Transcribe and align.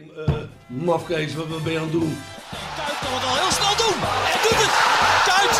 uh, 0.00 0.34
mafkees, 0.66 1.34
wat, 1.34 1.48
wat 1.48 1.62
ben 1.62 1.72
je 1.72 1.78
aan 1.78 1.90
het 1.90 1.92
doen? 1.92 2.22
Kuit 2.76 2.98
kan 3.02 3.12
het 3.16 3.24
al 3.30 3.36
heel 3.42 3.52
snel 3.58 3.76
doen. 3.84 3.98
En 4.32 4.38
doet 4.44 4.60
het. 4.64 4.74
Kuit 5.30 5.54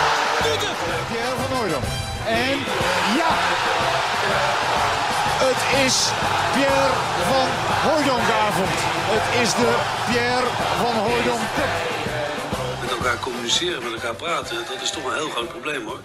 doet 0.44 0.62
het. 0.68 0.78
Pierre 1.10 1.36
van 1.42 1.50
Hooydonk. 1.56 1.86
En 2.45 2.57
ja. 3.21 3.33
Het 5.47 5.61
is 5.87 5.97
Pierre 6.55 6.95
van 7.31 7.49
Hooydonkavond. 7.87 8.77
Het 9.14 9.27
is 9.43 9.50
de 9.61 9.71
Pierre 10.09 10.48
van 10.82 10.95
Hooydonk 11.07 11.45
Cup. 11.57 11.72
Met 12.80 12.91
elkaar 12.91 13.18
communiceren, 13.18 13.82
met 13.82 13.93
elkaar 13.93 14.14
praten, 14.14 14.57
dat 14.72 14.82
is 14.82 14.91
toch 14.91 15.04
een 15.04 15.18
heel 15.20 15.30
groot 15.34 15.48
probleem 15.48 15.86
hoor. 15.86 16.00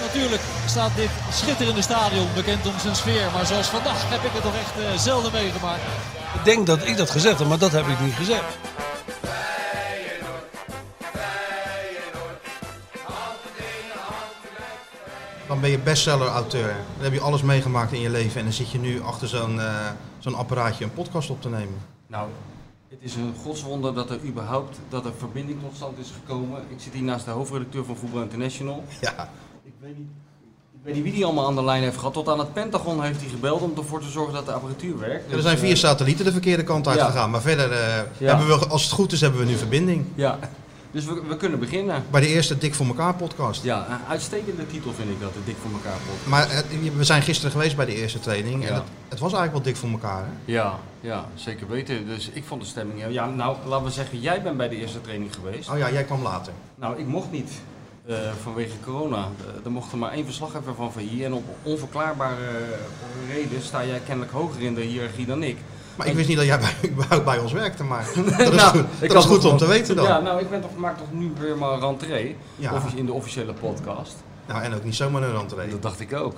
Natuurlijk 0.00 0.42
staat 0.66 0.94
dit 0.96 1.10
schitterende 1.32 1.82
stadion 1.82 2.28
bekend 2.34 2.66
om 2.66 2.78
zijn 2.78 2.96
sfeer. 2.96 3.26
Maar 3.34 3.46
zoals 3.46 3.66
vandaag 3.66 4.10
heb 4.14 4.22
ik 4.24 4.32
het 4.32 4.42
toch 4.42 4.58
echt 4.64 4.74
uh, 4.78 4.98
zelden 4.98 5.32
meegemaakt. 5.32 5.82
Ik 6.34 6.44
denk 6.44 6.66
dat 6.66 6.86
ik 6.86 6.96
dat 6.96 7.10
gezegd 7.10 7.38
heb, 7.38 7.48
maar 7.48 7.58
dat 7.58 7.72
heb 7.72 7.86
ik 7.86 8.00
niet 8.00 8.14
gezegd. 8.14 8.44
Dan 15.48 15.60
ben 15.60 15.70
je 15.70 15.78
bestseller-auteur. 15.78 16.76
Dan 16.94 17.04
heb 17.04 17.12
je 17.12 17.20
alles 17.20 17.42
meegemaakt 17.42 17.92
in 17.92 18.00
je 18.00 18.10
leven 18.10 18.38
en 18.38 18.44
dan 18.44 18.52
zit 18.52 18.70
je 18.70 18.78
nu 18.78 19.02
achter 19.02 19.28
zo'n 19.28 19.56
uh, 19.56 19.90
zo'n 20.18 20.34
apparaatje 20.34 20.84
een 20.84 20.92
podcast 20.92 21.30
op 21.30 21.42
te 21.42 21.48
nemen. 21.48 21.78
Nou, 22.06 22.28
het 22.88 22.98
is 23.00 23.14
een 23.14 23.34
godswonder 23.42 23.94
dat 23.94 24.10
er 24.10 24.24
überhaupt 24.24 24.78
dat 24.88 25.04
er 25.04 25.12
verbinding 25.18 25.60
tot 25.60 25.76
stand 25.76 25.98
is 25.98 26.12
gekomen. 26.20 26.62
Ik 26.68 26.80
zit 26.80 26.92
hier 26.92 27.02
naast 27.02 27.24
de 27.24 27.30
hoofdredacteur 27.30 27.84
van 27.84 27.96
Voetbal 27.96 28.22
International. 28.22 28.84
Ja. 29.00 29.30
Ik 29.64 29.72
weet 29.80 29.98
niet, 29.98 30.08
weet 30.84 30.94
niet 30.94 31.02
wie 31.02 31.12
die 31.12 31.24
allemaal 31.24 31.46
aan 31.46 31.54
de 31.54 31.64
lijn 31.64 31.82
heeft 31.82 31.96
gehad. 31.96 32.12
Tot 32.12 32.28
aan 32.28 32.38
het 32.38 32.52
Pentagon 32.52 33.02
heeft 33.02 33.20
hij 33.20 33.28
gebeld 33.28 33.60
om 33.62 33.72
ervoor 33.76 34.00
te 34.00 34.08
zorgen 34.10 34.34
dat 34.34 34.46
de 34.46 34.52
apparatuur 34.52 34.98
werkt. 34.98 35.32
Er 35.32 35.42
zijn 35.42 35.58
vier 35.58 35.76
satellieten 35.76 36.24
de 36.24 36.32
verkeerde 36.32 36.62
kant 36.64 36.88
uit 36.88 36.98
Ja. 36.98 37.06
gegaan. 37.06 37.30
Maar 37.30 37.40
verder, 37.40 37.70
uh, 37.70 37.78
Ja. 38.18 38.36
hebben 38.36 38.46
we, 38.58 38.66
als 38.66 38.82
het 38.82 38.92
goed 38.92 39.12
is, 39.12 39.20
hebben 39.20 39.40
we 39.40 39.46
nu 39.46 39.56
verbinding. 39.56 40.04
Ja, 40.14 40.38
dus 40.90 41.04
we, 41.04 41.22
we 41.28 41.36
kunnen 41.36 41.58
beginnen. 41.58 42.04
Bij 42.10 42.20
de 42.20 42.26
eerste 42.26 42.58
Dik 42.58 42.74
voor 42.74 42.86
elkaar 42.86 43.14
podcast. 43.14 43.62
Ja, 43.62 43.86
een 43.90 43.98
uitstekende 44.08 44.66
titel 44.66 44.92
vind 44.92 45.10
ik 45.10 45.20
dat, 45.20 45.32
de 45.34 45.38
Dik 45.44 45.56
voor 45.62 45.70
elkaar 45.72 45.98
podcast. 46.06 46.26
Maar 46.26 46.64
uh, 46.82 46.90
we 46.96 47.04
zijn 47.04 47.22
gisteren 47.22 47.50
geweest 47.52 47.76
bij 47.76 47.86
de 47.86 47.94
eerste 47.94 48.20
training. 48.20 48.66
En 48.66 48.74
het, 48.74 48.82
het 49.08 49.18
was 49.18 49.32
eigenlijk 49.32 49.52
wel 49.52 49.62
dik 49.62 49.76
voor 49.76 49.90
elkaar. 49.90 50.22
Hè? 50.24 50.52
Ja, 50.52 50.78
ja, 51.00 51.24
zeker 51.34 51.68
weten. 51.68 52.06
Dus 52.06 52.30
ik 52.32 52.44
vond 52.46 52.60
de 52.60 52.66
stemming... 52.66 53.02
Ja, 53.08 53.26
nou, 53.28 53.56
laten 53.66 53.86
we 53.86 53.92
zeggen, 53.92 54.20
jij 54.20 54.42
bent 54.42 54.56
bij 54.56 54.68
de 54.68 54.76
eerste 54.76 55.00
training 55.00 55.34
geweest. 55.34 55.70
Oh 55.70 55.78
ja, 55.78 55.90
jij 55.90 56.04
kwam 56.04 56.22
later. 56.22 56.52
Nou, 56.74 56.98
ik 56.98 57.06
mocht 57.06 57.30
niet. 57.30 57.50
Eh, 58.06 58.16
vanwege 58.42 58.74
corona. 58.84 59.16
Eh, 59.40 59.64
er 59.64 59.70
mocht 59.70 59.92
er 59.92 59.98
maar 59.98 60.12
één 60.12 60.24
verslaggever 60.24 60.74
van 60.74 60.92
VI. 60.92 61.24
En 61.24 61.32
op 61.32 61.44
onverklaarbare 61.62 62.46
eh, 62.46 63.34
reden 63.34 63.62
sta 63.62 63.84
jij 63.84 63.98
kennelijk 64.06 64.32
hoger 64.32 64.62
in 64.62 64.74
de 64.74 64.80
hiërarchie 64.80 65.26
dan 65.26 65.42
ik. 65.42 65.56
Maar 65.96 66.06
ik 66.06 66.14
wist 66.14 66.28
niet 66.28 66.36
dat 66.36 66.46
jij 66.46 66.58
bij, 66.58 67.22
bij 67.24 67.38
ons 67.38 67.52
werkte. 67.52 67.84
Maar 67.84 68.06
dat 68.14 68.38
is 68.38 68.48
Nou, 68.50 68.76
goed, 68.76 68.84
ik 69.00 69.08
dat 69.08 69.22
is 69.24 69.28
goed 69.30 69.44
om 69.44 69.56
te 69.56 69.66
weten 69.66 69.96
dan. 69.96 70.04
Ja, 70.04 70.20
nou, 70.20 70.40
ik 70.40 70.50
ben 70.50 70.60
toch, 70.60 70.76
maak 70.76 70.98
toch 70.98 71.12
nu 71.12 71.32
weer 71.38 71.56
maar 71.56 71.78
rentree. 71.78 72.36
Ja. 72.56 72.74
offici- 72.74 72.96
In 72.96 73.06
de 73.06 73.12
officiële 73.12 73.52
podcast. 73.52 74.14
Nou, 74.46 74.62
en 74.62 74.74
ook 74.74 74.84
niet 74.84 74.94
zomaar 74.94 75.22
een 75.22 75.36
rentree. 75.36 75.68
Dat 75.68 75.82
dacht 75.82 76.00
ik 76.00 76.12
ook. 76.14 76.36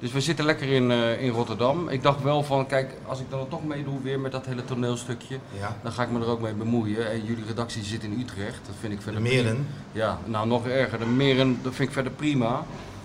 Dus 0.00 0.12
we 0.12 0.20
zitten 0.20 0.44
lekker 0.44 0.68
in, 0.68 0.90
eh, 0.90 1.22
in 1.22 1.30
Rotterdam. 1.30 1.88
Ik 1.88 2.02
dacht 2.02 2.22
wel 2.22 2.42
van, 2.42 2.66
kijk, 2.66 2.94
als 3.06 3.20
ik 3.20 3.30
dan 3.30 3.48
toch 3.48 3.64
meedoe 3.66 4.02
weer 4.02 4.20
met 4.20 4.32
dat 4.32 4.46
hele 4.46 4.64
toneelstukje, 4.64 5.38
Ja. 5.60 5.76
dan 5.82 5.92
ga 5.92 6.02
ik 6.02 6.10
me 6.10 6.20
er 6.20 6.26
ook 6.26 6.40
mee 6.40 6.52
bemoeien. 6.52 7.10
En 7.10 7.24
jullie 7.24 7.44
redactie 7.46 7.84
zit 7.84 8.02
in 8.02 8.20
Utrecht, 8.20 8.58
dat 8.66 8.74
vind 8.80 8.92
ik 8.92 8.98
De 8.98 9.04
verder 9.04 9.22
meren. 9.22 9.44
prima. 9.44 9.64
Ja, 9.92 10.18
nou 10.24 10.46
nog 10.46 10.66
erger. 10.66 10.98
De 10.98 11.06
meren, 11.06 11.58
dat 11.62 11.74
vind 11.74 11.88
ik 11.88 11.94
verder 11.94 12.12
prima. 12.12 12.64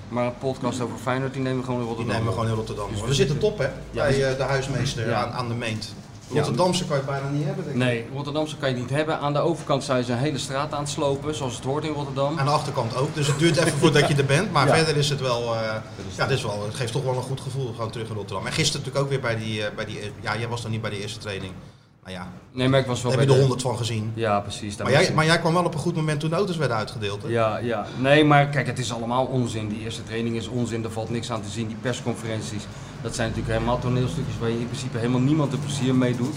Maar 0.09 0.25
een 0.25 0.37
podcast 0.37 0.81
over 0.81 0.97
Feyenoord, 0.97 1.33
die 1.33 1.41
nemen 1.41 1.57
we 1.59 1.63
gewoon 1.65 1.79
in 1.79 1.85
Die 1.87 1.95
Rotterdam. 1.95 2.15
nemen 2.23 2.33
we 2.33 2.39
gewoon 2.39 2.53
in 2.53 2.57
Rotterdam. 2.65 2.89
Dus 2.91 3.01
we 3.01 3.07
we 3.07 3.13
zitten 3.13 3.37
top 3.39 3.57
hè, 3.57 3.65
Ja, 3.65 3.71
bij 3.91 4.31
eh, 4.31 4.37
de 4.37 4.43
huismeester 4.43 5.07
Ja. 5.09 5.23
aan, 5.23 5.31
aan 5.31 5.47
de 5.47 5.53
meent. 5.53 5.93
Rotterdamse 6.29 6.85
kan 6.85 6.97
je 6.97 7.03
het 7.03 7.11
bijna 7.11 7.29
niet 7.29 7.45
hebben. 7.45 7.63
denk 7.63 7.75
ik. 7.75 7.83
Nee, 7.83 8.05
Rotterdamse 8.13 8.57
kan 8.57 8.69
je 8.69 8.75
niet 8.75 8.89
hebben. 8.89 9.19
Aan 9.19 9.33
de 9.33 9.39
overkant 9.39 9.83
zijn 9.83 10.03
ze 10.03 10.11
een 10.11 10.17
hele 10.17 10.37
straat 10.37 10.73
aan 10.73 10.79
het 10.79 10.89
slopen, 10.89 11.35
zoals 11.35 11.55
het 11.55 11.63
hoort 11.63 11.83
in 11.83 11.93
Rotterdam. 11.93 12.39
Aan 12.39 12.45
de 12.45 12.51
achterkant 12.51 12.95
ook, 12.95 13.15
dus 13.15 13.27
het 13.27 13.39
duurt 13.39 13.57
even 13.57 13.77
voordat 13.77 14.07
je 14.07 14.15
er 14.15 14.25
bent. 14.25 14.51
Maar 14.51 14.67
Ja. 14.67 14.75
verder 14.75 14.97
is 14.97 15.09
het 15.09 15.21
wel, 15.21 15.55
eh, 15.55 15.61
ja, 16.15 16.23
het, 16.23 16.29
is 16.31 16.43
wel, 16.43 16.63
het 16.65 16.75
geeft 16.75 16.91
toch 16.91 17.03
wel 17.03 17.15
een 17.15 17.21
goed 17.21 17.41
gevoel 17.41 17.73
gewoon 17.75 17.91
terug 17.91 18.09
in 18.09 18.15
Rotterdam. 18.15 18.45
En 18.45 18.53
gisteren 18.53 18.79
natuurlijk 18.85 19.05
ook 19.05 19.09
weer 19.11 19.21
bij 19.35 19.45
die, 19.45 19.65
eh, 19.65 19.75
bij 19.75 19.85
die, 19.85 19.99
ja, 20.21 20.37
jij 20.37 20.47
was 20.47 20.61
dan 20.61 20.71
niet 20.71 20.81
bij 20.81 20.89
de 20.89 21.01
eerste 21.01 21.19
training. 21.19 21.53
Nou 22.03 22.15
ja, 22.15 22.27
Nee, 22.51 22.69
maar 22.69 22.79
ik 22.79 22.85
was 22.85 23.01
daar 23.01 23.11
wel 23.11 23.19
heb 23.19 23.29
je 23.29 23.33
de 23.35 23.39
honderd 23.39 23.61
van 23.61 23.77
gezien. 23.77 24.11
Ja, 24.13 24.39
precies. 24.39 24.77
Maar 24.77 24.91
jij, 24.91 25.11
maar 25.13 25.25
jij 25.25 25.39
kwam 25.39 25.53
wel 25.53 25.63
op 25.65 25.73
een 25.73 25.79
goed 25.79 25.95
moment 25.95 26.19
toen 26.19 26.29
de 26.29 26.35
auto's 26.35 26.57
werden 26.57 26.77
uitgedeeld. 26.77 27.21
Hè? 27.23 27.29
Ja, 27.29 27.57
ja. 27.57 27.85
Nee, 27.99 28.25
maar 28.25 28.47
kijk, 28.47 28.67
het 28.67 28.79
is 28.79 28.93
allemaal 28.93 29.25
onzin. 29.25 29.67
Die 29.69 29.79
eerste 29.79 30.03
training 30.03 30.35
is 30.35 30.47
onzin, 30.47 30.83
er 30.83 30.91
valt 30.91 31.09
niks 31.09 31.31
aan 31.31 31.41
te 31.41 31.49
zien. 31.49 31.67
Die 31.67 31.75
persconferenties, 31.81 32.63
dat 33.01 33.15
zijn 33.15 33.27
natuurlijk 33.29 33.55
helemaal 33.57 33.79
toneelstukjes 33.79 34.37
waar 34.39 34.49
je 34.49 34.59
in 34.59 34.65
principe 34.65 34.97
helemaal 34.97 35.19
niemand 35.19 35.51
er 35.53 35.57
plezier 35.59 35.95
mee 35.95 36.15
doet. 36.15 36.35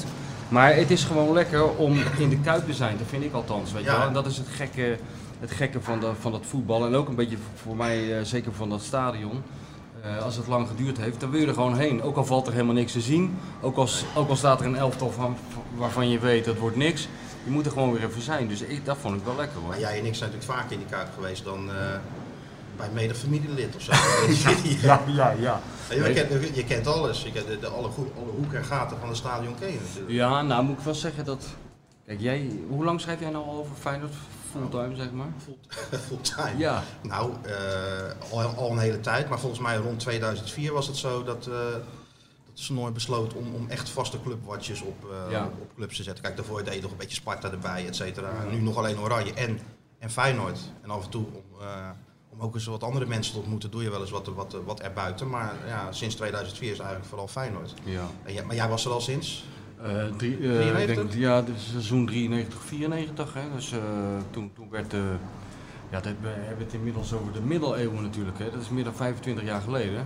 Maar 0.48 0.74
het 0.76 0.90
is 0.90 1.04
gewoon 1.04 1.32
lekker 1.32 1.68
om 1.76 1.96
in 2.18 2.28
de 2.28 2.38
Kuip 2.40 2.66
te 2.66 2.74
zijn, 2.74 2.96
dat 2.98 3.06
vind 3.06 3.24
ik 3.24 3.32
althans. 3.32 3.72
Weet 3.72 3.84
je 3.84 3.90
Ja. 3.90 3.98
wel? 3.98 4.06
En 4.06 4.12
dat 4.12 4.26
is 4.26 4.36
het 4.36 4.48
gekke, 4.48 4.98
het 5.40 5.50
gekke 5.50 5.80
van, 5.80 6.00
de, 6.00 6.10
van 6.20 6.32
dat 6.32 6.42
voetbal. 6.48 6.86
En 6.86 6.94
ook 6.94 7.08
een 7.08 7.14
beetje 7.14 7.36
voor 7.54 7.76
mij, 7.76 8.18
eh, 8.18 8.24
zeker 8.24 8.52
van 8.52 8.68
dat 8.68 8.82
stadion. 8.82 9.42
Eh, 10.06 10.22
als 10.22 10.36
het 10.36 10.46
lang 10.46 10.68
geduurd 10.68 10.98
heeft, 10.98 11.20
dan 11.20 11.30
wil 11.30 11.40
je 11.40 11.46
er 11.46 11.54
gewoon 11.54 11.76
heen. 11.78 12.02
Ook 12.02 12.16
al 12.16 12.24
valt 12.24 12.46
er 12.46 12.52
helemaal 12.52 12.74
niks 12.74 12.92
te 12.92 13.00
zien. 13.00 13.38
Ook 13.60 13.76
al, 13.76 13.88
ook 14.14 14.28
al 14.28 14.36
staat 14.36 14.60
er 14.60 14.66
een 14.66 14.76
elftal 14.76 15.10
van, 15.10 15.36
waarvan 15.76 16.08
je 16.08 16.18
weet, 16.18 16.44
dat 16.44 16.56
wordt 16.56 16.76
niks. 16.76 17.08
Je 17.44 17.50
moet 17.50 17.66
er 17.66 17.72
gewoon 17.72 17.92
weer 17.92 18.04
even 18.04 18.22
zijn. 18.22 18.48
Dus 18.48 18.60
ik, 18.60 18.84
dat 18.84 18.96
vond 19.00 19.16
ik 19.16 19.24
wel 19.24 19.36
lekker 19.36 19.58
hoor. 19.60 19.68
Maar 19.68 19.80
jij 19.80 19.98
en 19.98 20.06
ik 20.06 20.14
zijn 20.14 20.30
natuurlijk 20.30 20.58
vaker 20.58 20.72
in 20.72 20.78
die 20.78 20.86
Kuip 20.88 21.08
geweest 21.14 21.44
dan 21.44 21.70
eh, 21.70 21.74
bij 22.76 22.88
mede 22.92 23.14
familielid 23.14 23.76
of 23.76 23.82
zo. 23.82 23.92
ja, 24.86 25.02
ja. 25.06 25.30
ja. 25.30 25.60
je, 25.90 26.12
kent, 26.12 26.56
je 26.56 26.64
kent 26.64 26.86
alles. 26.86 27.22
Je 27.22 27.32
kent 27.32 27.46
de, 27.46 27.58
de- 27.58 27.66
alle, 27.66 27.88
alle 28.16 28.30
hoeken 28.36 28.58
en 28.58 28.64
gaten 28.64 28.98
van 28.98 29.08
het 29.08 29.16
stadion 29.16 29.54
ken 29.58 29.72
je 29.72 29.78
natuurlijk. 29.86 30.12
Ja, 30.12 30.42
nou 30.42 30.64
moet 30.64 30.78
ik 30.78 30.84
wel 30.84 30.94
zeggen 30.94 31.24
dat. 31.24 31.44
Kijk, 32.06 32.20
jij, 32.20 32.50
hoe 32.68 32.84
lang 32.84 33.00
schrijf 33.00 33.20
jij 33.20 33.30
nou 33.30 33.46
al 33.46 33.58
over 33.58 33.76
Feyenoord 33.80 34.14
fulltime, 34.58 34.96
zeg 34.96 35.10
maar? 35.12 35.28
Full- 35.44 35.98
Fulltime. 36.08 36.58
Ja, 36.58 36.82
Nou, 37.02 37.32
eh, 37.42 38.32
al, 38.32 38.40
al 38.42 38.70
een 38.70 38.78
hele 38.78 39.00
tijd, 39.00 39.28
maar 39.28 39.38
volgens 39.40 39.60
mij 39.60 39.76
rond 39.76 40.00
2004 40.00 40.72
was 40.72 40.86
het 40.86 40.96
zo 40.96 41.24
dat, 41.24 41.46
eh 41.46 41.52
dat 41.52 42.64
Snoor 42.64 42.92
besloot 42.92 43.34
om, 43.34 43.54
om 43.54 43.68
echt 43.68 43.88
vaste 43.88 44.22
clubwatches 44.22 44.80
op, 44.80 45.10
eh, 45.10 45.30
Ja. 45.30 45.44
op, 45.44 45.74
clubs 45.76 45.96
te 45.96 46.02
zetten. 46.02 46.24
Kijk, 46.24 46.36
daarvoor 46.36 46.64
deed 46.64 46.74
je 46.74 46.80
nog 46.82 46.90
een 46.90 46.96
beetje 46.96 47.14
Sparta 47.16 47.50
erbij, 47.50 47.86
et 47.86 47.96
cetera. 47.96 48.30
Nu 48.50 48.60
nog 48.60 48.76
alleen 48.76 48.98
Oranje 48.98 49.32
en, 49.34 49.58
en 49.98 50.10
Feyenoord. 50.10 50.58
En 50.82 50.90
af 50.90 51.04
en 51.04 51.10
toe 51.10 51.24
om, 51.24 51.42
om 52.30 52.40
ook 52.40 52.54
eens 52.54 52.66
wat 52.66 52.82
andere 52.82 53.06
mensen 53.06 53.32
te 53.32 53.38
ontmoeten, 53.38 53.70
doe 53.70 53.82
je 53.82 53.90
wel 53.90 54.00
eens 54.00 54.10
wat, 54.10 54.26
wat, 54.26 54.56
wat 54.64 54.80
erbuiten. 54.80 55.28
Maar 55.30 55.54
ja, 55.66 55.92
sinds 55.92 56.14
2004 56.14 56.70
is 56.72 56.78
eigenlijk 56.78 57.08
vooral 57.08 57.28
Feyenoord. 57.28 57.74
ja. 57.84 58.06
En 58.24 58.46
maar 58.46 58.54
jij 58.56 58.68
was 58.68 58.84
er 58.84 58.90
al 58.92 59.00
sinds? 59.00 59.44
Eh, 59.82 60.04
drie, 60.16 60.32
eh, 60.34 60.38
93? 60.40 60.94
denk, 60.96 61.12
ja, 61.12 61.44
seizoen 61.56 62.06
93, 62.06 62.60
94. 62.64 63.34
Hè? 63.34 63.40
Dus 63.54 63.72
eh, 63.72 63.78
toen, 64.30 64.50
toen 64.54 64.68
werd 64.70 64.90
de. 64.90 65.02
Ja, 65.90 66.00
dat, 66.00 66.12
we 66.20 66.28
hebben 66.28 66.64
het 66.64 66.74
inmiddels 66.74 67.12
over 67.12 67.32
de 67.32 67.40
middeleeuwen 67.40 68.02
natuurlijk. 68.02 68.38
Hè? 68.38 68.50
Dat 68.50 68.60
is 68.60 68.68
meer 68.68 68.84
dan 68.84 68.94
25 68.94 69.44
jaar 69.44 69.60
geleden. 69.60 70.04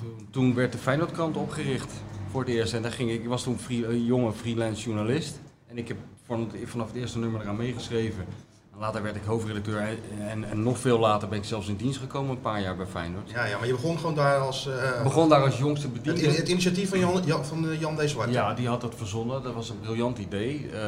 Toen, 0.00 0.26
toen 0.30 0.54
werd 0.54 0.72
de 0.72 0.78
Feyenoordkrant 0.78 1.36
opgericht 1.36 1.92
voor 2.30 2.40
het 2.40 2.48
eerst. 2.50 2.72
En 2.74 2.82
daar 2.82 2.92
ging 2.92 3.10
ik, 3.10 3.20
ik 3.22 3.28
was 3.28 3.42
toen 3.42 3.58
free- 3.58 3.84
een 3.86 4.04
jonge 4.04 4.32
freelance 4.32 4.82
journalist. 4.82 5.40
En 5.66 5.78
ik 5.78 5.88
heb 5.88 5.96
van 6.26 6.40
het- 6.40 6.70
vanaf 6.70 6.86
het 6.86 6.96
eerste 6.96 7.18
nummer 7.18 7.40
eraan 7.40 7.56
meegeschreven. 7.56 8.24
Later 8.80 9.02
werd 9.02 9.16
ik 9.16 9.22
hoofdredacteur. 9.24 9.80
En, 10.28 10.44
en, 10.50 10.62
nog 10.62 10.78
veel 10.78 10.98
later 10.98 11.28
ben 11.28 11.38
ik 11.38 11.44
zelfs 11.44 11.68
in 11.68 11.76
dienst 11.76 11.98
gekomen, 11.98 12.30
een 12.30 12.40
paar 12.40 12.60
jaar 12.60 12.76
bij 12.76 12.86
Feyenoord. 12.86 13.30
Ja, 13.30 13.44
ja, 13.44 13.58
maar 13.58 13.66
je 13.66 13.72
begon 13.72 13.98
gewoon 13.98 14.14
daar 14.14 14.38
als... 14.38 14.66
eh, 14.68 15.02
begon 15.02 15.28
daar 15.28 15.42
als 15.44 15.58
jongste 15.58 15.86
het, 15.86 16.02
bediende. 16.02 16.30
het 16.36 16.48
initiatief 16.48 16.88
van 16.88 16.98
Jan, 16.98 17.22
Jan, 17.24 17.44
van 17.44 17.70
eh, 17.70 17.80
Jan 17.80 17.96
D. 17.96 18.10
Zwart. 18.10 18.30
Ja, 18.30 18.54
die 18.54 18.68
had 18.68 18.80
dat 18.80 18.94
verzonnen. 18.96 19.42
Dat 19.42 19.54
was 19.54 19.68
een 19.70 19.80
briljant 19.80 20.18
idee. 20.18 20.70
Eh, 20.72 20.80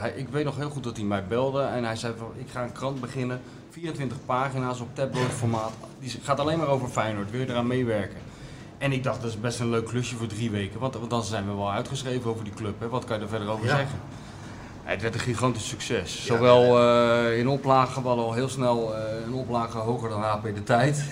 hij, 0.00 0.12
ik 0.16 0.28
weet 0.28 0.44
nog 0.44 0.56
heel 0.56 0.70
goed 0.70 0.84
dat 0.84 0.96
hij 0.96 1.04
mij 1.06 1.26
belde 1.26 1.62
en 1.62 1.84
hij 1.84 1.96
zei 1.96 2.14
van 2.18 2.30
ik 2.36 2.46
ga 2.50 2.62
een 2.62 2.72
krant 2.72 3.00
beginnen. 3.00 3.40
24 3.70 4.16
pagina's 4.26 4.80
op 4.80 4.88
tabloid 4.94 5.30
formaat. 5.30 5.72
Die 6.00 6.10
gaat 6.22 6.40
alleen 6.40 6.58
maar 6.58 6.68
over 6.68 6.88
Feyenoord. 6.88 7.30
Wil 7.30 7.40
je 7.40 7.48
eraan 7.48 7.66
meewerken? 7.66 8.18
En 8.78 8.92
ik 8.92 9.04
dacht, 9.04 9.20
dat 9.22 9.30
is 9.30 9.40
best 9.40 9.60
een 9.60 9.70
leuk 9.70 9.86
klusje 9.86 10.16
voor 10.16 10.26
drie 10.26 10.50
weken. 10.50 10.80
Want, 10.80 10.94
want 10.94 11.10
dan 11.10 11.24
zijn 11.24 11.46
we 11.46 11.54
wel 11.54 11.72
uitgeschreven 11.72 12.30
over 12.30 12.44
die 12.44 12.54
club. 12.54 12.80
Hè? 12.80 12.88
Wat 12.88 13.04
kan 13.04 13.16
je 13.16 13.22
er 13.22 13.28
verder 13.28 13.48
over 13.48 13.66
Ja. 13.66 13.76
zeggen? 13.76 13.98
Het 14.90 15.02
werd 15.02 15.14
een 15.14 15.20
gigantisch 15.20 15.68
succes. 15.68 16.24
Zowel 16.24 16.78
eh, 16.78 17.38
in 17.38 17.48
oplagen, 17.48 18.02
we 18.02 18.08
al 18.08 18.32
heel 18.32 18.48
snel 18.48 18.96
eh, 18.96 19.02
een 19.26 19.32
oplage 19.32 19.78
hoger 19.78 20.08
dan 20.08 20.22
HP 20.22 20.42
de 20.54 20.62
tijd. 20.62 21.04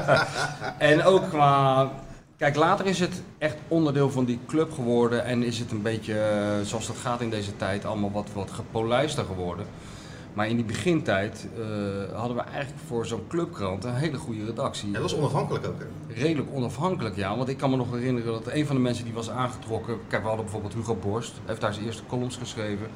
en 0.78 1.04
ook 1.04 1.28
qua. 1.28 1.90
Kijk, 2.36 2.56
later 2.56 2.86
is 2.86 3.00
het 3.00 3.22
echt 3.38 3.56
onderdeel 3.68 4.10
van 4.10 4.24
die 4.24 4.38
club 4.46 4.72
geworden 4.72 5.24
en 5.24 5.42
is 5.42 5.58
het 5.58 5.70
een 5.70 5.82
beetje, 5.82 6.18
eh, 6.18 6.66
zoals 6.66 6.86
dat 6.86 6.96
gaat 6.96 7.20
in 7.20 7.30
deze 7.30 7.56
tijd, 7.56 7.84
allemaal 7.84 8.12
wat, 8.12 8.28
wat 8.34 8.50
gepolijster 8.50 9.24
geworden. 9.24 9.66
Maar 10.34 10.48
in 10.48 10.56
die 10.56 10.64
begintijd 10.64 11.46
eh, 11.58 12.18
hadden 12.18 12.36
we 12.36 12.42
eigenlijk 12.42 12.82
voor 12.86 13.06
zo'n 13.06 13.24
clubkrant 13.28 13.84
een 13.84 13.94
hele 13.94 14.16
goede 14.16 14.44
redactie. 14.44 14.86
Ja, 14.86 14.92
dat 14.92 15.02
was 15.02 15.16
onafhankelijk 15.16 15.66
ook. 15.66 15.78
Hè? 15.78 16.14
Redelijk 16.22 16.48
onafhankelijk, 16.54 17.16
ja. 17.16 17.36
Want 17.36 17.48
ik 17.48 17.56
kan 17.56 17.70
me 17.70 17.76
nog 17.76 17.90
herinneren 17.92 18.32
dat 18.32 18.52
een 18.52 18.66
van 18.66 18.76
de 18.76 18.82
mensen 18.82 19.04
die 19.04 19.14
was 19.14 19.30
aangetrokken... 19.30 19.96
Kijk, 20.08 20.22
we 20.22 20.26
hadden 20.28 20.44
bijvoorbeeld 20.44 20.74
Hugo 20.74 20.94
Borst. 20.94 21.32
Hij 21.32 21.42
heeft 21.46 21.60
daar 21.60 21.74
zijn 21.74 21.86
eerste 21.86 22.02
columns 22.08 22.36
geschreven. 22.36 22.86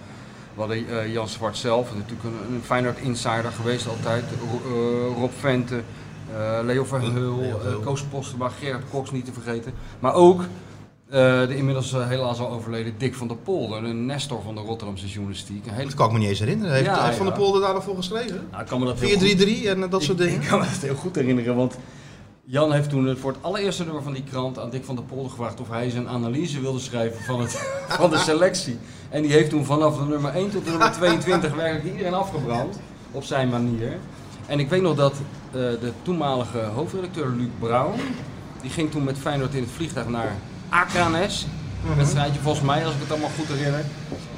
We 0.55 0.61
hadden 0.61 0.89
eh, 0.89 1.13
Jan 1.13 1.29
Zwart 1.29 1.57
zelf, 1.57 1.95
natuurlijk 1.95 2.25
een, 2.25 2.55
een 2.55 2.63
Feyenoord 2.63 2.99
insider 2.99 3.53
geweest 3.53 3.89
altijd. 3.89 4.25
Eh, 4.25 5.17
Rob 5.17 5.31
Vente, 5.39 5.81
eh, 6.37 6.59
Leo 6.65 6.85
Verheul, 6.85 7.13
Leo 7.39 7.59
Verheul. 7.59 7.79
eh, 7.79 7.85
Koos 7.85 8.03
Postema, 8.03 8.49
Gerard 8.49 8.85
Cox 8.91 9.11
niet 9.11 9.25
te 9.25 9.33
vergeten. 9.33 9.73
Maar 10.01 10.15
ook 10.15 10.45
Eh, 11.11 11.47
de 11.47 11.57
inmiddels 11.57 11.93
eh, 11.93 12.09
helaas 12.09 12.39
al 12.39 12.51
overleden 12.51 12.95
Dick 12.99 13.15
van 13.15 13.29
der 13.29 13.37
Polder, 13.37 13.85
een 13.85 14.07
nestor 14.07 14.43
van 14.43 14.55
de 14.55 14.61
Rotterdamse 14.61 15.07
journalistiek. 15.07 15.67
Een 15.67 15.73
hele... 15.73 15.85
Dat 15.85 15.95
kan 15.95 16.07
ik 16.07 16.13
me 16.13 16.19
niet 16.19 16.29
eens 16.29 16.39
herinneren. 16.39 16.73
Heeft, 16.75 16.87
Ja, 16.87 17.05
heeft 17.05 17.17
Van 17.17 17.27
ja. 17.27 17.33
der 17.33 17.41
Polder 17.41 17.61
daar 17.61 17.75
nog 17.75 17.85
voor 17.85 17.97
geschreven? 17.97 18.47
Nou, 18.51 18.63
ik 18.63 18.69
kan 18.69 18.81
me 18.81 18.87
dat 18.87 19.01
heel 19.01 19.19
goed- 19.19 19.47
4-3-3 19.63 19.67
en 19.69 19.83
eh, 19.83 19.91
dat 19.91 20.03
soort 20.03 20.19
dingen? 20.19 20.41
Ik 20.43 20.49
kan 20.49 20.59
me 20.59 20.65
dat 20.65 20.75
heel 20.83 20.95
goed 20.95 21.15
herinneren, 21.15 21.57
want 21.57 21.77
Jan 22.45 22.73
heeft 22.73 22.89
toen 22.91 23.17
voor 23.17 23.33
het 23.33 23.43
allereerste 23.43 23.85
nummer 23.85 24.03
van 24.03 24.13
die 24.13 24.23
krant 24.31 24.59
aan 24.59 24.71
Dick 24.71 24.85
van 24.85 24.95
der 24.97 25.05
Polder 25.05 25.31
gevraagd 25.31 25.61
of 25.61 25.69
hij 25.69 25.91
zijn 25.91 26.09
analyse 26.09 26.61
wilde 26.61 26.79
schrijven 26.79 27.25
van, 27.25 27.41
het, 27.41 27.53
van 28.01 28.11
de 28.11 28.19
selectie. 28.19 28.79
En 29.09 29.23
die 29.23 29.33
heeft 29.33 29.51
toen 29.51 29.65
vanaf 29.65 29.99
de 29.99 30.05
nummer 30.05 30.31
1 30.35 30.51
tot 30.51 30.65
de 30.65 30.71
nummer 30.71 30.93
22 31.01 31.55
werkelijk 31.55 31.85
iedereen 31.85 32.15
afgebrand, 32.15 32.79
op 33.13 33.25
zijn 33.25 33.49
manier. 33.49 33.99
En 34.47 34.59
ik 34.59 34.69
weet 34.69 34.83
nog 34.83 34.97
dat 34.97 35.15
de 35.53 35.93
toenmalige 36.03 36.59
hoofdredacteur 36.59 37.29
Luc 37.29 37.49
Brown, 37.59 38.01
die 38.63 38.71
ging 38.71 38.91
toen 38.91 39.05
met 39.05 39.19
Feyenoord 39.19 39.55
in 39.55 39.63
het 39.63 39.71
vliegtuig 39.71 40.09
naar 40.09 40.37
Akranes. 40.77 41.47
Een 41.89 41.97
wedstrijdje 41.97 42.41
volgens 42.41 42.65
mij, 42.65 42.85
als 42.85 42.95
ik 42.95 43.01
het 43.01 43.11
allemaal 43.11 43.31
goed 43.39 43.49
herinner. 43.49 43.85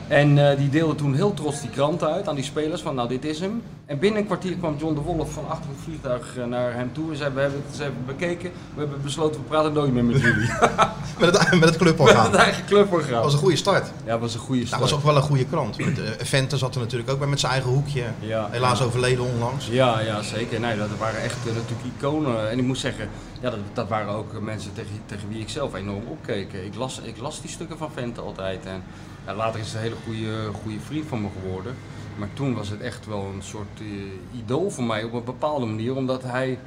En 0.09 0.51
eh, 0.51 0.57
die 0.57 0.69
deelde 0.69 0.95
toen 0.95 1.15
heel 1.15 1.35
trots 1.35 1.61
die 1.61 1.71
krant 1.71 2.05
uit 2.05 2.29
aan 2.29 2.35
die 2.35 2.45
spelers 2.45 2.81
van 2.83 2.95
nou 2.95 3.09
dit 3.09 3.25
is 3.25 3.41
hem. 3.41 3.63
En 3.87 3.99
binnen 3.99 4.21
een 4.21 4.27
kwartier 4.27 4.57
kwam 4.57 4.77
John 4.79 4.95
de 4.95 5.01
Wolf 5.01 5.33
van 5.33 5.49
achter 5.49 5.71
het 5.71 5.79
vliegtuig 5.85 6.37
eh, 6.37 6.45
naar 6.45 6.75
hem 6.75 6.93
toe 6.93 7.11
en 7.11 7.17
zei 7.17 7.35
we 7.35 7.41
hebben 7.41 7.63
het 7.67 7.71
eens 7.71 7.81
even 7.81 8.05
bekeken. 8.07 8.51
We 8.75 8.81
hebben 8.81 9.03
besloten 9.03 9.41
we 9.41 9.47
praten 9.47 9.73
nooit 9.73 9.93
meer 9.93 10.05
met 10.05 10.21
jullie. 10.21 10.51
Met 11.19 11.39
het, 11.39 11.51
met 11.51 11.51
het 11.51 11.61
met 11.61 11.77
cluborgaan. 11.77 12.31
het 12.31 12.35
eigen 12.35 12.65
cluborgaan. 12.67 13.13
Dat 13.13 13.23
was 13.23 13.33
een 13.33 13.39
goede 13.39 13.57
start. 13.57 13.87
Ja, 14.05 14.11
dat 14.11 14.21
was 14.21 14.35
een 14.35 14.41
goede 14.41 14.61
Dat 14.61 14.69
start. 14.69 14.83
was 14.83 14.93
ook 14.95 15.03
wel 15.03 15.17
een 15.17 15.23
goede 15.23 15.45
krant. 15.45 15.79
Met, 15.79 15.99
eh, 15.99 16.59
zat 16.59 16.75
er 16.75 16.81
natuurlijk 16.81 17.11
ook 17.11 17.19
bij 17.19 17.29
met 17.29 17.41
zijn 17.41 17.53
eigen 17.53 17.71
hoekje. 17.71 18.05
Ja. 18.19 18.49
Helaas 18.51 18.83
overleden 18.83 19.25
onlangs. 19.25 19.67
Ja, 19.67 20.01
ja, 20.01 20.23
zeker. 20.23 20.61
Nee, 20.61 20.77
dat 20.77 20.89
waren 20.99 21.23
echt 21.23 21.37
natuurlijk 21.45 21.97
iconen. 21.97 22.51
En 22.51 22.59
ik 22.59 22.65
moet 22.65 22.79
zeggen, 22.79 23.09
ja, 23.41 23.51
dat, 23.51 23.59
dat 23.73 23.89
waren 23.89 24.15
ook 24.15 24.41
mensen 24.41 24.73
tegen, 24.73 25.01
tegen 25.07 25.29
wie 25.29 25.41
ik 25.41 25.49
zelf 25.49 25.75
enorm 25.75 26.05
opkeek. 26.09 26.53
Ik 26.53 26.75
las, 26.75 27.01
ik 27.03 27.19
las 27.19 27.41
die 27.41 27.51
stukken 27.51 27.79
van 27.79 27.91
Vente 27.95 28.21
altijd. 28.21 28.67
En 28.67 28.83
ja, 29.29 29.35
later 29.35 29.61
is 29.61 29.67
het 29.67 29.75
een 29.75 29.83
hele 29.83 29.97
goede, 30.05 30.53
goede 30.63 30.81
vriend 30.81 31.07
van 31.07 31.21
me 31.21 31.29
geworden. 31.41 31.77
Maar 32.19 32.29
toen 32.33 32.55
was 32.55 32.69
het 32.69 32.81
echt 32.81 33.07
wel 33.07 33.25
een 33.35 33.43
soort 33.43 33.81
eh, 33.81 34.39
idool 34.39 34.71
voor 34.71 34.85
mij 34.85 35.05
op 35.05 35.13
een 35.13 35.25
bepaalde 35.25 35.67
manier. 35.67 35.97
Omdat 35.97 36.23
hij, 36.23 36.59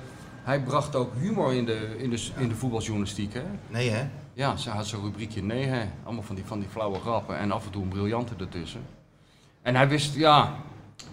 hij 0.44 0.62
bracht 0.62 0.96
ook 0.96 1.14
humor 1.20 1.54
in 1.54 1.66
de, 1.66 1.96
in 1.98 2.10
de, 2.10 2.28
in 2.38 2.48
de 2.48 2.56
voetbaljournalistiek. 2.56 3.34
Hè? 3.34 3.44
Nee 3.68 3.90
hè? 3.90 4.08
Ja, 4.34 4.58
ze 4.58 4.70
had 4.70 4.88
zo'n 4.88 5.04
rubriekje 5.04 5.44
nee, 5.44 5.66
hè. 5.66 5.86
Allemaal 6.04 6.24
van 6.24 6.36
die, 6.36 6.46
van 6.46 6.60
die 6.60 6.70
flauwe 6.70 7.00
grappen 7.00 7.38
en 7.38 7.52
af 7.52 7.66
en 7.66 7.72
toe 7.72 7.84
een 7.84 7.90
briljante 7.90 8.34
ertussen. 8.40 8.82
En 9.62 9.76
hij 9.76 9.88
wist, 9.88 10.16
ja, 10.16 10.56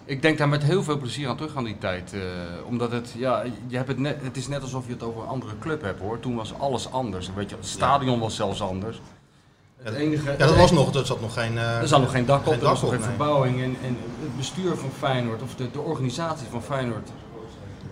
ik 0.05 0.21
denk 0.21 0.37
daar 0.37 0.49
met 0.49 0.63
heel 0.63 0.83
veel 0.83 0.97
plezier 0.97 1.27
aan 1.27 1.37
terug 1.37 1.55
aan 1.55 1.63
die 1.63 1.77
tijd. 1.77 2.13
eh, 2.13 2.21
omdat 2.65 2.91
het, 2.91 3.13
ja, 3.17 3.43
je 3.67 3.75
hebt 3.75 3.87
het, 3.87 3.99
net, 3.99 4.21
het 4.21 4.37
is 4.37 4.47
net 4.47 4.61
alsof 4.61 4.85
je 4.85 4.93
het 4.93 5.03
over 5.03 5.21
een 5.21 5.27
andere 5.27 5.57
club 5.59 5.81
hebt 5.81 5.99
hoor. 5.99 6.19
Toen 6.19 6.35
was 6.35 6.53
alles 6.59 6.91
anders. 6.91 7.33
Weet 7.33 7.49
je, 7.49 7.55
het 7.55 7.67
stadion 7.67 8.19
was 8.19 8.35
zelfs 8.35 8.61
anders. 8.61 9.01
Het 9.83 9.93
enige, 9.95 10.31
Ja, 10.31 10.37
dat 10.37 10.55
was 10.55 10.71
nog, 10.71 10.93
er 10.95 11.05
zat 11.05 11.21
nog 11.21 11.33
geen... 11.33 11.57
eh, 11.57 11.77
er 11.81 11.87
zat 11.87 11.99
nog 12.01 12.11
geen 12.11 12.25
dak 12.25 12.39
op, 12.39 12.45
geen 12.53 12.61
er 12.61 12.67
was 12.67 12.81
nog 12.81 12.89
geen 12.89 12.99
nee. 12.99 13.09
verbouwing. 13.09 13.55
En, 13.61 13.75
en 13.83 13.97
het 14.21 14.37
bestuur 14.37 14.75
van 14.75 14.89
Feyenoord, 14.97 15.41
of 15.41 15.55
de, 15.55 15.71
de 15.71 15.79
organisatie 15.79 16.47
van 16.49 16.63
Feyenoord, 16.63 17.09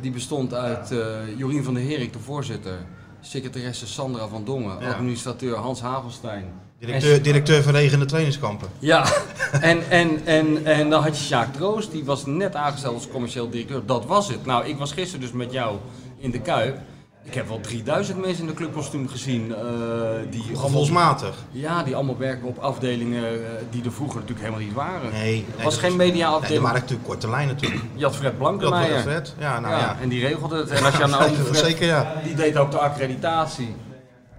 die 0.01 0.12
bestond 0.12 0.54
uit 0.54 0.92
eh, 0.92 0.98
Jorien 1.38 1.63
van 1.63 1.74
der 1.74 1.84
Herik, 1.84 2.13
de 2.13 2.19
voorzitter. 2.19 2.78
Secretaresse 3.22 3.88
Sandra 3.88 4.28
van 4.28 4.45
Dongen, 4.45 4.78
Ja. 4.80 4.92
administrateur 4.92 5.56
Hans 5.56 5.81
Hagelstein. 5.81 6.45
Directeur, 6.80 7.13
En- 7.16 7.22
directeur 7.24 7.63
van 7.63 7.74
regende 7.74 8.06
trainingskampen. 8.06 8.68
Ja, 8.80 9.06
en, 9.62 9.89
en, 9.89 10.25
en, 10.25 10.66
en 10.66 10.89
dan 10.89 11.04
had 11.04 11.18
je 11.18 11.24
Sjaak 11.24 11.54
Troost, 11.54 11.92
die 11.92 12.06
was 12.06 12.25
net 12.25 12.56
aangesteld 12.56 12.94
als 12.94 13.07
commercieel 13.10 13.50
directeur. 13.50 13.86
Dat 13.86 14.06
was 14.06 14.28
het. 14.28 14.45
Nou, 14.45 14.66
ik 14.66 14.78
was 14.78 14.92
gisteren 14.92 15.22
dus 15.22 15.31
met 15.31 15.51
jou 15.51 15.78
in 16.18 16.31
de 16.31 16.39
Kuip. 16.42 16.78
Ik 17.27 17.33
heb 17.33 17.47
wel 17.47 17.59
3000 17.59 18.21
mensen 18.21 18.41
in 18.41 18.50
de 18.50 18.53
clubkostuum 18.53 19.07
gezien. 19.07 19.56
eh, 19.56 19.62
die 20.29 20.44
Gevoelsmatig. 20.56 21.35
ja, 21.51 21.83
die 21.83 21.95
allemaal 21.95 22.18
werken 22.18 22.47
op 22.47 22.57
afdelingen 22.57 23.24
eh, 23.24 23.50
die 23.69 23.83
er 23.85 23.91
vroeger 23.91 24.19
natuurlijk 24.19 24.45
helemaal 24.45 24.65
niet 24.65 24.74
waren. 24.75 25.12
Nee. 25.12 25.45
Er 25.47 25.56
nee, 25.56 25.63
was 25.63 25.74
dat 25.74 25.83
geen 25.83 25.95
mediaafdeling. 25.95 26.50
Nee, 26.50 26.59
waren 26.62 26.79
natuurlijk 26.81 27.07
korte 27.07 27.29
lijnen 27.29 27.53
natuurlijk. 27.56 27.81
Je 27.95 28.03
had 28.03 28.15
Fred 28.15 28.38
Blankenmeijer. 28.38 29.01
Fred. 29.01 29.33
Ja, 29.39 29.59
nou 29.59 29.74
ja, 29.74 29.79
ja. 29.79 29.97
En 30.01 30.09
die 30.09 30.27
regelde 30.27 30.57
het. 30.57 30.69
En 30.69 30.85
als 30.85 30.97
je 30.97 31.03
aan 31.03 31.13
een 31.13 31.35
Fred, 31.45 31.57
Zeker 31.57 31.88
ja. 31.88 32.13
die 32.24 32.35
deed 32.35 32.57
ook 32.57 32.71
de 32.71 32.79
accreditatie. 32.79 33.75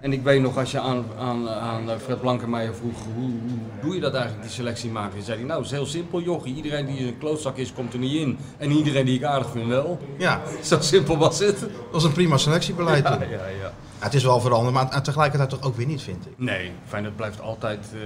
En 0.01 0.13
ik 0.13 0.23
weet 0.23 0.41
nog, 0.41 0.57
als 0.57 0.71
je 0.71 0.79
aan, 0.79 1.05
aan, 1.17 1.49
aan 1.49 1.99
Fred 1.99 2.21
Blankenmeijer 2.21 2.75
vroeg, 2.75 3.03
hoe, 3.15 3.29
hoe 3.29 3.59
doe 3.81 3.93
je 3.95 3.99
dat 3.99 4.13
eigenlijk, 4.13 4.43
die 4.43 4.51
selectie 4.51 4.89
maken? 4.89 5.23
Zei 5.23 5.37
hij, 5.37 5.47
nou, 5.47 5.59
het 5.61 5.71
is 5.71 5.77
heel 5.77 5.85
simpel, 5.85 6.21
jochie. 6.21 6.55
Iedereen 6.55 6.85
die 6.85 7.07
een 7.07 7.17
klootzak 7.17 7.57
is, 7.57 7.73
komt 7.73 7.93
er 7.93 7.99
niet 7.99 8.13
in. 8.13 8.37
En 8.57 8.71
iedereen 8.71 9.05
die 9.05 9.15
ik 9.15 9.23
aardig 9.23 9.49
vind 9.49 9.67
wel. 9.67 9.99
Ja, 10.17 10.41
Zo 10.61 10.77
simpel 10.79 11.17
was 11.17 11.39
het. 11.39 11.59
dat 11.59 11.69
was 11.91 12.03
een 12.03 12.11
prima 12.11 12.37
selectiebeleid 12.37 13.05
toen. 13.05 13.19
ja, 13.19 13.27
ja. 13.27 13.47
Ja, 13.61 13.73
het 13.99 14.13
is 14.13 14.23
wel 14.23 14.39
veranderd, 14.39 14.73
maar 14.73 15.03
tegelijkertijd 15.03 15.49
toch 15.49 15.61
ook 15.63 15.75
weer 15.75 15.85
niet, 15.87 16.01
vind 16.01 16.25
ik. 16.25 16.33
Nee, 16.35 16.71
Feyenoord 16.87 17.15
blijft 17.15 17.41
altijd, 17.41 17.87
eh, 17.93 17.99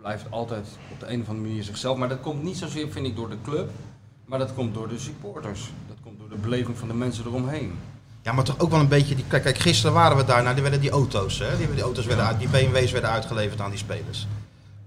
blijft 0.00 0.24
altijd 0.30 0.66
op 0.92 1.00
de 1.00 1.06
een 1.12 1.20
of 1.20 1.28
andere 1.28 1.46
manier 1.46 1.62
zichzelf. 1.62 1.96
Maar 1.96 2.08
dat 2.08 2.20
komt 2.20 2.42
niet 2.42 2.56
zozeer, 2.56 2.88
vind 2.90 3.06
ik, 3.06 3.16
door 3.16 3.28
de 3.30 3.36
club. 3.44 3.70
Maar 4.24 4.38
dat 4.38 4.54
komt 4.54 4.74
door 4.74 4.88
de 4.88 4.98
supporters. 4.98 5.70
Dat 5.88 5.96
komt 6.02 6.18
door 6.18 6.28
de 6.28 6.36
beleving 6.36 6.78
van 6.78 6.88
de 6.88 6.94
mensen 6.94 7.24
eromheen. 7.26 7.72
Ja, 8.22 8.32
maar 8.32 8.44
toch 8.44 8.58
ook 8.58 8.70
wel 8.70 8.80
een 8.80 8.88
beetje... 8.88 9.14
Die, 9.14 9.24
kijk, 9.28 9.42
kijk, 9.42 9.58
gisteren 9.58 9.92
waren 9.94 10.16
we 10.16 10.24
daar, 10.24 10.42
nou, 10.42 10.54
die 10.54 10.62
werden 10.62 10.80
die 10.80 10.90
auto's, 10.90 11.38
hè, 11.38 11.56
die, 11.56 11.74
die, 11.74 11.82
auto's 11.82 12.06
werden 12.06 12.26
uit, 12.26 12.38
die 12.38 12.48
BMW's 12.48 12.92
werden 12.92 13.10
uitgeleverd 13.10 13.60
aan 13.60 13.70
die 13.70 13.78
spelers. 13.78 14.26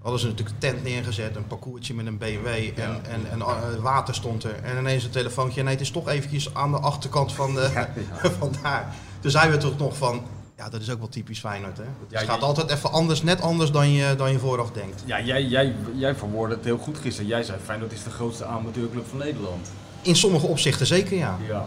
Hadden 0.02 0.20
ze 0.20 0.26
natuurlijk 0.26 0.54
een 0.54 0.70
tent 0.70 0.84
neergezet, 0.84 1.36
een 1.36 1.46
parcoursje 1.46 1.94
met 1.94 2.06
een 2.06 2.18
BMW 2.18 2.46
en, 2.46 3.04
en, 3.10 3.30
en, 3.30 3.40
eh, 3.40 3.56
water 3.80 4.14
stond 4.14 4.44
er. 4.44 4.62
En 4.62 4.78
ineens 4.78 5.04
een 5.04 5.10
telefoontje, 5.10 5.62
nee, 5.62 5.72
het 5.72 5.80
is 5.80 5.90
toch 5.90 6.08
eventjes 6.08 6.54
aan 6.54 6.70
de 6.70 6.78
achterkant 6.78 7.32
van, 7.32 7.54
de, 7.54 7.86
van 8.38 8.54
daar. 8.62 8.94
Toen 9.20 9.30
zeiden 9.30 9.54
we 9.54 9.66
toch 9.66 9.78
nog 9.78 9.96
van, 9.96 10.22
ja, 10.56 10.68
dat 10.68 10.80
is 10.80 10.90
ook 10.90 10.98
wel 10.98 11.08
typisch 11.08 11.40
Feyenoord, 11.40 11.76
hè. 11.76 11.84
Het 12.08 12.28
gaat 12.28 12.42
altijd 12.42 12.70
even 12.70 12.92
anders, 12.92 13.22
net 13.22 13.40
anders 13.40 13.70
dan 13.70 13.90
je, 13.90 14.16
dan 14.16 14.32
je 14.32 14.38
vooraf 14.38 14.70
denkt. 14.70 15.02
Ja, 15.06 15.20
jij, 15.20 15.44
jij, 15.44 15.74
jij 15.94 16.14
verwoordde 16.14 16.56
het 16.56 16.64
heel 16.64 16.78
goed 16.78 16.98
gisteren. 16.98 17.28
Jij 17.28 17.42
zei, 17.42 17.58
Feyenoord 17.64 17.92
is 17.92 18.02
de 18.02 18.10
grootste 18.10 18.44
amateurclub 18.44 19.06
van 19.08 19.18
Nederland. 19.18 19.70
In 20.02 20.16
sommige 20.16 20.46
opzichten 20.46 20.86
zeker, 20.86 21.16
ja. 21.16 21.38
Ja. 21.48 21.66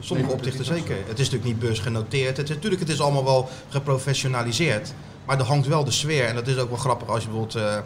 Sommige 0.00 0.32
opzichten 0.32 0.64
zeker. 0.64 0.96
Het 0.96 1.18
is 1.18 1.30
natuurlijk 1.30 1.44
niet 1.44 1.58
beursgenoteerd. 1.58 2.36
Het 2.36 2.48
is, 2.48 2.54
natuurlijk, 2.54 2.80
het 2.80 2.90
is 2.90 3.00
allemaal 3.00 3.24
wel 3.24 3.48
geprofessionaliseerd. 3.68 4.92
Maar 5.26 5.38
er 5.38 5.44
hangt 5.44 5.66
wel 5.66 5.84
de 5.84 5.90
sfeer. 5.90 6.24
En 6.24 6.34
dat 6.34 6.46
is 6.46 6.56
ook 6.58 6.68
wel 6.68 6.78
grappig 6.78 7.08
als 7.08 7.22
je 7.22 7.28
bijvoorbeeld 7.28 7.56
eh 7.64 7.78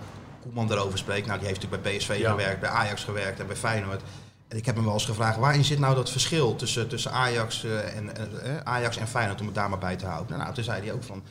Koeman 0.43 0.73
erover 0.73 0.99
spreekt. 0.99 1.27
Nou, 1.27 1.39
die 1.39 1.49
heeft 1.49 1.61
natuurlijk 1.63 1.83
bij 1.83 1.97
PSV 1.99 2.19
Ja. 2.19 2.31
gewerkt, 2.31 2.61
bij 2.61 2.69
Ajax 2.71 3.05
gewerkt 3.05 3.41
en 3.41 3.47
bij 3.47 3.57
Feyenoord. 3.57 4.01
En 4.49 4.57
ik 4.57 4.67
heb 4.67 4.75
hem 4.75 4.85
wel 4.85 4.93
eens 4.95 5.05
gevraagd, 5.05 5.39
waarin 5.39 5.65
zit 5.65 5.79
nou 5.79 5.95
dat 5.95 6.11
verschil 6.11 6.57
tussen, 6.57 6.89
tussen 6.89 7.11
Ajax, 7.13 7.65
eh, 7.65 7.97
en, 7.97 8.17
eh, 8.43 8.57
Ajax 8.65 8.97
en 8.97 9.09
Feyenoord, 9.09 9.41
om 9.41 9.47
het 9.47 9.55
daar 9.55 9.69
maar 9.69 9.79
bij 9.79 9.97
te 9.97 10.07
houden. 10.07 10.39
Nou, 10.39 10.55
toen 10.55 10.65
zei 10.65 10.83
hij 10.83 10.93
ook 10.93 11.03
van, 11.03 11.23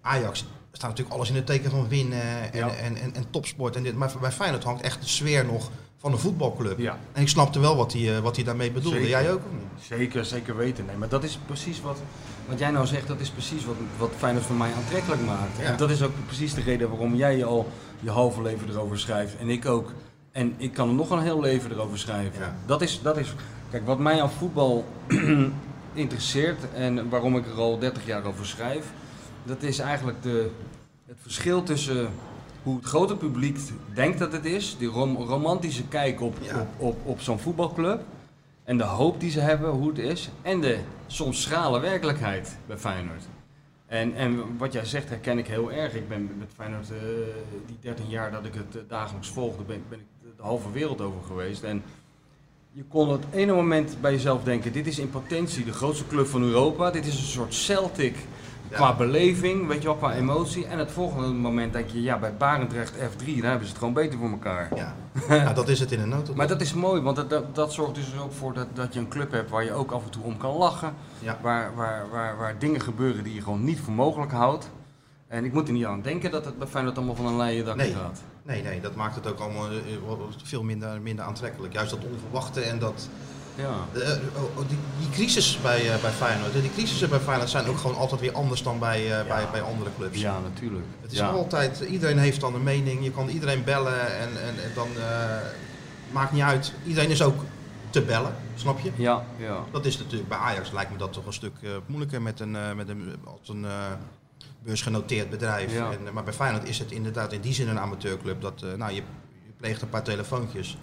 Ajax 0.00 0.44
staat 0.72 0.88
natuurlijk 0.90 1.16
alles 1.16 1.28
in 1.28 1.34
het 1.34 1.46
teken 1.46 1.70
van 1.70 1.88
winnen 1.88 2.52
en, 2.52 2.58
Ja. 2.58 2.68
en, 2.68 2.96
en, 2.96 3.14
en 3.14 3.30
topsport. 3.30 3.76
En 3.76 3.82
dit. 3.82 3.94
Maar 3.96 4.12
bij 4.20 4.32
Feyenoord 4.32 4.64
hangt 4.64 4.82
echt 4.82 5.00
de 5.02 5.08
sfeer 5.08 5.44
nog 5.44 5.70
van 5.98 6.10
de 6.10 6.16
voetbalclub. 6.18 6.78
Ja. 6.78 6.98
En 7.12 7.22
ik 7.22 7.28
snapte 7.28 7.60
wel 7.60 7.76
wat 7.76 7.92
hij, 7.92 8.16
eh, 8.16 8.22
wat 8.22 8.36
hij 8.36 8.44
daarmee 8.44 8.70
bedoelde. 8.70 8.98
Zeker. 8.98 9.10
Jij 9.10 9.32
ook? 9.32 9.40
Zeker, 9.80 10.24
zeker 10.24 10.56
weten. 10.56 10.86
Nee, 10.86 10.96
maar 10.96 11.08
dat 11.08 11.24
is 11.24 11.38
precies 11.46 11.80
wat, 11.80 11.98
wat 12.48 12.58
jij 12.58 12.70
nou 12.70 12.86
zegt, 12.86 13.06
dat 13.06 13.20
is 13.20 13.30
precies 13.30 13.64
wat, 13.64 13.76
wat 13.98 14.10
Feyenoord 14.16 14.44
voor 14.44 14.56
mij 14.56 14.72
aantrekkelijk 14.76 15.22
maakt. 15.22 15.58
Ja. 15.58 15.64
En 15.64 15.76
dat 15.76 15.90
is 15.90 16.02
ook 16.02 16.12
precies 16.26 16.54
de 16.54 16.60
reden 16.60 16.88
waarom 16.88 17.14
jij 17.14 17.44
al 17.44 17.66
je 18.00 18.10
halve 18.10 18.42
leven 18.42 18.68
erover 18.68 18.98
schrijft 18.98 19.36
en 19.36 19.48
ik 19.48 19.66
ook. 19.66 19.92
En 20.32 20.54
ik 20.56 20.72
kan 20.72 20.88
er 20.88 20.94
nog 20.94 21.10
een 21.10 21.22
heel 21.22 21.40
leven 21.40 21.70
erover 21.70 21.98
schrijven. 21.98 22.40
Ja. 22.40 22.56
Dat, 22.66 22.82
is, 22.82 23.00
dat 23.02 23.16
is, 23.16 23.34
kijk, 23.70 23.86
wat 23.86 23.98
mij 23.98 24.22
aan 24.22 24.30
voetbal 24.30 24.84
interesseert 25.92 26.72
en 26.74 27.08
waarom 27.08 27.36
ik 27.36 27.46
er 27.46 27.58
al 27.58 27.78
30 27.78 28.06
jaar 28.06 28.24
over 28.24 28.46
schrijf, 28.46 28.84
dat 29.42 29.62
is 29.62 29.78
eigenlijk 29.78 30.22
de, 30.22 30.50
het 31.06 31.16
verschil 31.22 31.62
tussen 31.62 32.08
hoe 32.62 32.76
het 32.76 32.84
grote 32.84 33.16
publiek 33.16 33.58
denkt 33.94 34.18
dat 34.18 34.32
het 34.32 34.44
is, 34.44 34.76
die 34.78 34.88
rom- 34.88 35.16
romantische 35.16 35.84
kijk 35.88 36.20
op, 36.20 36.36
Ja. 36.40 36.60
op, 36.60 36.68
op, 36.76 36.96
op 37.06 37.20
zo'n 37.20 37.38
voetbalclub. 37.38 38.00
En 38.64 38.76
de 38.78 38.84
hoop 38.84 39.20
die 39.20 39.30
ze 39.30 39.40
hebben, 39.40 39.70
hoe 39.70 39.88
het 39.88 39.98
is. 39.98 40.30
En 40.42 40.60
de 40.60 40.78
soms 41.06 41.42
schrale 41.42 41.80
werkelijkheid 41.80 42.56
bij 42.66 42.76
Feyenoord. 42.78 43.22
En, 43.86 44.14
en 44.14 44.56
wat 44.58 44.72
jij 44.72 44.84
zegt 44.84 45.08
herken 45.08 45.38
ik 45.38 45.46
heel 45.46 45.72
erg. 45.72 45.94
Ik 45.94 46.08
ben 46.08 46.30
met 46.38 46.48
Feyenoord, 46.56 46.90
eh, 46.90 46.96
die 47.66 47.76
13 47.80 48.08
jaar 48.08 48.30
dat 48.30 48.44
ik 48.44 48.54
het 48.54 48.76
eh, 48.76 48.82
dagelijks 48.88 49.28
volgde, 49.28 49.62
ben, 49.62 49.82
ben 49.88 49.98
ik 49.98 50.04
de 50.36 50.42
halve 50.42 50.70
wereld 50.72 51.00
over 51.00 51.22
geweest. 51.26 51.62
En 51.62 51.82
je 52.72 52.82
kon 52.88 53.08
het 53.12 53.24
ene 53.32 53.52
moment 53.52 53.96
bij 54.00 54.12
jezelf 54.12 54.42
denken, 54.44 54.72
dit 54.72 54.86
is 54.86 54.98
in 54.98 55.10
potentie 55.10 55.64
de 55.64 55.72
grootste 55.72 56.06
club 56.06 56.26
van 56.26 56.42
Europa. 56.42 56.90
Dit 56.90 57.06
is 57.06 57.14
een 57.18 57.24
soort 57.24 57.54
Celtic 57.54 58.16
qua 58.70 58.94
beleving, 58.94 59.66
weet 59.66 59.82
je 59.82 59.88
wel, 59.88 59.96
qua 59.96 60.14
emotie. 60.14 60.66
En 60.66 60.78
het 60.78 60.90
volgende 60.90 61.28
moment 61.28 61.72
denk 61.72 61.88
je, 61.88 62.02
ja, 62.02 62.18
bij 62.18 62.36
Barendrecht 62.36 62.94
F3, 62.94 63.24
daar 63.24 63.50
hebben 63.50 63.64
ze 63.64 63.68
het 63.68 63.78
gewoon 63.78 63.92
beter 63.94 64.18
voor 64.18 64.30
elkaar. 64.30 64.68
Ja. 64.74 64.94
ja, 65.28 65.52
dat 65.52 65.68
is 65.68 65.80
het 65.80 65.92
in 65.92 66.00
een 66.00 66.08
notendop. 66.08 66.36
Maar 66.36 66.48
dat 66.48 66.60
is 66.60 66.74
mooi, 66.74 67.02
want 67.02 67.16
dat, 67.16 67.30
dat, 67.30 67.54
dat 67.54 67.72
zorgt 67.72 67.94
dus 67.94 68.18
ook 68.22 68.32
voor 68.32 68.52
dat, 68.54 68.66
dat 68.74 68.94
je 68.94 69.00
een 69.00 69.08
club 69.08 69.32
hebt 69.32 69.50
waar 69.50 69.64
je 69.64 69.72
ook 69.72 69.90
af 69.90 70.04
en 70.04 70.10
toe 70.10 70.22
om 70.22 70.36
kan 70.36 70.56
lachen. 70.56 70.94
Ja. 71.18 71.38
Waar, 71.42 71.74
waar, 71.74 72.10
waar, 72.10 72.36
waar 72.36 72.58
dingen 72.58 72.80
gebeuren 72.80 73.24
die 73.24 73.34
je 73.34 73.42
gewoon 73.42 73.64
niet 73.64 73.80
voor 73.80 73.92
mogelijk 73.94 74.32
houdt. 74.32 74.70
En 75.28 75.44
ik 75.44 75.52
moet 75.52 75.66
er 75.68 75.74
niet 75.74 75.84
aan 75.84 76.02
denken 76.02 76.30
dat 76.30 76.44
het 76.44 76.58
bij 76.58 76.66
Feyenoord 76.66 76.96
allemaal 76.96 77.14
van 77.14 77.26
een 77.26 77.36
leien 77.36 77.76
Nee. 77.76 77.92
gaat. 77.92 78.22
Nee, 78.42 78.62
nee, 78.62 78.80
dat 78.80 78.94
maakt 78.94 79.14
het 79.14 79.26
ook 79.26 79.38
allemaal 79.38 79.66
eh, 79.66 79.76
wat 80.06 80.18
veel 80.44 80.62
minder, 80.62 81.00
minder 81.00 81.24
aantrekkelijk. 81.24 81.72
Juist 81.72 81.90
dat 81.90 82.04
onverwachte 82.12 82.60
en 82.60 82.78
dat, 82.78 83.08
Ja. 83.58 84.00
Eh, 84.00 84.10
oh, 84.36 84.58
oh, 84.58 84.68
die, 84.68 84.78
die 84.98 85.10
crisis 85.10 85.58
bij, 85.62 85.92
eh, 85.92 86.00
bij 86.00 86.10
Feyenoord, 86.10 86.52
die 86.52 86.72
crisissen 86.72 87.08
bij 87.08 87.18
Feyenoord 87.18 87.50
zijn 87.50 87.66
ook 87.66 87.78
gewoon 87.78 87.96
altijd 87.96 88.20
weer 88.20 88.32
anders 88.32 88.62
dan 88.62 88.78
bij, 88.78 89.18
eh, 89.18 89.26
bij, 89.26 89.48
bij 89.50 89.62
andere 89.62 89.90
clubs. 89.96 90.20
ja, 90.20 90.40
natuurlijk. 90.40 90.86
Het 91.00 91.12
is 91.12 91.18
ja. 91.18 91.28
altijd, 91.28 91.80
iedereen 91.80 92.18
heeft 92.18 92.40
dan 92.40 92.54
een 92.54 92.62
mening, 92.62 93.04
je 93.04 93.10
kan 93.10 93.28
iedereen 93.28 93.64
bellen 93.64 94.18
en, 94.18 94.28
en, 94.42 94.62
en 94.64 94.70
dan 94.74 94.88
maakt 96.10 96.32
niet 96.32 96.42
uit. 96.42 96.72
Iedereen 96.86 97.10
is 97.10 97.22
ook 97.22 97.44
te 97.90 98.02
bellen, 98.02 98.34
snap 98.54 98.80
je? 98.80 98.90
Ja, 98.96 99.24
ja. 99.36 99.64
Dat 99.70 99.84
is 99.84 99.98
natuurlijk 99.98 100.28
bij 100.28 100.38
Ajax 100.38 100.72
lijkt 100.72 100.90
me 100.90 100.98
dat 100.98 101.12
toch 101.12 101.26
een 101.26 101.32
stuk 101.32 101.54
moeilijker 101.86 102.22
met 102.22 102.40
een, 102.40 102.76
met 102.76 102.88
een, 102.88 103.14
als 103.24 103.48
een 103.48 103.66
beursgenoteerd 104.62 105.30
bedrijf. 105.30 105.72
Ja. 105.72 105.90
En, 105.90 106.12
maar 106.12 106.24
bij 106.24 106.32
Feyenoord 106.32 106.68
is 106.68 106.78
het 106.78 106.92
inderdaad 106.92 107.32
in 107.32 107.40
die 107.40 107.54
zin 107.54 107.68
een 107.68 107.78
amateurclub. 107.78 108.40
Dat, 108.40 108.64
nou, 108.76 108.92
je, 108.92 109.02
je 109.46 109.52
pleegt 109.56 109.82
een 109.82 109.88
paar 109.88 110.02
telefoontjes 110.02 110.78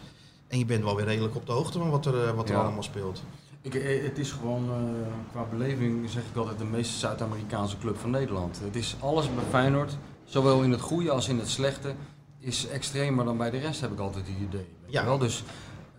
en 0.48 0.58
je 0.58 0.66
bent 0.66 0.84
wel 0.84 0.96
weer 0.96 1.06
redelijk 1.06 1.36
op 1.36 1.46
de 1.46 1.52
hoogte 1.52 1.78
van 1.80 1.90
wat 1.90 2.06
er, 2.06 2.28
eh, 2.28 2.36
wat 2.36 2.50
er 2.50 2.56
Ja. 2.56 2.62
allemaal 2.62 2.84
speelt. 2.84 3.24
Ik, 3.62 3.76
eh, 3.76 4.04
het 4.04 4.18
is 4.18 4.32
gewoon, 4.32 4.70
eh, 4.70 5.08
qua 5.32 5.44
beleving 5.52 6.10
zeg 6.10 6.24
ik 6.32 6.36
altijd, 6.36 6.58
de 6.58 6.66
meest 6.66 6.92
Zuid-Amerikaanse 7.00 7.78
club 7.78 7.98
van 7.98 8.10
Nederland. 8.10 8.60
Het 8.64 8.76
is 8.76 8.96
alles 9.00 9.34
bij 9.36 9.44
Feyenoord, 9.50 9.98
zowel 10.24 10.62
in 10.64 10.72
het 10.72 10.82
goede 10.82 11.12
als 11.12 11.28
in 11.30 11.38
het 11.40 11.50
slechte, 11.50 11.94
is 12.40 12.68
extremer 12.68 13.26
dan 13.26 13.38
bij 13.38 13.50
de 13.50 13.58
rest, 13.60 13.82
heb 13.82 13.92
ik 13.92 14.00
altijd 14.00 14.28
het 14.28 14.36
idee. 14.48 14.68
Ja. 14.88 15.06
wel? 15.06 15.18
Dus 15.18 15.44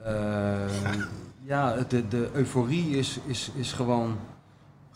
eh, 0.04 0.14
ja, 1.52 1.76
de, 1.88 2.08
de 2.08 2.28
euforie 2.32 2.96
is, 2.98 3.18
is, 3.26 3.50
is 3.54 3.72
gewoon 3.72 4.16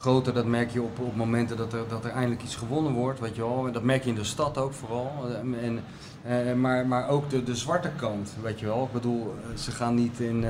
groter. 0.01 0.35
Dat 0.35 0.45
merk 0.45 0.71
je 0.71 0.83
op, 0.83 0.99
op 0.99 1.17
momenten 1.17 1.57
dat 1.57 1.73
er, 1.73 1.85
dat 1.89 2.05
er 2.05 2.11
eindelijk 2.11 2.43
iets 2.43 2.57
gewonnen 2.57 2.93
wordt, 2.93 3.21
weet 3.21 3.37
je 3.37 3.43
wel. 3.43 3.67
En 3.67 3.73
dat 3.73 3.83
merk 3.83 4.03
je 4.03 4.09
in 4.09 4.15
de 4.15 4.25
stad 4.25 4.59
ook 4.59 4.73
vooral. 4.73 5.13
Eh, 5.29 5.65
En, 5.65 5.85
eh, 6.25 6.55
maar, 6.55 6.87
maar 6.87 7.09
ook 7.09 7.31
de, 7.31 7.43
de 7.43 7.57
zwarte 7.57 7.91
kant, 7.97 8.33
weet 8.43 8.61
je 8.61 8.67
wel. 8.67 8.85
Ik 8.85 8.93
bedoel, 8.93 9.35
eh, 9.51 9.59
ze 9.59 9.71
gaan 9.71 9.95
niet 9.95 10.21
in, 10.21 10.45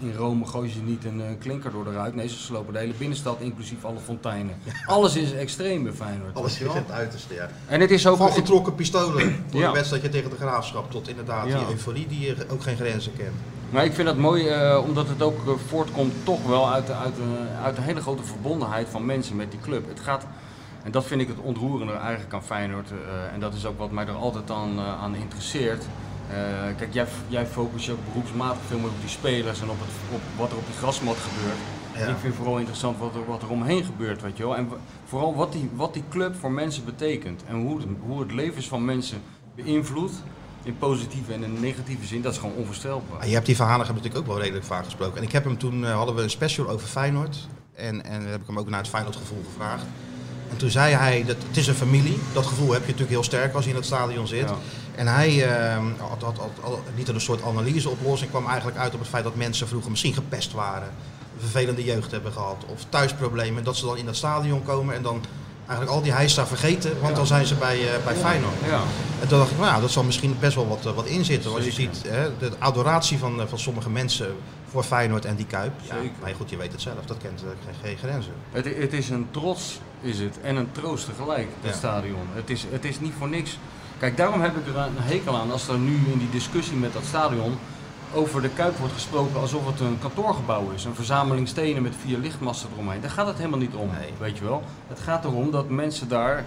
in 0.00 0.14
Rome, 0.16 0.46
gooien 0.46 0.70
ze 0.72 0.80
niet 0.82 1.04
een 1.04 1.22
klinker 1.38 1.70
door 1.70 1.84
de 1.84 1.92
ruit. 1.92 2.14
Nee, 2.14 2.28
ze 2.28 2.38
slopen 2.38 2.72
de 2.72 2.78
hele 2.78 2.92
binnenstad, 2.98 3.40
inclusief 3.40 3.84
alle 3.84 3.98
fonteinen. 4.04 4.54
Alles 4.86 5.16
is 5.16 5.32
extreem 5.32 5.82
bij 5.82 5.92
Feyenoord. 5.92 6.34
Alles 6.34 6.60
is 6.60 6.72
het 6.72 6.90
uiterste, 6.90 7.34
ja. 7.34 7.48
En 7.66 7.80
het 7.80 7.90
is 7.90 8.06
ook... 8.06 8.16
Van 8.16 8.32
getrokken 8.32 8.74
pistolen 8.74 9.34
voor 9.50 9.60
Ja. 9.60 9.66
een 9.66 9.72
wedstrijdje 9.72 10.08
tegen 10.08 10.30
de 10.30 10.36
Graafschap 10.36 10.90
tot 10.90 11.08
inderdaad 11.08 11.48
Ja. 11.48 11.58
die 11.58 11.68
euforie 11.68 12.06
die 12.06 12.34
ook 12.50 12.62
geen 12.62 12.76
grenzen 12.76 13.12
kent. 13.16 13.34
Maar 13.72 13.84
ik 13.84 13.92
vind 13.92 14.06
dat 14.06 14.16
mooi, 14.16 14.48
eh, 14.48 14.78
omdat 14.86 15.08
het 15.08 15.22
ook 15.22 15.46
eh, 15.46 15.52
voortkomt 15.66 16.12
toch 16.24 16.46
wel 16.46 16.70
uit, 16.72 16.86
de- 16.86 16.94
uit, 16.94 17.14
uit 17.62 17.76
een 17.76 17.82
hele 17.82 18.00
grote 18.00 18.22
verbondenheid 18.22 18.88
van 18.88 19.06
mensen 19.06 19.36
met 19.36 19.50
die 19.50 19.60
club. 19.60 19.88
Het 19.88 20.00
gaat, 20.00 20.26
en 20.82 20.90
dat 20.90 21.04
vind 21.04 21.20
ik 21.20 21.28
het 21.28 21.38
ontroerende 21.38 21.92
eigenlijk 21.92 22.34
aan 22.34 22.42
Feyenoord. 22.42 22.90
eh, 22.90 23.34
en 23.34 23.40
dat 23.40 23.54
is 23.54 23.66
ook 23.66 23.78
wat 23.78 23.90
mij 23.90 24.06
er 24.06 24.14
altijd 24.14 24.50
aan, 24.50 24.80
aan 24.80 25.14
interesseert. 25.14 25.84
Kijk, 26.76 26.92
jij, 26.94 27.06
jij 27.28 27.46
focust 27.46 27.86
je 27.86 27.92
ook 27.92 27.98
beroepsmatig 28.12 28.62
veel 28.68 28.78
meer 28.78 28.88
op 28.88 29.00
die 29.00 29.08
spelers 29.08 29.60
en 29.60 29.70
op, 29.70 29.76
het, 29.80 30.14
op 30.14 30.20
wat 30.36 30.50
er 30.50 30.56
op 30.56 30.66
die 30.66 30.74
grasmat 30.76 31.16
gebeurt. 31.16 31.58
Ja. 31.96 32.12
Ik 32.14 32.20
vind 32.20 32.34
vooral 32.34 32.56
interessant 32.58 32.98
wat 32.98 33.14
er, 33.14 33.24
wat 33.26 33.42
er 33.42 33.48
omheen 33.50 33.84
gebeurt, 33.84 34.22
weet 34.22 34.36
je 34.36 34.42
wel. 34.42 34.56
En 34.56 34.68
vooral 35.04 35.34
wat 35.34 35.52
die, 35.52 35.70
wat 35.74 35.94
die 35.94 36.04
club 36.10 36.34
voor 36.36 36.50
mensen 36.52 36.84
betekent. 36.84 37.42
En 37.48 37.54
hoe, 37.60 37.76
het- 37.76 37.86
hoe 38.06 38.20
het 38.20 38.32
levens 38.32 38.68
van 38.68 38.84
mensen 38.84 39.22
beïnvloedt. 39.54 40.12
In 40.62 40.78
positieve 40.78 41.32
en 41.32 41.42
in 41.42 41.60
negatieve 41.60 42.06
zin, 42.06 42.22
dat 42.22 42.32
is 42.32 42.38
gewoon 42.38 42.54
onvoorstelbaar. 42.54 43.20
Ah, 43.20 43.26
Je 43.26 43.34
hebt 43.34 43.46
die 43.46 43.56
verhalen 43.56 43.86
hebben 43.86 44.02
natuurlijk 44.02 44.30
ook 44.30 44.34
wel 44.34 44.42
redelijk 44.42 44.66
vaak 44.66 44.84
gesproken. 44.84 45.16
En 45.16 45.22
ik 45.22 45.32
heb 45.32 45.44
hem 45.44 45.58
toen, 45.58 45.84
eh, 45.84 45.94
hadden 45.94 46.14
we 46.14 46.22
een 46.22 46.30
special 46.30 46.68
over 46.68 46.88
Feyenoord. 46.88 47.48
En, 47.74 48.04
en 48.04 48.26
heb 48.26 48.40
ik 48.40 48.46
hem 48.46 48.58
ook 48.58 48.68
naar 48.68 48.80
het 48.80 48.88
Feyenoord 48.88 49.16
gevoel 49.16 49.42
gevraagd. 49.44 49.84
En 50.50 50.56
toen 50.56 50.70
zei 50.70 50.94
hij, 50.94 51.24
dat, 51.26 51.36
het 51.48 51.56
is 51.56 51.66
een 51.66 51.74
familie. 51.74 52.18
Dat 52.32 52.46
gevoel 52.46 52.72
heb 52.72 52.80
je 52.80 52.86
natuurlijk 52.86 53.10
heel 53.10 53.22
sterk 53.22 53.54
als 53.54 53.64
je 53.64 53.70
in 53.70 53.76
het 53.76 53.84
stadion 53.84 54.26
zit. 54.26 54.48
Ja. 54.48 54.56
En 54.94 55.06
hij 55.06 55.44
eh, 55.44 55.84
had, 55.98 56.22
had, 56.22 56.38
had, 56.60 56.78
niet 56.94 57.08
een 57.08 57.20
soort 57.20 57.42
analyseoplossing. 57.42 58.30
kwam 58.30 58.46
eigenlijk 58.46 58.78
uit 58.78 58.94
op 58.94 59.00
het 59.00 59.08
feit 59.08 59.24
dat 59.24 59.34
mensen 59.34 59.68
vroeger 59.68 59.90
misschien 59.90 60.14
gepest 60.14 60.52
waren. 60.52 60.88
Vervelende 61.38 61.84
jeugd 61.84 62.10
hebben 62.10 62.32
gehad. 62.32 62.64
Of 62.66 62.84
thuisproblemen. 62.88 63.64
Dat 63.64 63.76
ze 63.76 63.84
dan 63.84 63.96
in 63.96 64.06
dat 64.06 64.16
stadion 64.16 64.62
komen 64.62 64.94
en 64.94 65.02
dan 65.02 65.24
eigenlijk 65.66 65.90
al 65.90 66.02
die 66.02 66.12
heisa 66.12 66.46
vergeten. 66.46 67.00
Want 67.00 67.16
dan 67.16 67.26
zijn 67.26 67.46
ze 67.46 67.54
bij, 67.54 67.94
eh, 67.94 68.04
bij 68.04 68.14
Feyenoord. 68.14 68.54
Ja. 68.66 68.80
En 69.20 69.28
toen 69.28 69.38
dacht 69.38 69.50
ik, 69.50 69.58
nou, 69.58 69.80
dat 69.80 69.90
zal 69.90 70.02
misschien 70.04 70.36
best 70.40 70.54
wel 70.54 70.68
wat, 70.68 70.86
eh, 70.86 70.92
wat 70.94 71.06
in 71.06 71.24
zitten. 71.24 71.54
Als 71.54 71.64
je 71.64 71.72
ziet 71.72 72.02
hè, 72.08 72.36
de 72.38 72.50
adoratie 72.58 73.18
van, 73.18 73.40
eh, 73.40 73.46
van 73.46 73.58
sommige 73.58 73.90
mensen 73.90 74.36
voor 74.70 74.82
Feyenoord 74.82 75.24
en 75.24 75.36
die 75.36 75.46
Kuip. 75.46 75.72
Ja, 75.82 75.94
maar 76.20 76.32
goed, 76.36 76.50
je 76.50 76.56
weet 76.56 76.72
het 76.72 76.80
zelf, 76.80 76.96
dat 77.06 77.16
kent 77.22 77.40
geen, 77.64 77.74
geen 77.82 77.96
grenzen. 77.96 78.32
Het, 78.52 78.64
het 78.76 78.92
is 78.92 79.10
een 79.10 79.26
trots, 79.30 79.80
is 80.00 80.18
het, 80.18 80.38
en 80.42 80.56
een 80.56 80.72
troost 80.72 81.04
tegelijk, 81.06 81.48
het 81.60 81.70
Ja. 81.70 81.76
stadion. 81.76 82.26
Het 82.32 82.50
is, 82.50 82.64
het 82.70 82.84
is 82.84 83.00
niet 83.00 83.12
voor 83.18 83.28
niks. 83.28 83.58
Kijk, 83.98 84.16
daarom 84.16 84.40
heb 84.40 84.56
ik 84.56 84.66
er 84.74 84.76
een 84.76 84.96
hekel 84.96 85.36
aan 85.36 85.52
als 85.52 85.68
er 85.68 85.78
nu 85.78 85.94
in 86.12 86.18
die 86.18 86.30
discussie 86.30 86.76
met 86.76 86.92
dat 86.92 87.02
stadion 87.08 87.58
over 88.14 88.42
de 88.42 88.48
Kuip 88.48 88.76
wordt 88.76 88.94
gesproken 88.94 89.40
alsof 89.40 89.66
het 89.66 89.80
een 89.80 89.98
kantoorgebouw 90.00 90.70
is. 90.74 90.84
Een 90.84 90.94
verzameling 90.94 91.48
stenen 91.48 91.82
met 91.82 91.92
vier 92.04 92.18
lichtmasten 92.18 92.68
eromheen. 92.74 93.00
Daar 93.00 93.10
gaat 93.10 93.26
het 93.26 93.36
helemaal 93.36 93.58
niet 93.58 93.74
om, 93.74 93.90
Nee. 93.98 94.12
weet 94.18 94.38
je 94.38 94.44
wel. 94.44 94.62
Het 94.88 95.00
gaat 95.00 95.24
erom 95.24 95.50
dat 95.50 95.68
mensen 95.68 96.08
daar 96.08 96.44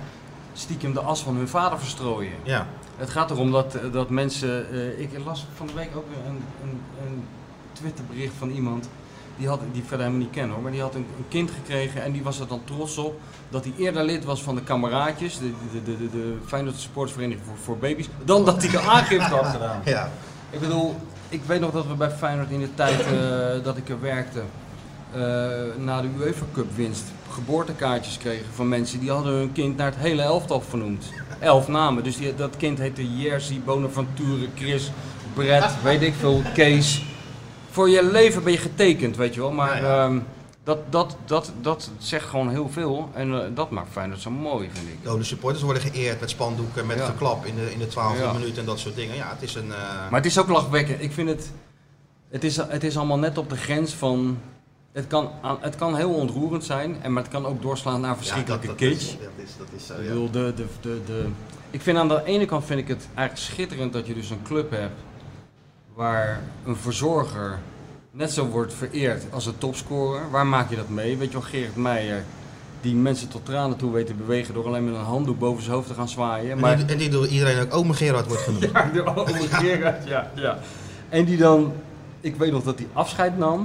stiekem 0.54 0.94
de 0.94 1.00
as 1.02 1.22
van 1.24 1.36
hun 1.36 1.48
vader 1.48 1.80
verstrooien. 1.80 2.34
Ja, 2.44 2.68
Het 2.98 3.10
gaat 3.10 3.32
erom 3.32 3.52
dat, 3.52 3.78
dat 3.92 4.10
mensen. 4.10 4.72
eh, 4.72 5.00
ik 5.00 5.10
las 5.26 5.46
van 5.56 5.68
de 5.68 5.74
week 5.74 5.90
ook 5.96 6.06
een, 6.28 6.36
een, 6.64 6.82
een 7.06 7.24
Twitterbericht 7.72 8.34
van 8.38 8.50
iemand. 8.50 8.90
Die, 9.38 9.48
had, 9.48 9.60
die 9.72 9.82
ik 9.82 9.88
verder 9.88 10.06
helemaal 10.06 10.26
niet 10.28 10.36
ken 10.36 10.50
hoor. 10.50 10.62
Maar 10.62 10.72
die 10.72 10.82
had 10.82 10.96
een, 10.96 11.06
een 11.18 11.26
kind 11.28 11.52
gekregen 11.52 12.04
en 12.04 12.12
die 12.12 12.24
was 12.24 12.40
er 12.40 12.48
dan 12.48 12.62
trots 12.64 12.98
op. 12.98 13.20
Dat 13.50 13.64
hij 13.64 13.74
eerder 13.78 14.04
lid 14.04 14.24
was 14.26 14.44
van 14.44 14.56
de 14.56 14.62
kameraadjes. 14.62 15.38
De, 15.40 15.52
de, 15.72 15.84
de, 15.84 15.98
de, 15.98 16.10
de 16.10 16.38
Feyenoord 16.46 16.80
Sportsvereniging 16.80 17.46
voor, 17.48 17.58
voor 17.64 17.78
baby's. 17.78 18.08
Dan 18.24 18.46
dat 18.46 18.62
hij 18.62 18.72
de 18.72 18.80
aangifte 18.80 19.34
had 19.36 19.46
gedaan. 19.46 19.82
ja. 19.86 20.10
Ik 20.50 20.60
bedoel, 20.60 20.96
ik 21.30 21.42
weet 21.46 21.60
nog 21.60 21.72
dat 21.72 21.88
we 21.88 21.94
bij 21.94 22.10
Feyenoord 22.12 22.50
in 22.50 22.60
de 22.60 22.74
tijd 22.76 23.00
eh, 23.00 23.64
dat 23.64 23.78
ik 23.78 23.90
er 23.90 24.02
werkte. 24.02 24.42
eh, 25.14 25.22
na 25.78 26.02
de 26.02 26.08
UEFA 26.20 26.46
Cup 26.54 26.76
winst 26.76 27.04
geboortekaartjes 27.30 28.18
kregen 28.18 28.46
van 28.54 28.70
mensen 28.70 29.00
die 29.00 29.12
hadden 29.12 29.34
hun 29.34 29.52
kind 29.52 29.78
naar 29.78 29.86
het 29.92 29.96
hele 30.00 30.22
elftal 30.22 30.62
vernoemd. 30.62 31.06
Elf 31.40 31.68
namen. 31.68 32.04
Dus 32.04 32.18
die, 32.18 32.36
dat 32.36 32.58
kind 32.58 32.78
heette 32.80 33.16
Jerzy, 33.18 33.62
Bonaventure, 33.66 34.48
Chris, 34.56 34.92
Brett, 35.34 35.82
weet 35.84 36.02
ik 36.02 36.14
veel, 36.20 36.42
Kees. 36.54 37.04
Voor 37.72 37.90
je 37.90 38.04
leven 38.12 38.44
ben 38.44 38.52
je 38.52 38.58
getekend, 38.58 39.16
weet 39.18 39.34
je 39.34 39.40
wel. 39.40 39.52
Maar 39.52 39.84
ehm, 39.84 40.18
dat, 40.66 40.78
dat, 40.90 41.16
dat, 41.26 41.52
dat 41.62 41.90
zegt 41.98 42.26
gewoon 42.30 42.50
heel 42.50 42.70
veel. 42.70 43.10
En 43.14 43.34
eh, 43.34 43.48
dat 43.56 43.70
maakt 43.70 43.92
Feyenoord 43.92 44.20
zo 44.22 44.30
mooi, 44.32 44.70
vind 44.74 44.88
ik. 44.88 45.04
De 45.18 45.24
supporters 45.24 45.64
worden 45.64 45.82
geëerd 45.84 46.20
met 46.20 46.30
spandoeken, 46.30 46.86
met 46.86 46.98
Ja. 46.98 47.06
geklap 47.06 47.46
in 47.46 47.56
de, 47.56 47.72
in 47.72 47.80
de 47.80 47.88
12e 47.88 48.20
Ja. 48.20 48.34
minuut 48.34 48.58
en 48.58 48.66
dat 48.66 48.80
soort 48.80 48.96
dingen. 48.96 49.16
Ja, 49.16 49.30
het 49.30 49.42
is 49.42 49.56
een... 49.56 49.72
eh, 49.72 49.78
Maar 50.10 50.20
het 50.22 50.26
is 50.26 50.40
ook 50.40 50.48
lachwekkend. 50.48 51.02
Ik 51.02 51.12
vind 51.12 51.30
het. 51.30 51.52
Het 52.30 52.44
is, 52.44 52.56
het 52.56 52.84
is 52.84 52.98
allemaal 52.98 53.20
net 53.20 53.38
op 53.38 53.50
de 53.50 53.58
grens 53.58 53.94
van. 53.94 54.38
Het 54.92 55.08
kan, 55.08 55.30
het 55.60 55.76
kan 55.76 55.96
heel 55.96 56.14
ontroerend 56.14 56.64
zijn, 56.64 57.02
en, 57.02 57.14
maar 57.14 57.24
het 57.24 57.32
kan 57.32 57.46
ook 57.46 57.62
doorslaan 57.62 58.02
naar 58.02 58.18
verschrikkelijke 58.18 58.68
ja, 58.68 58.72
dat, 58.72 58.80
dat 58.80 58.90
kitsch. 58.90 59.08
Is, 59.14 59.18
dat, 59.20 59.30
is, 59.46 59.52
dat 59.58 59.68
is 59.76 59.86
zo, 59.86 59.94
Ik 59.94 60.02
ja. 60.02 60.08
bedoel, 60.08 60.32
de, 60.32 60.54
de, 60.56 60.66
de, 60.82 61.02
de, 61.06 61.26
ik 61.70 61.82
vind 61.82 61.98
aan 61.98 62.08
de 62.08 62.22
ene 62.26 62.46
kant 62.46 62.66
vind 62.66 62.80
ik 62.80 62.88
het 62.88 63.08
eigenlijk 63.14 63.48
schitterend 63.52 63.94
dat 63.94 64.08
je 64.08 64.14
dus 64.14 64.30
een 64.30 64.42
club 64.44 64.72
hebt 64.72 65.00
waar 65.94 66.42
een 66.66 66.76
verzorger 66.76 67.60
net 68.18 68.32
zo 68.32 68.46
wordt 68.46 68.74
vereerd 68.74 69.24
als 69.32 69.46
een 69.46 69.58
topscorer. 69.58 70.30
Waar 70.32 70.48
maak 70.48 70.70
je 70.70 70.76
dat 70.76 70.90
mee? 70.90 71.18
Weet 71.18 71.28
je 71.28 71.34
wel, 71.34 71.42
Gerrit 71.48 71.76
Meijer, 71.76 72.24
die 72.82 72.96
mensen 72.96 73.28
tot 73.30 73.46
tranen 73.46 73.78
toe 73.78 73.92
weet 73.92 74.08
te 74.08 74.14
bewegen 74.14 74.54
door 74.54 74.66
alleen 74.66 74.86
met 74.86 74.94
een 74.94 75.00
handdoek 75.02 75.40
boven 75.40 75.64
zijn 75.64 75.76
hoofd 75.76 75.88
te 75.88 75.94
gaan 75.94 76.10
zwaaien. 76.10 76.52
En, 76.52 76.60
Maar, 76.60 76.78
die, 76.78 76.86
en 76.86 76.98
die 76.98 77.10
door 77.10 77.28
iedereen 77.28 77.60
ook 77.62 77.74
ome 77.74 77.94
Gerard 77.94 78.28
wordt 78.28 78.42
genoemd. 78.42 78.64
ja, 78.74 78.90
de 78.94 79.04
oude 79.04 79.34
Gerard, 79.34 80.08
ja, 80.08 80.32
ja. 80.36 80.58
En 81.10 81.26
die 81.26 81.38
dan, 81.38 81.74
ik 82.22 82.36
weet 82.36 82.52
nog 82.52 82.64
dat 82.64 82.78
hij 82.80 82.88
afscheid 82.94 83.38
nam. 83.38 83.62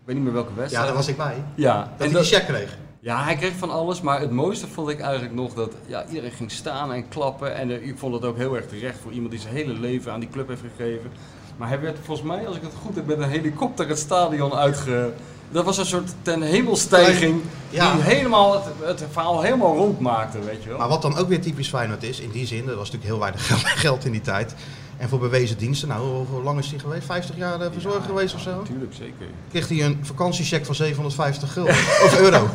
Ik 0.00 0.04
weet 0.10 0.14
niet 0.14 0.24
meer 0.24 0.32
welke 0.34 0.50
Ja, 0.50 0.56
wedstrijd. 0.56 0.86
daar 0.86 0.96
was 0.96 1.08
ik 1.08 1.16
bij. 1.16 1.34
Ja, 1.54 1.74
Dat 1.76 1.84
en 1.86 1.94
hij 2.04 2.08
dat- 2.12 2.22
die 2.22 2.32
check 2.32 2.46
kreeg. 2.46 2.76
ja, 3.00 3.24
hij 3.24 3.36
kreeg 3.36 3.52
van 3.56 3.70
alles, 3.70 4.00
maar 4.00 4.20
het 4.20 4.30
mooiste 4.30 4.66
vond 4.66 4.88
ik 4.88 5.00
eigenlijk 5.00 5.34
nog 5.34 5.54
dat 5.54 5.72
ja, 5.86 6.04
iedereen 6.08 6.30
ging 6.30 6.50
staan 6.50 6.92
en 6.92 7.08
klappen. 7.08 7.54
En 7.54 7.70
eh, 7.70 7.86
ik 7.88 7.98
vond 7.98 8.14
het 8.14 8.24
ook 8.24 8.36
heel 8.36 8.56
erg 8.56 8.66
terecht 8.66 8.98
voor 9.02 9.12
iemand 9.12 9.30
die 9.30 9.40
zijn 9.40 9.54
hele 9.54 9.72
leven 9.72 10.12
aan 10.12 10.20
die 10.20 10.28
club 10.28 10.48
heeft 10.48 10.62
gegeven. 10.76 11.10
Maar 11.56 11.68
hij 11.68 11.80
werd 11.80 11.96
volgens 12.04 12.26
mij, 12.26 12.46
als 12.46 12.56
ik 12.56 12.62
het 12.62 12.72
goed 12.82 12.94
heb, 12.94 13.06
met 13.06 13.18
een 13.18 13.28
helikopter 13.28 13.88
het 13.88 13.98
stadion 13.98 14.54
uitge... 14.54 15.12
Dat 15.50 15.64
was 15.64 15.78
een 15.78 15.86
soort 15.86 16.14
ten 16.22 16.42
hemelstijging 16.42 17.40
Ja. 17.70 17.92
die 17.92 18.02
helemaal 18.02 18.52
het, 18.52 18.64
het 19.00 19.04
verhaal 19.12 19.42
helemaal 19.42 19.76
rond 19.76 20.00
maakte, 20.00 20.38
weet 20.40 20.62
je 20.62 20.68
wel. 20.68 20.78
Maar 20.78 20.88
wat 20.88 21.02
dan 21.02 21.16
ook 21.16 21.28
weer 21.28 21.40
typisch 21.40 21.68
Feyenoord 21.68 22.02
is, 22.02 22.20
in 22.20 22.30
die 22.30 22.46
zin, 22.46 22.68
er 22.68 22.76
was 22.76 22.90
natuurlijk 22.90 23.04
heel 23.04 23.18
weinig 23.18 23.80
geld, 23.80 24.04
in 24.08 24.12
die 24.12 24.20
tijd. 24.20 24.54
En 24.96 25.08
voor 25.08 25.18
bewezen 25.18 25.58
diensten, 25.58 25.88
nou 25.88 26.26
hoe, 26.30 26.42
lang 26.42 26.58
is 26.58 26.70
hij 26.70 26.78
geweest? 26.78 27.06
50 27.06 27.36
jaar 27.36 27.60
eh, 27.60 27.66
verzorger 27.72 28.00
Ja, 28.00 28.06
geweest 28.06 28.30
ja, 28.30 28.36
of 28.36 28.42
zo? 28.42 28.56
Natuurlijk, 28.58 28.94
zeker. 28.94 29.26
Kreeg 29.50 29.68
hij 29.68 29.82
een 29.84 29.98
vakantiecheck 30.02 30.66
van 30.66 30.74
750 30.74 31.52
gulden. 31.52 31.74
of 32.06 32.18
euro. 32.18 32.48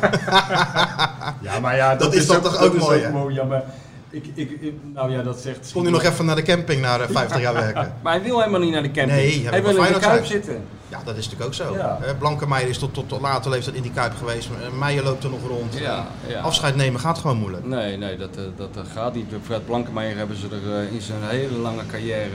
Ja, 1.42 1.60
maar 1.60 1.76
ja, 1.76 1.96
Dat 1.96 2.14
is 2.14 2.26
dan 2.26 2.40
toch 2.40 2.58
ook 2.58 2.78
mooi, 2.78 3.00
hè? 3.00 3.08
Ja, 3.28 3.44
maar 3.44 3.64
ik, 4.10 4.24
ik, 4.34 4.50
ik- 4.60 4.74
nou 4.94 5.10
ja, 5.12 5.22
dat 5.22 5.40
zegt... 5.40 5.70
Kon 5.72 5.82
hij 5.82 5.92
nog 5.92 6.02
even 6.02 6.24
naar 6.24 6.36
de 6.36 6.42
camping 6.42 6.80
na 6.80 6.98
eh, 6.98 7.06
50 7.10 7.40
jaar 7.40 7.54
werken. 7.54 7.94
Maar 8.02 8.12
hij 8.12 8.22
wil 8.22 8.38
helemaal 8.38 8.60
niet 8.60 8.72
naar 8.72 8.82
de 8.82 8.90
camping. 8.90 9.18
Nee, 9.18 9.40
hij 9.42 9.50
hij 9.50 9.62
wil 9.62 9.84
in 9.84 9.92
de 9.92 9.98
kuip 9.98 10.24
zitten. 10.24 10.62
Ja, 10.88 11.00
dat 11.04 11.16
is 11.16 11.24
natuurlijk 11.24 11.44
ook 11.46 11.54
zo. 11.54 11.74
Ja. 11.76 11.98
Eh, 12.02 12.18
Blankenmeijer 12.18 12.68
is 12.68 12.78
tot, 12.78 12.94
tot, 12.94 13.08
tot 13.08 13.20
later 13.20 13.50
leeftijd 13.50 13.76
in 13.76 13.82
die 13.82 13.92
kuip 13.92 14.16
geweest. 14.16 14.48
Eh, 14.48 14.78
Meijer 14.78 15.04
loopt 15.04 15.24
er 15.24 15.30
nog 15.30 15.46
rond. 15.48 15.78
Ja, 15.78 16.06
ja. 16.26 16.40
Afscheid 16.40 16.76
nemen 16.76 17.00
gaat 17.00 17.18
gewoon 17.18 17.36
moeilijk. 17.36 17.64
Nee, 17.66 17.96
nee, 17.96 18.16
dat, 18.16 18.36
eh, 18.36 18.42
dat 18.56 18.68
eh, 18.76 18.82
gaat 18.94 19.14
niet. 19.14 19.26
Fred 19.44 19.66
Blankenmeijer 19.66 20.16
hebben 20.16 20.36
ze 20.36 20.46
er 20.50 20.76
eh, 20.86 20.92
in 20.92 21.00
zijn 21.00 21.18
hele 21.22 21.56
lange 21.56 21.86
carrière 21.86 22.20
eh, 22.20 22.28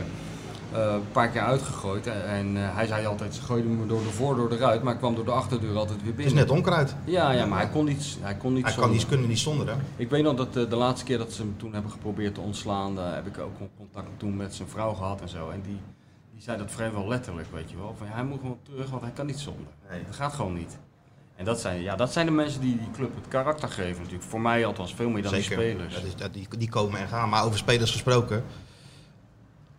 een 0.77 1.11
paar 1.11 1.29
keer 1.29 1.41
uitgegooid. 1.41 2.07
En, 2.07 2.57
eh, 2.57 2.75
hij 2.75 2.85
zei 2.87 3.05
altijd, 3.05 3.35
ze 3.35 3.41
gooiden 3.41 3.77
me 3.79 3.85
door 3.85 3.99
de 4.03 4.09
voordeur 4.09 4.51
eruit, 4.51 4.83
maar 4.83 4.93
ik 4.93 4.99
kwam 4.99 5.15
door 5.15 5.25
de 5.25 5.31
achterdeur 5.31 5.75
altijd 5.77 6.01
weer 6.01 6.11
Het 6.11 6.19
is 6.19 6.25
binnen. 6.25 6.43
net 6.47 6.51
onkruid. 6.57 6.95
Ja, 7.05 7.31
ja, 7.31 7.45
maar 7.45 7.59
hij 7.59 7.69
kon 7.69 7.85
niet, 7.85 8.17
hij 8.21 8.35
kon 8.35 8.53
niet 8.53 8.63
Hij 8.63 8.71
kan 8.73 8.81
zonder. 8.81 8.99
niet, 8.99 9.07
kunnen 9.07 9.27
niet 9.27 9.39
zonder, 9.39 9.67
hè? 9.67 9.75
Ik 9.95 10.09
weet 10.09 10.23
nog 10.23 10.35
dat 10.35 10.55
eh, 10.55 10.69
de 10.69 10.75
laatste 10.75 11.05
keer 11.05 11.17
dat 11.17 11.33
ze 11.33 11.41
hem 11.41 11.53
toen 11.57 11.73
hebben 11.73 11.91
geprobeerd 11.91 12.33
te 12.33 12.41
ontslaan, 12.41 12.97
heb 12.97 13.27
ik 13.27 13.37
ook 13.39 13.57
contact 13.77 14.07
toen 14.17 14.37
met 14.37 14.55
zijn 14.55 14.67
vrouw 14.69 14.93
gehad 14.93 15.21
en 15.21 15.29
zo. 15.29 15.49
En 15.49 15.61
die, 15.61 15.79
die 16.33 16.41
zei 16.41 16.57
dat 16.57 16.71
vrijwel 16.71 17.07
letterlijk, 17.07 17.47
weet 17.53 17.69
je 17.71 17.77
wel. 17.77 17.95
Van, 17.97 18.07
hij 18.09 18.23
moet 18.23 18.39
gewoon 18.39 18.59
terug, 18.63 18.89
want 18.89 19.01
hij 19.01 19.11
kan 19.11 19.25
niet 19.25 19.39
zonder. 19.39 19.67
Nee. 19.89 20.03
Dat 20.05 20.15
gaat 20.15 20.33
gewoon 20.33 20.53
niet. 20.53 20.77
En 21.35 21.45
dat 21.45 21.59
zijn, 21.59 21.81
ja, 21.81 21.95
dat 21.95 22.13
zijn 22.13 22.25
de 22.25 22.31
mensen 22.31 22.61
die 22.61 22.77
die 22.77 22.91
club 22.93 23.15
het 23.15 23.27
karakter 23.27 23.69
geven 23.69 23.97
natuurlijk. 24.01 24.29
Voor 24.29 24.41
mij 24.41 24.65
althans 24.65 24.93
veel 24.95 25.09
meer 25.09 25.23
dan 25.23 25.33
die 25.33 25.41
spelers. 25.41 25.93
Dat 25.93 26.03
is, 26.03 26.15
dat, 26.15 26.33
die, 26.33 26.47
die 26.57 26.69
komen 26.69 26.99
en 26.99 27.07
gaan. 27.07 27.29
Maar 27.29 27.43
over 27.45 27.57
spelers 27.57 27.91
gesproken, 27.91 28.43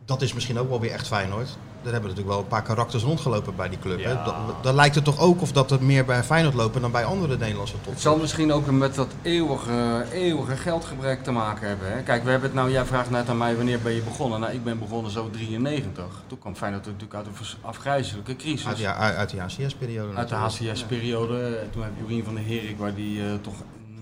dat 0.06 0.22
is 0.22 0.32
misschien 0.32 0.58
ook 0.58 0.68
wel 0.68 0.80
weer 0.80 0.90
echt 0.90 1.06
Feyenoord. 1.06 1.48
Er 1.82 1.92
hebben 1.92 2.10
natuurlijk 2.10 2.36
wel 2.36 2.38
een 2.38 2.48
paar 2.50 2.62
karakters 2.62 3.02
rondgelopen 3.02 3.56
bij 3.56 3.68
die 3.68 3.78
club. 3.78 4.04
Hè? 4.04 4.10
Ja. 4.10 4.24
Dat, 4.24 4.34
dan 4.62 4.74
lijkt 4.74 4.94
het 4.94 5.04
toch 5.04 5.18
ook 5.18 5.40
of 5.40 5.52
dat 5.52 5.70
er 5.70 5.82
meer 5.82 6.04
bij 6.04 6.22
Feyenoord 6.22 6.54
lopen 6.54 6.80
dan 6.80 6.90
bij 6.90 7.04
andere 7.04 7.36
Nederlandse 7.36 7.74
Het 7.74 7.82
toppers. 7.82 8.04
zal 8.04 8.16
misschien 8.16 8.52
ook 8.52 8.70
met 8.70 8.94
dat 8.94 9.08
eeuwige, 9.22 10.04
eeuwige 10.12 10.56
geldgebrek 10.56 11.22
te 11.22 11.30
maken 11.30 11.68
hebben. 11.68 11.92
Hè? 11.92 12.02
Kijk, 12.02 12.24
we 12.24 12.30
hebben 12.30 12.48
het 12.48 12.58
nou, 12.58 12.70
jij 12.70 12.84
vraagt 12.84 13.10
net 13.10 13.28
aan 13.28 13.38
mij 13.38 13.56
wanneer 13.56 13.80
ben 13.80 13.92
je 13.92 14.02
begonnen. 14.02 14.40
Nou, 14.40 14.52
ik 14.52 14.64
ben 14.64 14.78
begonnen 14.78 15.10
zo 15.10 15.30
93. 15.30 16.04
Toen 16.26 16.38
kwam 16.38 16.54
Feyenoord 16.54 16.84
natuurlijk 16.84 17.14
uit 17.14 17.26
een 17.26 17.32
afgrijzelijke 17.60 18.36
crisis. 18.36 18.66
Uit, 18.66 18.78
ja, 18.78 18.94
uit, 18.94 19.30
de 19.30 19.40
HCS-periode. 19.40 20.16
Uit 20.16 20.28
de 20.28 20.34
HCS-periode. 20.34 21.58
Toen 21.72 21.82
heb 21.82 21.92
Jorien 22.00 22.24
van 22.24 22.34
der 22.34 22.44
Herik, 22.44 22.78
waar 22.78 22.94
die 22.94 23.20
eh, 23.20 23.26
toch 23.40 23.54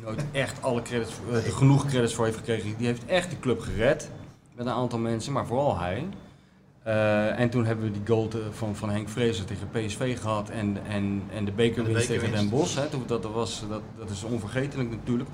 nooit 0.05 0.25
echt 0.33 0.63
alle 0.63 0.83
credits, 0.83 1.13
eh, 1.33 1.55
genoeg 1.55 1.87
credits 1.87 2.15
voor 2.15 2.25
heeft 2.25 2.37
gekregen. 2.37 2.75
Die 2.77 2.87
heeft 2.87 3.05
echt 3.07 3.29
die 3.29 3.39
club 3.39 3.61
gered. 3.61 4.11
Met 4.55 4.67
een 4.67 4.73
aantal 4.73 4.99
mensen, 4.99 5.33
maar 5.33 5.47
vooral 5.47 5.79
hij. 5.79 6.09
Eh, 6.83 7.41
en 7.41 7.51
toen 7.51 7.65
hebben 7.65 7.85
we 7.85 7.91
die 7.91 8.07
goal 8.07 8.29
te- 8.29 8.47
van, 8.53 8.77
van 8.77 8.91
Henk 8.91 9.09
Vrezer 9.09 9.45
tegen 9.45 9.69
PSV 9.71 10.21
gehad 10.21 10.49
en, 10.49 10.79
en, 10.87 11.23
en 11.35 11.45
de 11.45 11.53
bekerwinst 11.53 12.07
tegen 12.07 12.31
Den. 12.33 12.49
Bosch. 12.49 12.77
Hè. 12.77 12.87
Toen, 12.89 13.03
dat, 13.07 13.23
dat, 13.23 13.33
was, 13.33 13.65
dat, 13.69 13.81
dat 13.99 14.11
is 14.11 14.23
onvergetelijk 14.25 14.91
natuurlijk. 14.91 15.31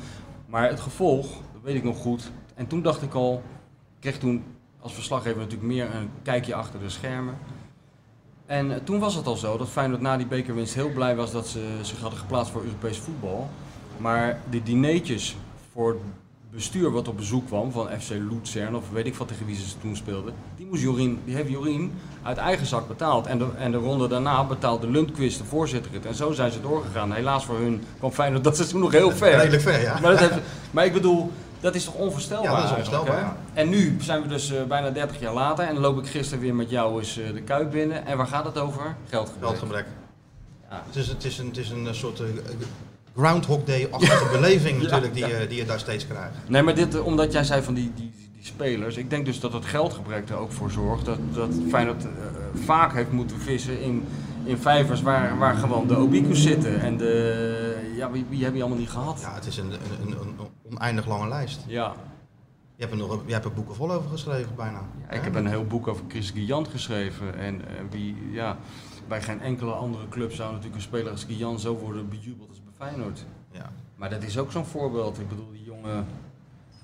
Maar 0.46 0.68
het 0.68 0.80
gevolg, 0.80 1.26
dat 1.26 1.62
weet 1.62 1.74
ik 1.74 1.84
nog 1.84 1.98
goed. 1.98 2.30
En 2.54 2.66
toen 2.66 2.82
dacht 2.82 3.02
ik 3.02 3.14
al, 3.14 3.42
ik 3.94 4.00
kreeg 4.00 4.18
toen 4.18 4.44
als 4.80 4.92
verslaggever 4.92 5.38
natuurlijk 5.38 5.68
meer 5.68 5.94
een 5.94 6.10
kijkje 6.22 6.54
achter 6.54 6.80
de 6.80 6.88
schermen. 6.88 7.34
En 8.46 8.84
toen 8.84 8.98
was 8.98 9.14
het 9.14 9.26
al 9.26 9.36
zo 9.36 9.56
dat 9.58 9.68
Feyenoord 9.68 10.00
na 10.00 10.16
die 10.16 10.26
bekerwinst 10.26 10.74
heel 10.74 10.92
blij 10.92 11.16
was 11.16 11.32
dat 11.32 11.48
ze 11.48 11.78
zich 11.82 12.00
hadden 12.00 12.18
geplaatst 12.18 12.52
voor 12.52 12.62
Europees 12.64 12.98
voetbal. 12.98 13.48
Maar 13.96 14.40
de 14.50 14.62
dineetjes 14.62 15.36
voor 15.72 15.96
bestuur 16.50 16.90
wat 16.90 17.08
op 17.08 17.16
bezoek 17.16 17.46
kwam 17.46 17.72
van 17.72 17.88
FC 18.00 18.10
Luzern 18.10 18.76
of 18.76 18.90
weet 18.90 19.06
ik 19.06 19.14
wat 19.14 19.28
tegen 19.28 19.46
wie 19.46 19.56
ze 19.56 19.78
toen 19.80 19.96
speelden, 19.96 20.34
die, 20.56 20.66
moest 20.66 20.82
Jorien, 20.82 21.20
die 21.24 21.34
heeft 21.34 21.50
Jorien 21.50 21.92
uit 22.22 22.36
eigen 22.36 22.66
zak 22.66 22.88
betaald. 22.88 23.26
En 23.26 23.38
de, 23.38 23.46
en 23.58 23.70
de 23.70 23.76
ronde 23.76 24.08
daarna 24.08 24.44
betaalde 24.44 24.90
Lundqvist, 24.90 25.38
de 25.38 25.44
voorzitter, 25.44 25.92
het. 25.92 26.06
En 26.06 26.14
zo 26.14 26.32
zijn 26.32 26.52
ze 26.52 26.60
doorgegaan. 26.60 27.12
Helaas 27.12 27.44
voor 27.44 27.58
hun 27.58 27.82
kwam 27.98 28.12
Feyenoord 28.12 28.44
dat 28.44 28.58
is 28.58 28.68
toen 28.68 28.80
nog 28.80 28.92
heel 28.92 29.10
ver. 29.10 29.36
Redelijk 29.36 29.62
ver, 29.62 29.80
ja. 29.80 30.00
Maar, 30.00 30.10
dat 30.10 30.20
heeft, 30.20 30.38
maar 30.70 30.84
ik 30.84 30.92
bedoel, 30.92 31.32
dat 31.60 31.74
is 31.74 31.84
toch 31.84 31.94
onvoorstelbaar? 31.94 32.50
Ja, 32.50 32.56
dat 32.56 32.64
is 32.64 32.70
onvoorstelbaar? 32.70 33.36
En 33.52 33.68
nu 33.68 33.96
zijn 34.00 34.22
we 34.22 34.28
dus 34.28 34.52
eh, 34.52 34.62
bijna 34.64 34.90
30 34.90 35.20
jaar 35.20 35.34
later 35.34 35.64
en 35.64 35.78
loop 35.78 35.98
ik 35.98 36.06
gisteren 36.06 36.42
weer 36.42 36.54
met 36.54 36.70
jou 36.70 36.98
eens 36.98 37.18
eh, 37.18 37.32
de 37.32 37.42
kuip 37.42 37.70
binnen. 37.70 38.06
En 38.06 38.16
waar 38.16 38.26
gaat 38.26 38.44
het 38.44 38.58
over? 38.58 38.96
Geldgebrek. 39.08 39.48
Geldgebrek. 39.48 39.86
Ja. 40.70 40.82
Het 40.86 40.96
is, 40.96 41.08
het, 41.08 41.24
is 41.24 41.38
een, 41.38 41.46
het 41.46 41.56
is 41.56 41.70
een 41.70 41.86
eh, 41.86 41.92
soort 41.92 42.22
Groundhog 43.16 43.64
Day-achtige 43.64 44.28
beleving 44.38 44.82
natuurlijk 44.82 45.14
die, 45.14 45.26
ja. 45.26 45.38
je, 45.38 45.46
die 45.46 45.58
je 45.58 45.64
daar 45.64 45.78
steeds 45.78 46.06
krijgt. 46.06 46.34
Nee, 46.46 46.62
maar 46.62 46.74
dit, 46.74 46.94
eh, 46.94 47.06
omdat 47.06 47.32
jij 47.32 47.44
zei 47.44 47.62
van 47.62 47.74
die, 47.74 47.92
die, 47.94 48.12
die 48.32 48.44
spelers. 48.44 48.96
Ik 48.96 49.10
denk 49.10 49.24
dus 49.24 49.40
dat 49.40 49.52
het 49.52 49.64
geldgebrek 49.64 50.28
er 50.28 50.36
ook 50.36 50.52
voor 50.52 50.70
zorgt 50.70 51.04
dat, 51.04 51.18
dat 51.32 51.54
Feyenoord 51.68 52.04
eh, 52.04 52.10
vaak 52.64 52.92
heeft 52.92 53.12
moeten 53.12 53.40
vissen 53.40 53.82
in, 53.82 54.04
in 54.44 54.58
vijvers 54.58 55.02
waar, 55.02 55.38
waar 55.38 55.54
gewoon 55.54 55.86
de 55.86 55.96
Obicus 55.96 56.42
zitten. 56.42 56.80
En 56.80 56.96
de, 56.96 57.90
ja, 57.96 58.10
wie, 58.10 58.26
wie 58.28 58.44
heb 58.44 58.54
je 58.54 58.60
allemaal 58.60 58.78
niet 58.78 58.90
gehad? 58.90 59.20
Ja, 59.20 59.34
het 59.34 59.46
is 59.46 59.56
een, 59.56 59.72
een, 59.72 60.10
een, 60.10 60.48
oneindig 60.70 61.06
lange 61.06 61.28
lijst. 61.28 61.60
Ja. 61.66 61.94
Je 62.76 62.86
hebt 62.86 63.00
er 63.00 63.06
nog 63.08 63.22
je 63.26 63.32
hebt 63.32 63.44
er 63.44 63.52
boeken 63.52 63.74
vol 63.74 63.92
over 63.92 64.10
geschreven 64.10 64.54
bijna. 64.56 64.80
Ik 65.10 65.22
heb 65.22 65.34
een 65.34 65.46
heel 65.46 65.64
boek 65.64 65.88
over 65.88 66.04
Chris 66.08 66.30
Guillant 66.30 66.68
geschreven. 66.68 67.38
En 67.38 67.68
eh, 67.68 67.74
wie, 67.90 68.16
ja, 68.32 68.56
bij 69.08 69.22
geen 69.22 69.40
enkele 69.40 69.72
andere 69.72 70.08
club 70.08 70.32
zou 70.32 70.48
natuurlijk 70.48 70.76
een 70.76 70.82
speler 70.82 71.10
als 71.10 71.24
Guillant 71.24 71.60
zo 71.60 71.76
worden 71.76 72.08
bejubeld 72.08 72.48
als 72.48 72.60
Feyenoord. 72.80 73.24
Ja. 73.52 73.70
Maar 73.94 74.10
dat 74.10 74.22
is 74.22 74.38
ook 74.38 74.52
zo'n 74.52 74.64
voorbeeld. 74.64 75.18
Ik 75.18 75.28
bedoel, 75.28 75.50
die 75.52 75.64
jongen 75.64 76.06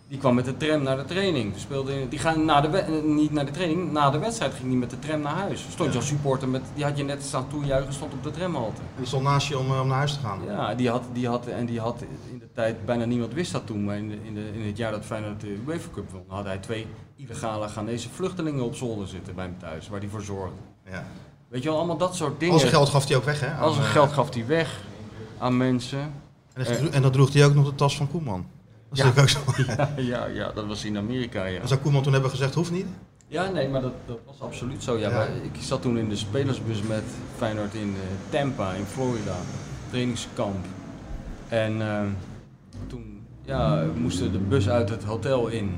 die 0.09 0.19
kwam 0.19 0.35
met 0.35 0.45
de 0.45 0.57
tram 0.57 0.83
naar 0.83 0.97
de 0.97 1.05
training. 1.05 1.53
Die, 1.53 1.61
speelde 1.61 2.01
in, 2.01 2.09
die 2.09 2.19
gaan 2.19 2.45
na 2.45 2.61
de 2.61 2.79
eh, 2.79 3.03
niet 3.03 3.33
naar 3.33 3.47
de 3.47 3.51
training, 3.51 3.93
na 3.93 4.11
de 4.11 4.19
wedstrijd 4.19 4.55
ging 4.55 4.69
hij 4.69 4.77
met 4.77 4.91
de 4.91 4.99
tram 4.99 5.21
naar 5.21 5.35
huis. 5.35 5.67
Stond 5.71 5.93
je 5.93 5.99
als 5.99 6.07
supporter 6.07 6.49
met, 6.49 6.63
die 6.75 6.85
had 6.85 6.99
je 6.99 7.05
net 7.05 7.23
staan 7.23 7.49
toejuichen, 7.49 7.93
stond 7.93 8.13
op 8.13 8.23
de 8.23 8.31
tramhalte. 8.31 8.81
Die 8.97 9.07
stond 9.07 9.23
naast 9.23 9.49
je 9.49 9.59
om, 9.59 9.67
eh, 9.67 9.81
om 9.81 9.87
naar 9.87 9.97
huis 9.97 10.15
te 10.15 10.21
gaan. 10.21 10.41
Ja, 10.47 10.75
die 10.75 10.91
had, 10.91 11.03
die 11.13 11.29
had, 11.29 11.47
en 11.47 11.67
die 11.67 11.81
had 11.81 12.03
in 12.31 12.39
de 12.39 12.49
tijd, 12.55 12.85
bijna 12.85 13.05
niemand 13.05 13.35
wist 13.35 13.53
dat 13.53 13.67
toen, 13.67 13.85
maar 13.85 13.97
in, 13.97 14.09
de, 14.09 14.19
in, 14.25 14.35
de, 14.35 14.53
in 14.53 14.67
het 14.67 14.77
jaar 14.77 14.91
dat 14.91 15.05
Feyenoord 15.05 15.41
de 15.41 15.59
UEFA 15.67 15.89
Cup 15.93 16.11
won, 16.11 16.25
had 16.29 16.45
hij 16.45 16.59
twee 16.59 16.87
illegale 17.17 17.69
Ghanese 17.69 18.09
vluchtelingen 18.09 18.65
op 18.65 18.75
zolder 18.75 19.09
zitten 19.09 19.35
bij 19.35 19.45
hem 19.45 19.59
thuis, 19.59 19.89
waar 19.89 20.01
hij 20.01 20.09
voor 20.09 20.23
zorgde. 20.23 20.61
Ja. 20.91 21.05
Weet 21.49 21.63
je 21.63 21.69
wel, 21.69 21.79
allemaal 21.79 21.97
dat 21.97 22.17
soort 22.17 22.39
dingen. 22.41 22.55
Al 22.55 22.61
zijn 22.61 22.73
geld 22.73 22.89
gaf 22.89 23.09
hij 23.09 23.17
ook 23.17 23.25
weg, 23.25 23.41
hè? 23.41 23.55
Al 23.55 23.71
zijn 23.71 23.83
Aan, 23.83 23.89
eh, 23.89 23.95
geld 23.95 24.13
gaf 24.13 24.35
hij 24.35 24.47
weg 24.47 24.81
aan 25.39 25.57
mensen. 25.57 26.13
En, 26.53 26.65
dat, 26.65 26.91
en 26.93 27.03
dat 27.03 27.13
droeg 27.13 27.33
hij 27.33 27.45
ook 27.45 27.55
nog 27.55 27.65
de 27.65 27.75
tas 27.75 27.97
van 27.97 28.11
Koeman. 28.11 28.47
Dat 28.89 28.99
Ja. 28.99 29.23
ook 29.23 29.29
zo. 29.29 29.39
Ja, 29.67 29.93
ja, 29.97 30.27
ja, 30.27 30.53
dat 30.55 30.67
was 30.67 30.85
in 30.85 30.97
Amerika, 30.97 31.45
ja. 31.45 31.61
En 31.61 31.69
zou 31.69 31.81
Koeman 31.81 32.03
toen 32.03 32.13
hebben 32.13 32.31
gezegd, 32.31 32.55
hoeft 32.55 32.71
niet? 32.71 32.87
Ja, 33.29 33.51
nee, 33.51 33.69
maar 33.69 33.81
dat, 33.81 33.93
dat 34.07 34.19
was 34.27 34.41
absoluut 34.41 34.83
zo. 34.83 34.97
Ja, 34.99 35.23
ik 35.25 35.61
zat 35.61 35.83
toen 35.83 35.99
in 35.99 36.09
de 36.09 36.17
spelersbus 36.17 36.83
met 36.83 37.03
Feyenoord 37.37 37.75
in 37.75 37.95
eh, 37.95 38.31
Tampa, 38.31 38.73
in 38.73 38.85
Florida, 38.85 39.37
trainingskamp. 39.91 40.65
En 41.49 41.81
eh, 41.83 42.03
toen 42.87 43.27
ja, 43.45 43.85
we 43.87 44.01
moesten 44.01 44.33
de 44.33 44.39
bus 44.39 44.69
uit 44.69 44.89
het 44.89 45.05
hotel 45.05 45.49
in. 45.49 45.77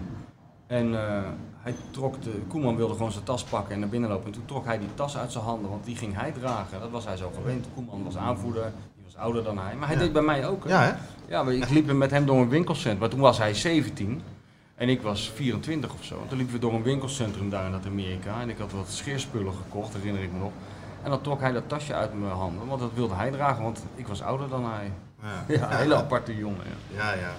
En 0.66 0.94
eh, 0.94 1.22
hij 1.56 1.74
trok 1.90 2.22
de, 2.22 2.30
Koeman 2.48 2.76
wilde 2.76 2.94
gewoon 2.94 3.12
zijn 3.12 3.24
tas 3.24 3.44
pakken 3.44 3.74
en 3.74 3.80
naar 3.80 3.88
binnen 3.88 4.10
lopen. 4.10 4.26
En 4.26 4.32
toen 4.32 4.44
trok 4.44 4.64
hij 4.64 4.78
die 4.78 4.88
tas 4.94 5.16
uit 5.16 5.32
zijn 5.32 5.44
handen, 5.44 5.70
want 5.70 5.84
die 5.84 5.96
ging 5.96 6.14
hij 6.14 6.32
dragen. 6.32 6.80
Dat 6.80 6.90
was 6.90 7.04
hij 7.04 7.16
zo 7.16 7.30
gewend. 7.34 7.66
Koeman 7.74 8.04
was 8.04 8.16
aanvoerder, 8.16 8.72
ouder 9.18 9.44
dan 9.44 9.58
hij. 9.58 9.74
Maar 9.78 9.88
hij 9.88 9.96
Ja. 9.96 10.02
deed 10.02 10.12
bij 10.12 10.22
mij 10.22 10.46
ook. 10.48 10.64
hè. 10.64 10.70
Ja, 10.70 10.82
hè? 10.82 10.92
Ja, 11.34 11.42
maar 11.42 11.52
ik 11.54 11.68
liep 11.70 11.92
met 11.92 12.10
hem 12.10 12.26
door 12.26 12.40
een 12.40 12.48
winkelcentrum. 12.48 12.98
Maar 12.98 13.08
toen 13.08 13.20
was 13.20 13.38
hij 13.38 13.54
17 13.54 14.22
en 14.74 14.88
ik 14.88 15.02
was 15.02 15.30
24 15.34 15.92
of 15.94 16.04
zo. 16.04 16.20
En 16.22 16.28
toen 16.28 16.36
liepen 16.36 16.54
we 16.54 16.60
door 16.60 16.74
een 16.74 16.82
winkelcentrum 16.82 17.50
daar 17.50 17.64
in 17.66 17.72
dat 17.72 17.86
Amerika. 17.86 18.40
En 18.40 18.48
ik 18.48 18.58
had 18.58 18.72
wat 18.72 18.88
scheerspullen 18.88 19.52
gekocht, 19.52 19.94
herinner 19.94 20.22
ik 20.22 20.32
me 20.32 20.38
nog. 20.38 20.52
En 21.02 21.10
dan 21.10 21.20
trok 21.20 21.40
hij 21.40 21.52
dat 21.52 21.62
tasje 21.68 21.94
uit 21.94 22.14
mijn 22.20 22.32
handen, 22.32 22.66
want 22.66 22.80
dat 22.80 22.90
wilde 22.94 23.14
hij 23.14 23.30
dragen, 23.30 23.62
want 23.62 23.82
ik 23.94 24.06
was 24.06 24.22
ouder 24.22 24.48
dan 24.48 24.64
hij. 24.70 24.92
Ja, 25.22 25.44
Ja, 25.58 25.70
een 25.70 25.76
hele 25.76 25.94
aparte 25.96 26.36
jongen. 26.36 26.64
Ja. 26.96 27.12
ja. 27.12 27.18
ja. 27.20 27.30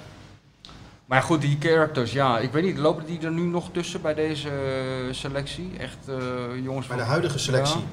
Maar 1.06 1.22
goed, 1.22 1.42
die 1.42 1.58
characters, 1.60 2.12
ja, 2.12 2.39
ik 2.39 2.52
weet 2.52 2.63
niet, 2.63 2.78
lopen 2.78 3.06
die 3.06 3.20
er 3.22 3.32
nu 3.32 3.42
nog 3.42 3.70
tussen 3.72 4.02
bij 4.02 4.13
deze 4.13 4.50
eh, 4.50 5.13
selectie? 5.13 5.72
Echt 5.78 5.98
eh, 6.08 6.15
jongens 6.63 6.88
Bij 6.88 6.96
van... 6.98 7.06
de 7.06 7.12
huidige 7.12 7.39
selectie, 7.39 7.80
Ja. 7.80 7.86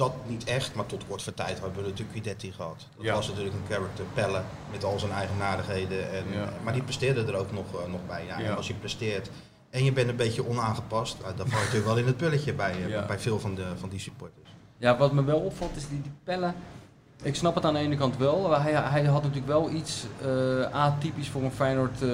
Dat 0.00 0.12
niet 0.26 0.44
echt, 0.44 0.74
maar 0.74 0.86
tot 0.86 1.04
kort 1.08 1.22
voor 1.22 1.34
tijd 1.34 1.60
hebben 1.60 1.82
we 1.82 1.88
natuurlijk 1.88 2.10
Guidetti 2.12 2.52
gehad. 2.52 2.86
Dat 2.96 3.04
Ja. 3.04 3.14
was 3.14 3.28
natuurlijk 3.28 3.54
een 3.54 3.74
character, 3.74 4.04
Pelle, 4.14 4.42
met 4.70 4.84
al 4.84 4.98
zijn 4.98 5.12
eigenaardigheden. 5.12 6.10
En, 6.12 6.24
Ja. 6.32 6.48
Maar 6.64 6.72
die 6.72 6.82
presteerde 6.82 7.24
er 7.24 7.34
ook 7.36 7.52
nog, 7.52 7.80
eh, 7.80 7.90
nog 7.90 8.00
bij. 8.06 8.24
Ja, 8.26 8.38
Ja. 8.38 8.44
En 8.44 8.56
als 8.56 8.66
je 8.66 8.74
presteert 8.74 9.30
en 9.70 9.84
je 9.84 9.92
bent 9.92 10.08
een 10.08 10.16
beetje 10.16 10.48
onaangepast, 10.48 11.16
uh, 11.20 11.26
dan 11.36 11.48
val 11.48 11.58
je 11.58 11.64
natuurlijk 11.64 11.86
wel 11.86 11.96
in 11.96 12.06
het 12.06 12.16
pulletje 12.16 12.52
bij, 12.54 12.72
eh, 12.72 12.88
Ja. 12.88 13.06
bij 13.06 13.18
veel 13.18 13.38
van, 13.40 13.54
de, 13.54 13.64
van 13.76 13.88
die 13.88 14.00
supporters. 14.00 14.50
Ja, 14.76 14.96
wat 14.96 15.12
me 15.12 15.24
wel 15.24 15.38
opvalt 15.40 15.76
is 15.76 15.88
die, 15.88 16.02
die 16.02 16.12
pellen. 16.24 16.54
Ik 17.22 17.34
snap 17.34 17.54
het 17.54 17.64
aan 17.64 17.72
de 17.74 17.78
ene 17.80 17.96
kant 17.96 18.16
wel. 18.16 18.48
maar 18.48 18.62
Hij, 18.62 18.72
hij 18.72 19.04
had 19.04 19.22
natuurlijk 19.22 19.46
wel 19.52 19.70
iets 19.70 20.04
eh, 20.22 20.62
atypisch 20.72 21.28
voor 21.28 21.42
een 21.42 21.52
Feyenoord 21.52 22.02
eh 22.02 22.08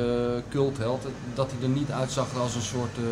cultheld. 0.49 1.07
Dat 1.35 1.51
hij 1.53 1.63
er 1.63 1.69
niet 1.69 1.91
uitzag 1.91 2.37
als 2.39 2.55
een 2.55 2.61
soort 2.63 2.97
eh, 2.97 3.03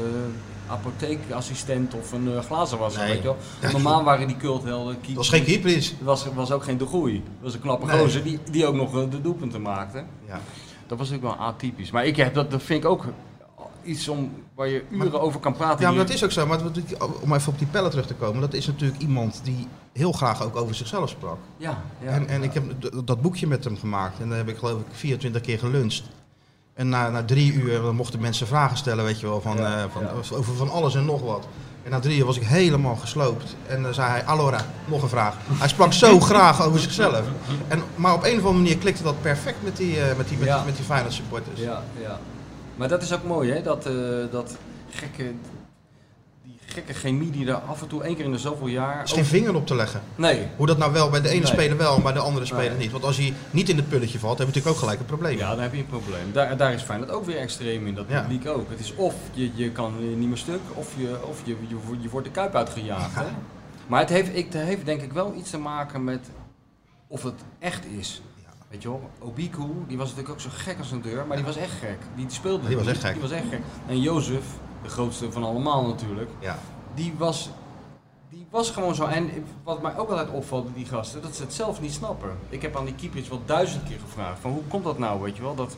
apotheekassistent 0.68 1.94
of 1.94 2.12
een 2.12 2.29
uh, 2.29 2.38
glazenwasser. 2.38 3.00
Nee. 3.03 3.12
Weet 3.12 3.22
je 3.22 3.35
wel. 3.61 3.70
Normaal 3.72 4.05
waren 4.05 4.27
die 4.27 4.37
culthelden... 4.37 4.96
Dat 5.07 5.14
was 5.14 5.29
geen 5.29 5.44
Kiepris. 5.44 5.90
Het 5.90 6.03
was, 6.03 6.27
was 6.35 6.50
ook 6.50 6.64
geen 6.64 6.79
de 6.79 6.87
groei. 6.87 7.14
Het 7.14 7.42
was 7.42 7.55
een 7.55 7.61
knappe 7.61 7.87
Nee. 7.87 7.98
gozer 7.98 8.22
die, 8.22 8.38
die 8.50 8.66
ook 8.66 8.74
nog 8.74 8.96
eh, 8.96 9.11
de 9.11 9.20
doelpunten 9.20 9.62
maakte. 9.62 10.05
Ja. 10.27 10.40
Dat 10.87 10.98
was 10.98 11.11
natuurlijk 11.11 11.38
wel 11.38 11.46
atypisch. 11.46 11.90
Maar 11.90 12.07
ik 12.07 12.16
heb, 12.16 12.35
dat, 12.35 12.50
dat 12.50 12.62
vind 12.62 12.85
ik 12.85 12.90
ook 12.90 13.05
iets 13.85 14.09
om, 14.09 14.33
waar 14.55 14.68
je 14.68 14.83
uren 14.90 15.20
over 15.20 15.40
kan 15.40 15.53
praten. 15.53 15.81
ja, 15.81 15.87
maar 15.87 15.92
hier. 15.92 16.07
dat 16.07 16.14
is 16.14 16.24
ook 16.24 16.31
zo. 16.31 16.46
Maar 16.46 16.61
om 17.20 17.35
even 17.35 17.53
op 17.53 17.59
die 17.59 17.66
Pelle 17.66 17.88
terug 17.88 18.07
te 18.07 18.14
komen, 18.14 18.40
dat 18.40 18.55
is 18.55 18.66
natuurlijk 18.66 19.00
iemand 19.00 19.40
die 19.44 19.68
heel 19.92 20.12
graag 20.12 20.42
ook 20.42 20.57
over 20.57 20.74
zichzelf 20.74 21.09
sprak. 21.09 21.38
Ja, 21.57 21.83
ja, 22.03 22.09
en 22.09 22.29
en 22.29 22.40
ja. 22.40 22.46
ik 22.46 22.55
heb 22.55 22.64
dat 23.05 23.22
boekje 23.22 23.46
met 23.46 23.64
hem 23.64 23.77
gemaakt 23.77 24.20
en 24.20 24.29
daar 24.29 24.38
heb 24.38 24.48
ik 24.48 24.57
geloof 24.57 24.81
ik 24.81 24.87
24 24.92 25.40
keer 25.40 25.59
geluncht. 25.59 26.03
En 26.74 26.88
na, 26.88 27.10
na 27.10 27.24
drie 27.24 27.52
uur 27.52 27.80
dan 27.82 27.94
mochten 27.94 28.20
mensen 28.20 28.46
vragen 28.46 28.76
stellen, 28.76 29.04
weet 29.04 29.20
je 29.20 29.26
wel, 29.26 29.40
van, 29.40 29.56
Ja, 29.56 29.76
eh, 29.82 29.84
van, 29.92 30.02
ja. 30.02 30.37
over 30.37 30.54
van 30.54 30.70
alles 30.70 30.94
en 30.94 31.04
nog 31.04 31.22
wat. 31.22 31.46
En 31.82 31.90
na 31.90 32.00
drie 32.00 32.18
uur 32.18 32.24
was 32.24 32.37
ik 32.37 32.42
helemaal 32.42 32.96
gesloopt. 32.96 33.56
En 33.66 33.82
dan 33.82 33.94
zei 33.94 34.10
hij, 34.10 34.24
Allora, 34.24 34.60
nog 34.84 35.02
een 35.02 35.08
vraag. 35.08 35.34
Hij 35.52 35.68
sprak 35.68 35.92
zo 35.92 36.20
graag 36.30 36.62
over 36.66 36.80
zichzelf. 36.80 37.22
En, 37.68 37.82
maar 37.94 38.14
op 38.14 38.22
een 38.24 38.30
of 38.30 38.37
andere 38.37 38.54
manier 38.54 38.78
klikte 38.78 39.02
dat 39.02 39.22
perfect 39.22 39.62
met 39.62 39.76
die, 39.76 40.00
eh, 40.00 40.16
met 40.16 40.28
die, 40.28 40.38
met 40.38 40.46
Ja. 40.46 40.56
die, 40.56 40.64
met 40.66 40.76
die 40.76 40.84
Feyenoord 40.84 41.12
supporters. 41.12 41.60
Ja, 41.60 41.82
ja. 42.00 42.18
Maar 42.76 42.88
dat 42.88 43.02
is 43.02 43.12
ook 43.14 43.24
mooi, 43.24 43.50
hè? 43.52 43.62
Dat, 43.62 43.87
eh, 43.87 43.92
dat 44.30 44.56
gekke, 44.90 45.32
gekke 46.66 46.94
chemie 46.94 47.31
die 47.31 47.46
er 47.48 47.55
af 47.55 47.83
en 47.83 47.88
toe 47.88 48.03
één 48.03 48.16
keer 48.16 48.24
in 48.24 48.31
de 48.31 48.38
zoveel 48.38 48.66
jaar... 48.66 48.96
Er 48.98 49.05
is 49.05 49.12
geen 49.12 49.24
vinger 49.24 49.55
op 49.55 49.66
te 49.66 49.74
leggen. 49.74 50.00
Nee. 50.16 50.46
Hoe 50.57 50.66
dat 50.66 50.79
nou 50.79 50.92
wel 50.92 51.11
bij 51.11 51.20
de 51.20 51.29
ene 51.29 51.38
Nee. 51.42 51.53
speler 51.53 51.77
wel, 51.77 51.92
maar 51.94 52.03
bij 52.03 52.12
de 52.12 52.18
andere 52.18 52.46
speler 52.46 52.70
Nee. 52.70 52.79
niet. 52.79 52.90
Want 52.90 53.05
als 53.05 53.16
hij 53.16 53.33
niet 53.50 53.68
in 53.68 53.77
het 53.77 53.88
pulletje 53.88 54.18
valt, 54.18 54.38
hebben 54.38 54.55
we 54.55 54.61
natuurlijk 54.61 54.74
ook 54.74 54.81
gelijk 54.83 55.00
een 55.00 55.16
probleem. 55.16 55.38
Ja, 55.38 55.50
dan 55.50 55.61
heb 55.61 55.72
je 55.72 55.79
een 55.79 55.87
probleem. 55.87 56.33
Daar, 56.33 56.57
daar 56.57 56.72
is 56.72 56.83
Feyenoord 56.83 57.11
ook 57.11 57.24
weer 57.24 57.37
extreem 57.38 57.87
in, 57.87 57.94
dat 57.94 58.05
Ja. 58.09 58.20
publiek 58.20 58.48
ook. 58.48 58.70
Het 58.70 58.81
is 58.81 58.94
of 58.94 59.14
je, 59.33 59.50
je 59.55 59.70
kan 59.70 60.18
niet 60.18 60.29
meer 60.29 60.37
stuk, 60.37 60.61
of 60.74 60.92
je, 60.96 61.16
of 61.29 61.40
je, 61.44 61.57
je, 61.68 61.77
wordt- 61.87 62.03
je 62.03 62.09
wordt 62.09 62.27
de 62.27 62.33
kuip 62.33 62.55
uitgejaagd. 62.55 63.14
Hè? 63.14 63.24
Maar 63.87 64.00
het 64.00 64.09
heeft, 64.09 64.37
ik, 64.37 64.44
het 64.53 64.62
heeft 64.62 64.85
denk 64.87 65.03
ik 65.03 65.12
wel 65.12 65.35
iets 65.38 65.50
te 65.50 65.59
maken 65.59 66.05
met 66.05 66.20
of 67.07 67.22
het 67.22 67.40
echt 67.59 67.85
is. 67.98 68.22
Weet 68.70 68.83
je 68.83 68.88
wel, 68.88 69.11
Obiku, 69.18 69.62
die 69.88 69.96
was 69.96 70.07
natuurlijk 70.09 70.35
ook 70.35 70.40
zo 70.40 70.48
gek 70.53 70.79
als 70.79 70.90
een 70.90 71.03
deur, 71.03 71.24
maar 71.27 71.37
die 71.37 71.46
was 71.46 71.57
echt 71.57 71.72
gek. 71.81 71.98
Die 72.16 72.27
speelde 72.29 72.66
Die 72.68 72.77
was 72.77 72.87
echt 72.87 73.00
gek. 73.00 73.12
Die 73.12 73.22
was 73.22 73.31
echt 73.31 73.44
gek. 73.50 73.61
En 73.87 74.00
Jozef, 74.00 74.44
de 74.85 74.90
grootste 74.90 75.33
van 75.33 75.44
allemaal 75.44 75.87
natuurlijk, 75.87 76.31
Ja. 76.38 76.59
die 76.94 77.14
was, 77.18 77.51
die 78.31 78.47
was 78.51 78.70
gewoon 78.70 78.94
zo. 78.94 79.05
En 79.07 79.31
wat 79.64 79.83
mij 79.83 79.97
ook 79.99 80.09
altijd 80.11 80.31
opvalt 80.31 80.64
bij 80.64 80.73
die 80.75 80.87
gasten, 80.87 81.23
dat 81.23 81.37
ze 81.37 81.42
het 81.42 81.53
zelf 81.53 81.81
niet 81.81 81.92
snappen. 81.92 82.31
Ik 82.49 82.62
heb 82.62 82.77
aan 82.77 82.85
die 82.85 82.94
keepers 82.94 83.29
wel 83.29 83.40
duizend 83.44 83.83
keer 83.88 83.99
gevraagd: 84.05 84.38
van 84.40 84.51
hoe 84.51 84.62
komt 84.68 84.85
dat 84.85 84.99
nou, 84.99 85.20
weet 85.23 85.37
je 85.37 85.42
wel? 85.42 85.55
Dat, 85.55 85.77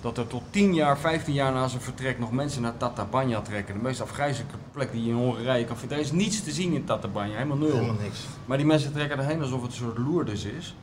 dat 0.00 0.18
er 0.18 0.26
tot 0.26 0.42
10 0.50 0.74
jaar, 0.74 0.98
15 0.98 1.34
jaar 1.34 1.52
na 1.52 1.68
zijn 1.68 1.82
vertrek 1.82 2.18
nog 2.18 2.32
mensen 2.32 2.62
naar 2.62 2.76
Tatabanya 2.76 3.40
trekken. 3.40 3.74
De 3.74 3.80
meest 3.82 4.00
afgrijzelijke 4.00 4.56
plek 4.72 4.92
die 4.92 5.02
je 5.04 5.10
in 5.10 5.16
Hongarije 5.16 5.64
kan 5.64 5.76
vinden. 5.76 5.96
Er 5.98 6.02
is 6.04 6.12
niets 6.12 6.42
te 6.42 6.50
zien 6.50 6.72
in 6.72 6.84
Tatabanya, 6.84 7.34
helemaal 7.34 7.56
nul. 7.56 7.72
Helemaal 7.72 8.02
niks. 8.02 8.18
Maar 8.46 8.56
die 8.56 8.66
mensen 8.66 8.92
trekken 8.92 9.18
erheen 9.18 9.40
alsof 9.40 9.62
het 9.62 9.70
een 9.70 9.76
soort 9.76 9.98
Lourdes 9.98 10.44
is. 10.44 10.74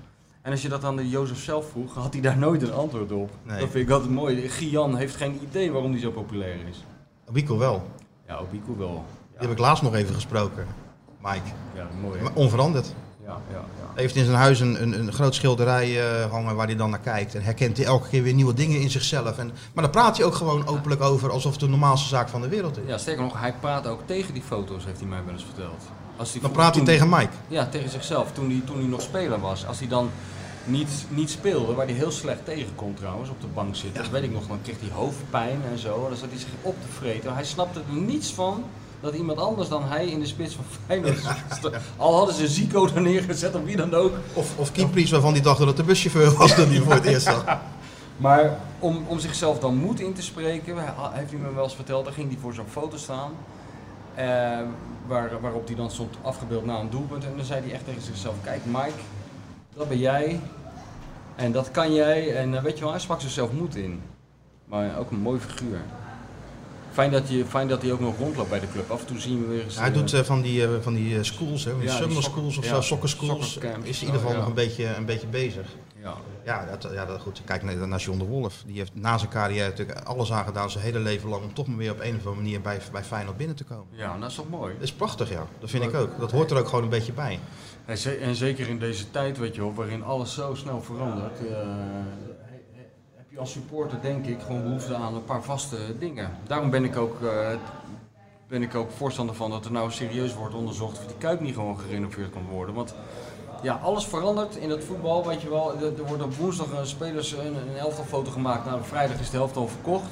En 0.41 0.51
als 0.51 0.61
je 0.61 0.69
dat 0.69 0.83
aan 0.83 0.95
de 0.95 1.09
Jozef 1.09 1.43
zelf 1.43 1.69
vroeg, 1.69 1.93
had 1.93 2.13
hij 2.13 2.21
daar 2.21 2.37
nooit 2.37 2.61
een 2.61 2.73
antwoord 2.73 3.11
op. 3.11 3.29
Nee. 3.43 3.59
Dat 3.59 3.69
vind 3.69 3.87
ik 3.87 3.93
altijd 3.93 4.11
mooi. 4.11 4.49
Gian 4.49 4.95
heeft 4.95 5.15
geen 5.15 5.39
idee 5.43 5.71
waarom 5.71 5.91
hij 5.91 5.99
zo 5.99 6.11
populair 6.11 6.55
is. 6.69 6.83
Wico 7.31 7.57
wel. 7.57 7.83
Ja, 8.27 8.37
Obiku 8.39 8.71
wel. 8.77 9.05
Die 9.31 9.39
heb 9.47 9.51
ik 9.51 9.57
laatst 9.57 9.83
nog 9.83 9.95
even 9.95 10.13
gesproken. 10.15 10.65
Mike. 11.21 11.39
Ja, 11.75 11.87
mooi. 12.01 12.19
hè? 12.19 12.25
Onveranderd. 12.33 12.93
Ja, 13.25 13.37
ja, 13.51 13.55
ja. 13.55 13.63
Hij 13.93 14.01
heeft 14.03 14.15
in 14.15 14.25
zijn 14.25 14.37
huis 14.37 14.59
een, 14.59 14.81
een, 14.81 14.99
een 14.99 15.13
groot 15.13 15.35
schilderij 15.35 16.01
eh, 16.23 16.31
hangen 16.31 16.55
waar 16.55 16.65
hij 16.65 16.75
dan 16.75 16.89
naar 16.89 16.99
kijkt. 16.99 17.35
En 17.35 17.41
herkent 17.43 17.77
hij 17.77 17.85
elke 17.85 18.07
keer 18.09 18.23
weer 18.23 18.33
nieuwe 18.33 18.53
dingen 18.53 18.81
in 18.81 18.89
zichzelf. 18.89 19.37
En, 19.37 19.51
maar 19.73 19.83
daar 19.83 19.91
praat 19.93 20.17
hij 20.17 20.25
ook 20.25 20.35
gewoon 20.35 20.67
openlijk 20.67 21.01
over 21.01 21.31
alsof 21.31 21.51
het 21.51 21.59
de 21.59 21.67
normaalste 21.67 22.07
zaak 22.07 22.29
van 22.29 22.41
de 22.41 22.47
wereld 22.47 22.77
is. 22.77 22.83
Ja, 22.87 22.97
sterker 22.97 23.23
nog, 23.23 23.39
hij 23.39 23.53
praat 23.59 23.87
ook 23.87 23.99
tegen 24.05 24.33
die 24.33 24.43
foto's, 24.43 24.85
heeft 24.85 24.99
hij 24.99 25.07
mij 25.09 25.23
wel 25.25 25.33
eens 25.33 25.43
verteld. 25.45 25.83
Als 26.17 26.31
hij 26.31 26.41
Dan 26.41 26.51
praat 26.51 26.65
hij 26.65 26.73
toen- 26.75 26.85
tegen 26.85 27.09
Mike. 27.09 27.31
Ja, 27.47 27.65
tegen 27.65 27.89
zichzelf, 27.89 28.31
toen 28.31 28.49
hij, 28.49 28.61
toen 28.65 28.77
hij 28.77 28.87
nog 28.87 29.01
speler 29.01 29.39
was. 29.39 29.65
Als 29.67 29.79
hij 29.79 29.87
dan 29.87 30.09
niet, 30.65 30.89
niet 31.09 31.29
speelde, 31.29 31.73
waar 31.73 31.85
hij 31.85 31.95
heel 31.95 32.11
slecht 32.11 32.45
tegen 32.45 32.75
kon 32.75 32.93
trouwens, 32.93 33.29
op 33.29 33.41
de 33.41 33.47
bank 33.53 33.75
zitten. 33.75 34.01
Dat 34.03 34.11
weet 34.11 34.23
ik 34.23 34.31
nog, 34.31 34.47
dan 34.47 34.59
kreeg 34.63 34.75
hij 34.79 34.89
hoofdpijn 34.93 35.61
en 35.71 35.77
zo. 35.79 36.07
Dan 36.09 36.17
zat 36.17 36.29
hij 36.29 36.39
zich 36.39 36.49
op 36.61 36.75
te 36.81 36.87
vreten. 36.97 37.33
Hij 37.33 37.45
snapte 37.45 37.79
er 37.79 37.95
niets 37.95 38.33
van 38.33 38.63
dat 39.01 39.13
iemand 39.13 39.39
anders 39.39 39.69
dan 39.69 39.83
hij 39.87 40.07
in 40.07 40.19
de 40.19 40.25
spits 40.25 40.55
van 40.55 40.63
Feyenoord 40.85 41.17
stond. 41.57 41.75
Al 41.97 42.15
hadden 42.17 42.35
ze 42.35 42.47
Zico 42.47 42.87
er 42.95 43.01
neergezet 43.01 43.55
of 43.55 43.63
wie 43.63 43.75
dan 43.75 43.93
ook. 43.93 44.13
Of, 44.33 44.57
of 44.57 44.71
Kiepries 44.71 45.11
waarvan 45.11 45.33
hij 45.33 45.41
dacht 45.41 45.57
dat 45.57 45.67
het 45.67 45.77
de 45.77 45.83
buschauffeur 45.83 46.33
was 46.37 46.55
toen 46.55 46.69
hij 46.69 46.79
voor 46.81 46.93
het 46.93 47.05
eerst 47.05 47.25
zag. 47.25 47.45
Maar 48.17 48.57
om, 48.79 49.03
om 49.07 49.19
zichzelf 49.19 49.59
dan 49.59 49.75
moed 49.75 49.99
in 49.99 50.13
te 50.13 50.21
spreken, 50.21 50.75
heeft 51.11 51.31
hij 51.31 51.39
me 51.39 51.53
wel 51.53 51.63
eens 51.63 51.75
verteld, 51.75 52.05
dan 52.05 52.13
ging 52.13 52.29
hij 52.29 52.37
voor 52.41 52.53
zo'n 52.53 52.65
foto 52.69 52.97
staan. 52.97 53.31
eh, 54.15 54.59
waar, 55.07 55.31
waarop 55.41 55.67
hij 55.67 55.75
dan 55.75 55.91
stond 55.91 56.15
afgebeeld 56.21 56.65
na 56.65 56.79
een 56.79 56.89
doelpunt. 56.89 57.25
En 57.25 57.33
dan 57.35 57.45
zei 57.45 57.61
hij 57.63 57.73
echt 57.73 57.85
tegen 57.85 58.01
zichzelf, 58.01 58.35
kijk 58.43 58.65
Mike, 58.65 58.99
dat 59.77 59.87
ben 59.87 59.99
jij. 59.99 60.39
En 61.35 61.51
dat 61.51 61.71
kan 61.71 61.93
jij. 61.93 62.35
En 62.35 62.55
eh, 62.55 62.63
weet 62.63 62.77
je 62.77 62.83
wel, 62.83 62.91
hij 62.91 62.99
sprak 62.99 63.21
zichzelf 63.21 63.51
moed 63.51 63.75
in. 63.75 64.01
Maar 64.65 64.97
ook 64.97 65.11
een 65.11 65.19
mooi 65.19 65.39
figuur. 65.39 65.79
Fijn 66.91 67.11
dat, 67.11 67.29
je, 67.29 67.45
fijn 67.45 67.67
dat 67.67 67.81
hij 67.81 67.91
ook 67.91 67.99
nog 67.99 68.17
rondloopt 68.17 68.49
bij 68.49 68.59
de 68.59 68.71
club. 68.71 68.91
Af 68.91 68.99
en 68.99 69.05
toe 69.05 69.19
zien 69.19 69.41
we 69.41 69.47
weer 69.47 69.63
eens... 69.63 69.77
Hij 69.79 69.87
eh, 69.87 69.93
doet 69.93 70.13
eh, 70.13 70.21
van 70.21 70.41
die, 70.41 70.63
eh, 70.63 70.69
van 70.81 70.93
die 70.93 71.17
eh, 71.17 71.23
schools, 71.23 71.63
hè, 71.63 71.71
van 71.71 71.79
die 71.79 71.89
Ja, 71.89 71.95
die 71.95 72.05
summer 72.05 72.23
schools 72.23 72.57
of 72.57 72.65
ja, 72.65 72.73
zo, 72.73 72.81
soccer 72.81 73.09
schools. 73.09 73.57
Is 73.83 74.01
in 74.01 74.05
ieder 74.05 74.21
geval 74.21 74.27
Oh, 74.27 74.31
ja. 74.31 74.37
nog 74.37 74.47
een 74.47 74.53
beetje, 74.53 74.95
een 74.95 75.05
beetje 75.05 75.27
bezig. 75.27 75.67
Ja. 76.05 76.15
Ja, 76.45 76.65
dat, 76.65 76.87
ja 76.93 77.05
dat, 77.05 77.21
goed. 77.21 77.41
Kijk 77.45 77.63
naar, 77.63 77.87
naar 77.87 77.99
John 77.99 78.17
de 78.17 78.25
Wolf. 78.25 78.63
Die 78.65 78.77
heeft 78.77 78.91
na 78.95 79.17
zijn 79.17 79.29
carrière 79.31 79.69
natuurlijk 79.69 79.99
alles 79.99 80.31
aan 80.31 80.45
gedaan, 80.45 80.69
zijn 80.69 80.83
hele 80.83 80.99
leven 80.99 81.29
lang, 81.29 81.43
om 81.43 81.53
toch 81.53 81.67
maar 81.67 81.77
weer 81.77 81.91
op 81.91 81.99
een 81.99 82.09
of 82.15 82.17
andere 82.17 82.35
manier 82.35 82.61
bij, 82.61 82.79
bij 82.91 83.03
Feyenoord 83.03 83.37
binnen 83.37 83.55
te 83.55 83.63
komen. 83.63 83.85
ja, 83.89 84.17
dat 84.17 84.29
is 84.29 84.35
toch 84.35 84.49
mooi. 84.49 84.73
Dat 84.73 84.83
is 84.83 84.93
prachtig, 84.93 85.29
ja. 85.29 85.45
Dat 85.59 85.69
vind 85.69 85.83
ik 85.83 85.93
ook. 85.93 86.19
Dat 86.19 86.31
hoort 86.31 86.51
er 86.51 86.57
ook 86.57 86.67
gewoon 86.67 86.83
een 86.83 86.89
beetje 86.89 87.13
bij. 87.13 87.39
En 87.85 87.97
ze- 87.97 88.15
En 88.17 88.35
zeker 88.35 88.67
in 88.69 88.79
deze 88.79 89.11
tijd, 89.11 89.37
weet 89.37 89.55
je 89.55 89.61
wel, 89.61 89.73
waarin 89.73 90.03
alles 90.03 90.33
zo 90.33 90.53
snel 90.55 90.81
verandert, 90.81 91.47
eh, 91.47 91.55
heb 93.15 93.25
je 93.31 93.39
als 93.39 93.51
supporter 93.51 94.01
denk 94.01 94.25
ik 94.25 94.41
gewoon 94.41 94.63
behoefte 94.63 94.95
aan 94.95 95.15
een 95.15 95.23
paar 95.25 95.43
vaste 95.43 95.77
dingen. 95.99 96.31
Daarom 96.47 96.69
ben 96.69 96.83
ik 96.83 96.97
ook, 96.97 97.21
eh, 97.21 97.49
ben 98.47 98.61
ik 98.61 98.75
ook 98.75 98.91
voorstander 98.91 99.35
van 99.35 99.49
dat 99.49 99.65
er 99.65 99.71
nou 99.71 99.91
serieus 99.91 100.33
wordt 100.33 100.55
onderzocht 100.55 100.97
of 100.97 101.05
die 101.05 101.17
Kuip 101.17 101.39
niet 101.39 101.53
gewoon 101.53 101.79
gerenoveerd 101.79 102.29
kan 102.31 102.45
worden. 102.49 102.75
Want 102.75 102.95
ja, 103.61 103.79
alles 103.83 104.05
verandert 104.05 104.55
in 104.55 104.69
het 104.69 104.83
voetbal, 104.83 105.27
weet 105.27 105.41
je 105.41 105.49
wel. 105.49 105.73
Er, 105.81 106.05
wordt 106.07 106.23
op 106.23 106.35
woensdag 106.35 106.67
een 106.71 106.87
spelers 106.87 107.31
een, 107.31 107.55
een 107.55 107.77
elftalfoto 107.77 108.31
gemaakt, 108.31 108.65
nou, 108.65 108.77
op 108.77 108.85
vrijdag 108.85 109.19
is 109.19 109.29
de 109.29 109.37
helft 109.37 109.55
al 109.55 109.67
verkocht. 109.67 110.09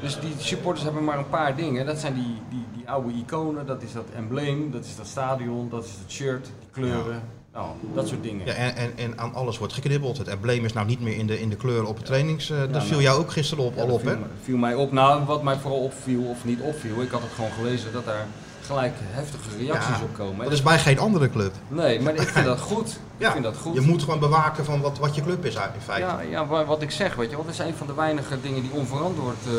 Dus 0.00 0.20
die 0.20 0.34
supporters 0.38 0.84
hebben 0.84 1.04
maar 1.04 1.18
een 1.18 1.28
paar 1.28 1.56
dingen. 1.56 1.86
Dat 1.86 1.98
zijn 1.98 2.14
die, 2.14 2.40
die, 2.50 2.64
die 2.74 2.90
oude 2.90 3.12
iconen, 3.12 3.66
dat 3.66 3.82
is 3.82 3.92
dat 3.92 4.04
embleem, 4.14 4.70
dat 4.70 4.84
is 4.84 4.96
dat 4.96 5.06
stadion, 5.06 5.68
dat 5.68 5.84
is 5.84 5.90
het 6.02 6.10
shirt, 6.10 6.44
die 6.44 6.68
kleuren. 6.70 7.22
Nou, 7.52 7.66
dat 7.94 8.08
soort 8.08 8.22
dingen. 8.22 8.46
Ja, 8.46 8.52
en, 8.52 8.76
en, 8.76 8.92
en 8.96 9.18
aan 9.18 9.34
alles 9.34 9.58
wordt 9.58 9.72
geknibbeld. 9.72 10.18
Het 10.18 10.28
embleem 10.28 10.64
is 10.64 10.72
nou 10.72 10.86
niet 10.86 11.00
meer 11.00 11.16
in 11.16 11.26
de, 11.26 11.40
in 11.40 11.48
de 11.48 11.56
kleuren 11.56 11.88
op 11.88 11.96
het 11.96 12.06
trainings. 12.06 12.50
eh, 12.50 12.58
dat 12.58 12.70
nou. 12.70 12.84
viel 12.84 13.00
jou 13.00 13.20
ook 13.20 13.32
gisteren 13.32 13.64
op, 13.64 13.78
al 13.78 13.86
dat 13.86 13.94
op, 13.94 14.04
hè? 14.04 14.16
viel 14.42 14.56
mij 14.56 14.74
op. 14.74 14.92
Nou, 14.92 15.24
wat 15.24 15.42
mij 15.42 15.56
vooral 15.56 15.80
opviel, 15.80 16.22
of 16.22 16.44
niet 16.44 16.60
opviel, 16.60 17.02
ik 17.02 17.10
had 17.10 17.20
het 17.20 17.30
gewoon 17.30 17.50
gelezen 17.50 17.92
dat 17.92 18.04
daar 18.04 18.26
gelijk 18.66 18.92
heftige 19.00 19.56
reacties 19.58 19.96
Ja, 19.98 20.02
op 20.02 20.14
komen. 20.14 20.44
Dat 20.44 20.52
is 20.52 20.62
bij 20.62 20.78
geen 20.78 20.98
andere 20.98 21.30
club. 21.30 21.52
Nee, 21.68 22.00
maar 22.00 22.14
ik 22.14 22.28
vind 22.28 22.44
dat 22.46 22.60
goed. 22.60 22.98
Ik 23.16 23.26
vind 23.26 23.44
dat 23.44 23.56
goed. 23.56 23.74
Je 23.74 23.80
moet 23.80 24.02
gewoon 24.02 24.18
bewaken 24.18 24.64
van 24.64 24.80
wat, 24.80 24.98
wat 24.98 25.14
je 25.14 25.22
club 25.22 25.44
is 25.44 25.54
in 25.54 25.60
feite. 25.84 26.06
Ja, 26.06 26.20
ja 26.20 26.46
wa- 26.46 26.64
wat 26.64 26.82
ik 26.82 26.90
zeg, 26.90 27.14
weet 27.14 27.30
je 27.30 27.36
wel, 27.36 27.44
dat 27.44 27.54
is 27.54 27.58
een 27.60 27.74
van 27.74 27.86
de 27.86 27.94
weinige 27.94 28.40
dingen 28.40 28.62
die 28.62 28.70
onveranderd, 28.72 29.36
eh, 29.46 29.52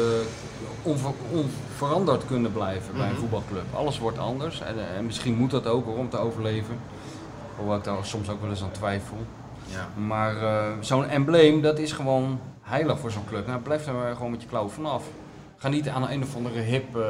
onver- 0.81 1.13
onveranderd 1.31 2.25
kunnen 2.25 2.51
blijven 2.53 2.93
bij 2.93 3.05
een 3.05 3.11
Mhm. 3.11 3.19
voetbalclub. 3.19 3.63
Alles 3.73 3.99
wordt 3.99 4.17
anders 4.17 4.61
en, 4.61 4.75
eh, 4.79 4.97
en 4.97 5.05
misschien 5.05 5.35
moet 5.35 5.51
dat 5.51 5.67
ook 5.67 5.85
hoor, 5.85 5.97
om 5.97 6.09
te 6.09 6.17
overleven. 6.17 6.75
Hoewel 7.57 7.77
ik 7.77 7.83
daar 7.83 7.97
soms 8.01 8.29
ook 8.29 8.41
wel 8.41 8.49
eens 8.49 8.63
aan 8.63 8.71
twijfel. 8.71 9.17
Ja. 9.65 9.87
Maar 10.05 10.37
eh, 10.43 10.63
zo'n 10.79 11.07
embleem, 11.09 11.61
dat 11.61 11.79
is 11.79 11.91
gewoon 11.91 12.39
heilig 12.61 12.99
voor 12.99 13.11
zo'n 13.11 13.25
club. 13.27 13.47
Nou, 13.47 13.59
blijf 13.59 13.87
er 13.87 13.93
maar 13.93 14.15
gewoon 14.15 14.31
met 14.31 14.41
je 14.41 14.47
klauwen 14.47 14.71
vanaf. 14.71 15.03
Ga 15.63 15.69
niet 15.69 15.89
aan 15.89 16.09
een 16.09 16.23
of 16.23 16.35
andere 16.35 16.59
hip 16.59 16.95
eh, 16.95 17.03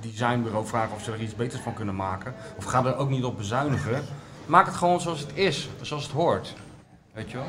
designbureau 0.00 0.66
vragen 0.66 0.96
of 0.96 1.02
ze 1.02 1.12
er 1.12 1.20
iets 1.20 1.34
beters 1.34 1.62
van 1.62 1.74
kunnen 1.74 1.96
maken. 1.96 2.34
Of 2.56 2.64
ga 2.64 2.84
er 2.84 2.96
ook 2.96 3.10
niet 3.10 3.24
op 3.24 3.36
bezuinigen. 3.36 4.04
Maak 4.46 4.66
het 4.66 4.74
gewoon 4.74 5.00
zoals 5.00 5.20
het 5.20 5.30
is, 5.34 5.68
zoals 5.80 6.02
het 6.02 6.12
hoort. 6.12 6.54
Weet 7.12 7.30
je 7.30 7.36
wel? 7.36 7.46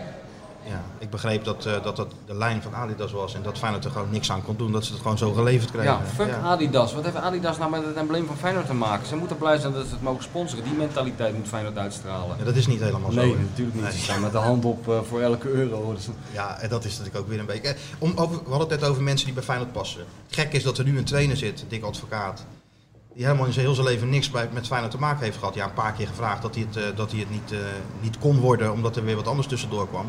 Ja, 0.67 0.82
ik 0.97 1.10
begreep 1.10 1.43
dat, 1.43 1.65
eh, 1.65 1.84
dat 1.84 1.95
dat 1.95 2.12
de 2.25 2.34
lijn 2.36 2.62
van 2.62 2.75
Adidas 2.75 3.12
was 3.12 3.34
en 3.36 3.41
dat 3.43 3.58
Feyenoord 3.58 3.86
er 3.86 3.91
gewoon 3.91 4.10
niks 4.10 4.32
aan 4.32 4.43
kon 4.43 4.56
doen, 4.58 4.71
dat 4.71 4.86
ze 4.86 4.91
het 4.93 5.01
gewoon 5.01 5.17
zo 5.17 5.32
geleverd 5.34 5.71
kregen. 5.71 5.91
Ja, 5.91 6.01
fuck 6.15 6.34
Adidas. 6.43 6.93
Wat 6.93 7.04
heeft 7.04 7.15
Adidas 7.15 7.58
nou 7.58 7.71
met 7.71 7.86
het 7.86 7.95
embleem 7.95 8.25
van 8.25 8.38
Feyenoord 8.38 8.65
te 8.65 8.73
maken? 8.73 9.08
Ze 9.08 9.15
moeten 9.15 9.38
blij 9.38 9.58
zijn 9.58 9.73
dat 9.73 9.86
ze 9.86 9.91
het 9.93 10.01
mogen 10.01 10.23
sponsoren. 10.23 10.63
Die 10.63 10.73
mentaliteit 10.73 11.36
moet 11.38 11.47
Feyenoord 11.47 11.78
uitstralen. 11.78 12.36
Ja, 12.38 12.43
dat 12.43 12.56
is 12.56 12.67
niet 12.67 12.80
helemaal 12.80 13.12
zo. 13.12 13.19
Nee, 13.21 13.36
natuurlijk 13.36 13.75
niet. 13.75 13.84
Nee. 13.84 13.93
Ze 13.93 13.99
staan 13.99 14.21
met 14.21 14.32
de 14.32 14.38
hand 14.38 14.65
op 14.65 14.89
eh, 14.89 14.99
voor 15.01 15.21
elke 15.21 15.49
euro. 15.49 15.93
Dus- 15.93 16.08
Ja, 16.32 16.60
en 16.60 16.69
dat 16.69 16.86
is 16.86 16.91
natuurlijk 16.97 17.17
ook 17.23 17.28
weer 17.30 17.39
een 17.39 17.45
beetje. 17.45 17.67
eh, 17.67 17.75
Om, 17.99 18.12
over, 18.15 18.36
we 18.43 18.49
hadden 18.49 18.69
het 18.69 18.80
net 18.80 18.89
over 18.89 19.04
mensen 19.04 19.25
die 19.25 19.36
bij 19.36 19.43
Feyenoord 19.43 19.71
passen. 19.71 20.06
Gek 20.30 20.54
is 20.54 20.63
dat 20.63 20.78
er 20.78 20.84
nu 20.86 20.97
een 20.97 21.04
trainer 21.06 21.38
zit, 21.38 21.65
Dick 21.67 21.84
Advocaat, 21.84 22.45
die 23.13 23.25
helemaal 23.25 23.45
in 23.45 23.54
zijn 23.54 23.65
heel 23.65 23.75
zijn 23.75 23.88
leven 23.88 24.10
niks 24.10 24.32
bij, 24.32 24.49
met 24.54 24.67
Feyenoord 24.67 24.91
te 24.91 24.99
maken 24.99 25.23
heeft 25.23 25.38
gehad. 25.38 25.56
Ja, 25.56 25.65
een 25.65 25.73
paar 25.73 25.93
keer 25.93 26.08
gevraagd 26.08 26.41
dat 26.41 26.56
hij 26.56 26.67
het, 26.71 26.97
dat 26.97 27.12
hij 27.12 27.19
het 27.19 27.30
niet, 27.30 27.54
niet 28.01 28.17
kon 28.17 28.39
worden, 28.39 28.71
omdat 28.71 28.95
er 28.95 29.04
weer 29.06 29.15
wat 29.15 29.28
anders 29.28 29.47
tussendoor 29.47 29.88
kwam. 29.89 30.06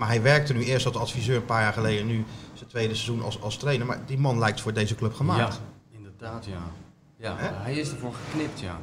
Maar 0.00 0.08
hij 0.08 0.22
werkte 0.22 0.52
nu 0.52 0.64
eerst 0.64 0.86
als 0.86 0.96
adviseur 0.96 1.36
een 1.36 1.44
paar 1.44 1.62
jaar 1.62 1.72
geleden, 1.72 2.06
nu 2.06 2.24
zijn 2.54 2.68
tweede 2.68 2.94
seizoen 2.94 3.22
als, 3.22 3.42
als 3.42 3.56
trainer. 3.56 3.86
Maar 3.86 3.98
die 4.06 4.18
man 4.18 4.38
lijkt 4.38 4.60
voor 4.60 4.72
deze 4.72 4.94
club 4.94 5.14
gemaakt. 5.14 5.54
Ja, 5.54 5.96
inderdaad, 5.96 6.44
ja. 6.44 6.60
Ja, 7.16 7.34
hij 7.38 7.74
is 7.74 7.90
ervoor 7.90 8.14
geknipt, 8.14 8.60
ja. 8.60 8.78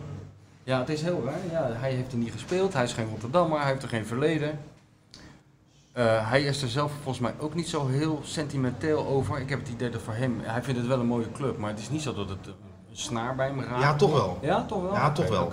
Ja, 0.63 0.79
het 0.79 0.89
is 0.89 1.01
heel 1.01 1.23
raar. 1.25 1.39
Ja, 1.51 1.79
hij 1.79 1.91
heeft 1.91 2.11
er 2.11 2.17
niet 2.17 2.31
gespeeld, 2.31 2.73
hij 2.73 2.83
is 2.83 2.93
geen 2.93 3.09
Rotterdammer, 3.09 3.59
hij 3.59 3.69
heeft 3.69 3.83
er 3.83 3.89
geen 3.89 4.05
verleden. 4.05 4.59
Eh, 5.91 6.29
hij 6.29 6.41
is 6.41 6.61
er 6.61 6.69
zelf 6.69 6.91
volgens 6.91 7.19
mij 7.19 7.33
ook 7.39 7.53
niet 7.53 7.67
zo 7.67 7.87
heel 7.87 8.21
sentimenteel 8.23 9.07
over. 9.07 9.39
Ik 9.39 9.49
heb 9.49 9.59
het 9.59 9.69
idee 9.69 9.89
dat 9.89 10.01
voor 10.01 10.13
hem, 10.13 10.39
hij 10.41 10.63
vindt 10.63 10.79
het 10.79 10.89
wel 10.89 10.99
een 10.99 11.05
mooie 11.05 11.31
club, 11.31 11.57
maar 11.57 11.69
het 11.69 11.79
is 11.79 11.89
niet 11.89 12.01
zo 12.01 12.13
dat 12.13 12.29
het 12.29 12.47
een 12.47 12.53
snaar 12.91 13.35
bij 13.35 13.47
hem 13.47 13.61
raakt. 13.61 13.81
Ja, 13.81 13.95
toch 13.95 14.11
wel. 14.11 14.37
Ja, 14.41 14.65
toch 14.65 14.81
wel? 14.81 14.93
Ja, 14.93 15.11
toch 15.11 15.27
wel. 15.27 15.51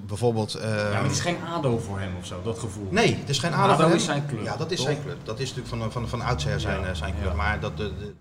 Bijvoorbeeld. 0.00 0.54
eh, 0.54 0.70
Ja, 0.76 0.90
maar 0.92 1.02
het 1.02 1.12
is 1.12 1.20
geen 1.20 1.36
ADO 1.54 1.78
voor 1.78 1.98
hem 2.00 2.10
of 2.18 2.26
zo, 2.26 2.40
dat 2.42 2.58
gevoel. 2.58 2.88
Nee, 2.90 3.16
het 3.20 3.28
is 3.28 3.38
geen 3.38 3.54
ADO 3.54 3.72
ADO. 3.72 3.82
hem. 3.86 3.92
is 3.96 4.04
zijn 4.04 4.26
club, 4.26 4.42
Ja, 4.44 4.56
dat 4.56 4.70
is 4.70 4.76
toch? 4.76 4.86
zijn 4.86 5.02
club. 5.02 5.16
Dat 5.22 5.38
is 5.40 5.54
natuurlijk 5.54 5.82
van, 5.82 5.92
van, 5.92 6.08
van 6.08 6.20
oudsher 6.28 6.60
zijn, 6.60 6.80
Ja, 6.80 6.86
eh, 6.86 6.94
zijn 6.94 7.14
club. 7.20 7.30
ja. 7.30 7.36
Maar 7.36 7.60
dat 7.60 7.76
de, 7.76 7.92
de, 7.98 8.14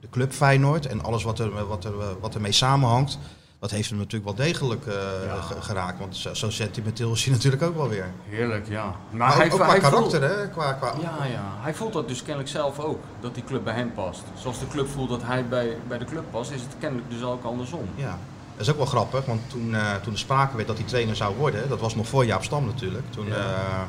de, 0.00 0.08
club 0.10 0.32
Feyenoord 0.32 0.86
en 0.86 1.02
alles 1.04 1.22
wat 1.22 1.38
er, 1.38 1.66
wat, 1.66 1.84
er, 1.84 1.92
wat 2.20 2.34
ermee 2.34 2.52
samenhangt, 2.52 3.18
dat 3.58 3.70
heeft 3.70 3.88
hem 3.88 3.98
natuurlijk 3.98 4.24
wel 4.36 4.46
degelijk 4.46 4.86
eh, 4.86 4.94
Ja. 5.26 5.40
geraakt. 5.60 5.98
Want 5.98 6.16
zo, 6.16 6.34
zo 6.34 6.50
sentimenteel 6.50 7.12
is 7.12 7.24
hij 7.24 7.32
natuurlijk 7.36 7.62
ook 7.62 7.76
wel 7.76 7.88
weer. 7.88 8.06
Heerlijk, 8.28 8.68
ja. 8.68 8.84
Maar, 8.84 8.96
Maar, 9.18 9.36
hij, 9.36 9.46
ook, 9.46 9.52
ook 9.52 9.58
qua 9.60 9.68
hij 9.70 9.78
karakter, 9.80 10.20
voelt- 10.20 10.36
hè? 10.36 10.48
Qua, 10.48 10.72
qua, 10.72 10.92
Ja, 11.00 11.24
ja. 11.24 11.42
Hij 11.60 11.74
voelt 11.74 11.92
dat 11.92 12.08
dus 12.08 12.18
kennelijk 12.22 12.48
zelf 12.48 12.78
ook, 12.78 12.98
dat 13.20 13.34
die 13.34 13.44
club 13.44 13.64
bij 13.64 13.74
hem 13.74 13.92
past. 13.92 14.22
Zoals 14.40 14.58
de 14.58 14.66
club 14.68 14.88
voelt 14.88 15.08
dat 15.08 15.22
hij 15.22 15.48
bij, 15.48 15.76
bij 15.88 15.98
de 15.98 16.04
club 16.04 16.24
past, 16.30 16.50
is 16.50 16.60
het 16.62 16.74
kennelijk 16.78 17.10
dus 17.10 17.22
ook 17.22 17.44
andersom. 17.44 17.84
Ja. 17.94 18.18
Dat 18.56 18.66
is 18.66 18.70
ook 18.70 18.76
wel 18.76 18.86
grappig, 18.86 19.24
want 19.24 19.40
toen, 19.46 19.74
eh, 19.74 19.94
toen 20.02 20.12
er 20.12 20.18
sprake 20.18 20.56
werd 20.56 20.68
dat 20.68 20.76
hij 20.78 20.86
trainer 20.86 21.16
zou 21.16 21.36
worden, 21.36 21.68
dat 21.68 21.80
was 21.80 21.94
nog 21.94 22.08
voor 22.08 22.24
Jaap 22.26 22.44
Stam 22.44 22.66
natuurlijk. 22.66 23.04
Toen, 23.10 23.26
Ja. 23.26 23.34
eh, 23.34 23.80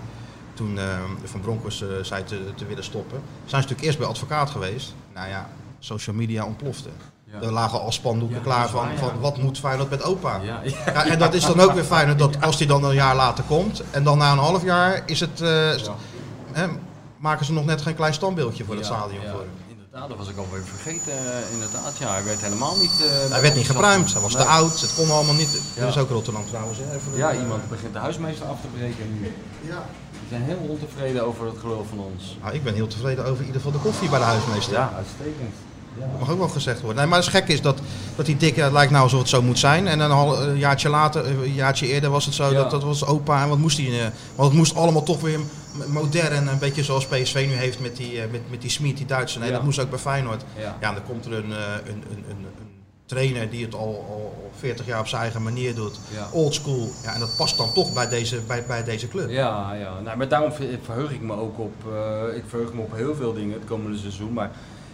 toen 0.54 0.78
eh, 0.80 0.84
Van 1.23 1.41
Bronckhorst 1.41 1.84
zei 2.02 2.23
te, 2.23 2.41
te 2.56 2.65
willen 2.65 2.84
stoppen. 2.84 3.17
Zijn 3.36 3.47
ze 3.49 3.56
natuurlijk 3.56 3.82
eerst 3.82 3.97
bij 3.97 4.08
advocaat 4.08 4.49
geweest. 4.49 4.93
Nou 5.13 5.28
ja, 5.30 5.49
social 5.80 6.15
media 6.15 6.45
ontplofte. 6.45 6.89
Ja. 7.32 7.41
Er 7.41 7.52
lagen 7.52 7.82
al 7.82 7.91
spandoeken 7.91 8.38
Ja, 8.38 8.43
klaar 8.43 8.69
van, 8.69 8.88
van 8.97 9.19
wat 9.19 9.38
moet 9.38 9.60
Feyenoord 9.60 9.89
met 9.89 10.04
opa. 10.04 10.41
En 10.86 11.19
dat 11.19 11.34
is 11.34 11.45
dan 11.45 11.60
ook 11.60 11.73
weer 11.73 11.84
fijn 11.84 12.17
dat 12.17 12.41
als 12.41 12.58
hij 12.58 12.67
dan 12.67 12.84
een 12.84 12.93
jaar 12.95 13.15
later 13.15 13.43
komt 13.43 13.84
en 13.91 14.04
dan 14.04 14.17
na 14.17 14.32
een 14.32 14.38
half 14.38 14.63
jaar 14.63 15.04
is 15.06 15.19
het, 15.19 15.41
eh, 15.41 15.71
hè, 16.52 16.67
maken 17.17 17.45
ze 17.45 17.54
nog 17.54 17.65
net 17.65 17.82
geen 17.82 17.95
klein 17.95 18.13
standbeeldje 18.13 18.63
voor 18.65 18.76
het 18.76 18.86
stadion 18.86 19.21
voor 19.32 19.39
hem. 19.39 19.49
Inderdaad, 19.93 20.17
dat 20.17 20.25
was 20.27 20.36
ik 20.36 20.43
alweer 20.45 20.63
vergeten. 20.63 21.13
eh, 21.13 21.51
inderdaad, 21.53 21.97
ja, 21.97 22.13
hij 22.13 22.23
werd 22.23 22.41
helemaal 22.41 22.75
niet... 22.77 22.95
eh, 23.01 23.32
Hij 23.32 23.41
werd 23.41 23.56
niet 23.56 23.65
gepruimd, 23.65 24.13
hij 24.13 24.21
was 24.21 24.32
te 24.32 24.43
oud, 24.43 24.82
het 24.82 24.93
kon 24.95 25.10
allemaal 25.12 25.34
niet. 25.34 25.62
Ja. 25.75 25.82
Dat 25.82 25.89
is 25.95 26.01
ook 26.01 26.10
Rotterdam 26.10 26.45
trouwens. 26.47 26.77
Hè? 26.79 26.95
Even 26.95 27.15
Ja, 27.15 27.34
iemand 27.36 27.69
begint 27.69 27.93
de 27.93 27.99
huismeester 27.99 28.45
af 28.45 28.62
te 28.62 28.67
breken 28.67 29.19
nu. 29.19 29.32
Ja. 29.62 29.86
Die 30.12 30.27
zijn 30.29 30.41
heel 30.43 30.58
ontevreden 30.67 31.25
over 31.25 31.45
het 31.45 31.58
geloof 31.58 31.88
van 31.88 31.99
ons. 31.99 32.38
Nou, 32.41 32.53
ik 32.53 32.63
ben 32.63 32.73
heel 32.73 32.88
tevreden 32.88 33.25
over 33.25 33.39
in 33.41 33.45
ieder 33.45 33.62
geval 33.62 33.77
de 33.79 33.84
koffie 33.88 34.10
bij 34.10 34.19
de 34.19 34.25
huismeester. 34.25 34.73
Ja, 34.73 34.93
uitstekend. 34.95 35.56
Dat 35.99 36.19
mag 36.19 36.29
ook 36.32 36.38
wel 36.38 36.47
gezegd 36.47 36.79
worden. 36.82 36.97
Nee, 36.97 37.06
maar 37.08 37.19
het 37.19 37.27
gek 37.27 37.47
is 37.47 37.62
dat, 37.62 37.79
dat 38.15 38.25
die 38.25 38.38
dik, 38.38 38.56
ja, 38.56 38.63
het 38.63 38.73
lijkt 38.73 38.91
nou 38.91 39.03
alsof 39.03 39.19
het 39.19 39.29
zo 39.29 39.41
moet 39.41 39.60
zijn. 39.60 39.88
En 39.88 39.99
een, 39.99 40.12
een 40.12 40.58
jaartje 40.58 40.89
later, 40.89 41.25
een 41.27 41.53
jaartje 41.53 41.88
eerder 41.88 42.10
was 42.10 42.25
het 42.25 42.34
zo, 42.34 42.43
Ja. 42.49 42.53
dat, 42.53 42.71
dat 42.71 42.84
was 42.84 43.06
opa. 43.06 43.41
En 43.43 43.49
wat 43.49 43.58
moest 43.58 43.77
hij? 43.77 43.86
eh, 43.88 44.08
Want 44.36 44.49
het 44.49 44.58
moest 44.58 44.75
allemaal 44.75 45.03
toch 45.03 45.21
weer 45.21 45.39
modern, 45.88 46.47
een 46.47 46.60
beetje 46.60 46.84
zoals 46.84 47.06
PSV 47.08 47.45
nu 47.49 47.53
heeft 47.56 47.79
met 47.79 47.95
die, 47.95 48.21
eh, 48.21 48.32
met, 48.32 48.41
met 48.49 48.62
die 48.62 48.69
Smit, 48.69 48.97
die 48.97 49.06
Duitse. 49.06 49.39
Nee, 49.39 49.47
Ja. 49.49 49.53
dat 49.56 49.63
moest 49.63 49.79
ook 49.79 49.89
bij 49.89 49.99
Feyenoord. 49.99 50.43
Ja. 50.58 50.75
Ja, 50.82 50.88
en 50.88 50.93
dan 50.93 51.03
komt 51.03 51.25
er 51.25 51.34
een, 51.34 51.51
eh, 51.51 51.58
een, 51.86 52.03
een, 52.10 52.23
een, 52.29 52.45
trainer 53.06 53.49
die 53.49 53.65
het 53.65 53.73
al, 53.73 53.82
al, 53.82 54.36
al 54.43 54.51
40 54.60 54.86
jaar 54.86 54.99
op 54.99 55.08
zijn 55.08 55.21
eigen 55.21 55.43
manier 55.43 55.75
doet. 55.75 55.99
Old 56.32 56.53
school. 56.53 56.89
Ja, 57.03 57.13
en 57.13 57.19
dat 57.19 57.36
past 57.38 57.58
dan 57.58 57.73
toch 57.73 57.93
bij 57.93 58.10
deze, 58.10 58.39
bij, 58.47 58.63
bij 58.67 58.84
deze 58.84 59.08
club. 59.08 59.29
Ja, 59.29 59.73
ja. 59.73 59.99
Nou, 60.03 60.17
maar 60.17 60.27
daarom 60.27 60.51
ver- 60.53 60.79
verheug 60.84 61.12
ik 61.12 61.21
me 61.21 61.34
ook 61.36 61.60
op, 61.60 61.73
eh, 61.91 62.36
ik 62.38 62.43
verheug 62.47 62.73
me 62.73 62.82
op 62.82 62.91
heel 62.95 63.15
veel 63.15 63.34
dingen 63.34 63.53
het 63.53 63.65
komende 63.67 63.97
seizoen. 63.97 64.34
Maar 64.34 64.51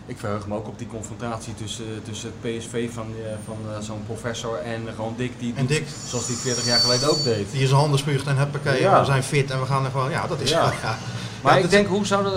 ik 0.09 0.17
verheug 0.17 0.47
me 0.47 0.55
ook 0.55 0.67
op 0.67 0.77
die 0.77 0.87
confrontatie 0.87 1.53
tussen, 1.55 1.85
tussen 2.03 2.31
het 2.41 2.57
PSV 2.57 2.93
van, 2.93 3.05
eh, 3.25 3.31
van 3.45 3.57
eh, 3.73 3.79
zo'n 3.79 4.03
professor 4.05 4.57
en 4.57 4.81
gewoon 4.95 5.13
Dick. 5.17 5.31
Die 5.39 5.53
En 5.55 5.65
doet 5.65 5.77
Dick. 5.77 5.87
Zoals 6.07 6.27
die 6.27 6.35
40 6.35 6.65
jaar 6.65 6.79
geleden 6.79 7.09
ook 7.09 7.23
deed. 7.23 7.51
Die 7.51 7.67
zijn 7.67 7.79
handen 7.79 7.99
spuugt 7.99 8.27
en 8.27 8.37
huppakee, 8.37 8.81
Ja. 8.81 8.99
we 8.99 9.05
zijn 9.05 9.23
fit 9.23 9.51
en 9.51 9.59
we 9.59 9.65
gaan 9.65 9.85
er 9.85 9.91
gewoon... 9.91 10.09
Ja, 10.09 10.27
dat 10.27 10.41
is... 10.41 10.49
Ja. 10.49 10.71
Ja. 10.83 10.97
Maar 11.43 11.57
Ja, 11.57 11.63
ik 11.63 11.69
denk, 11.69 11.87
hoe 11.87 12.05
zou 12.05 12.23
dat... 12.23 12.33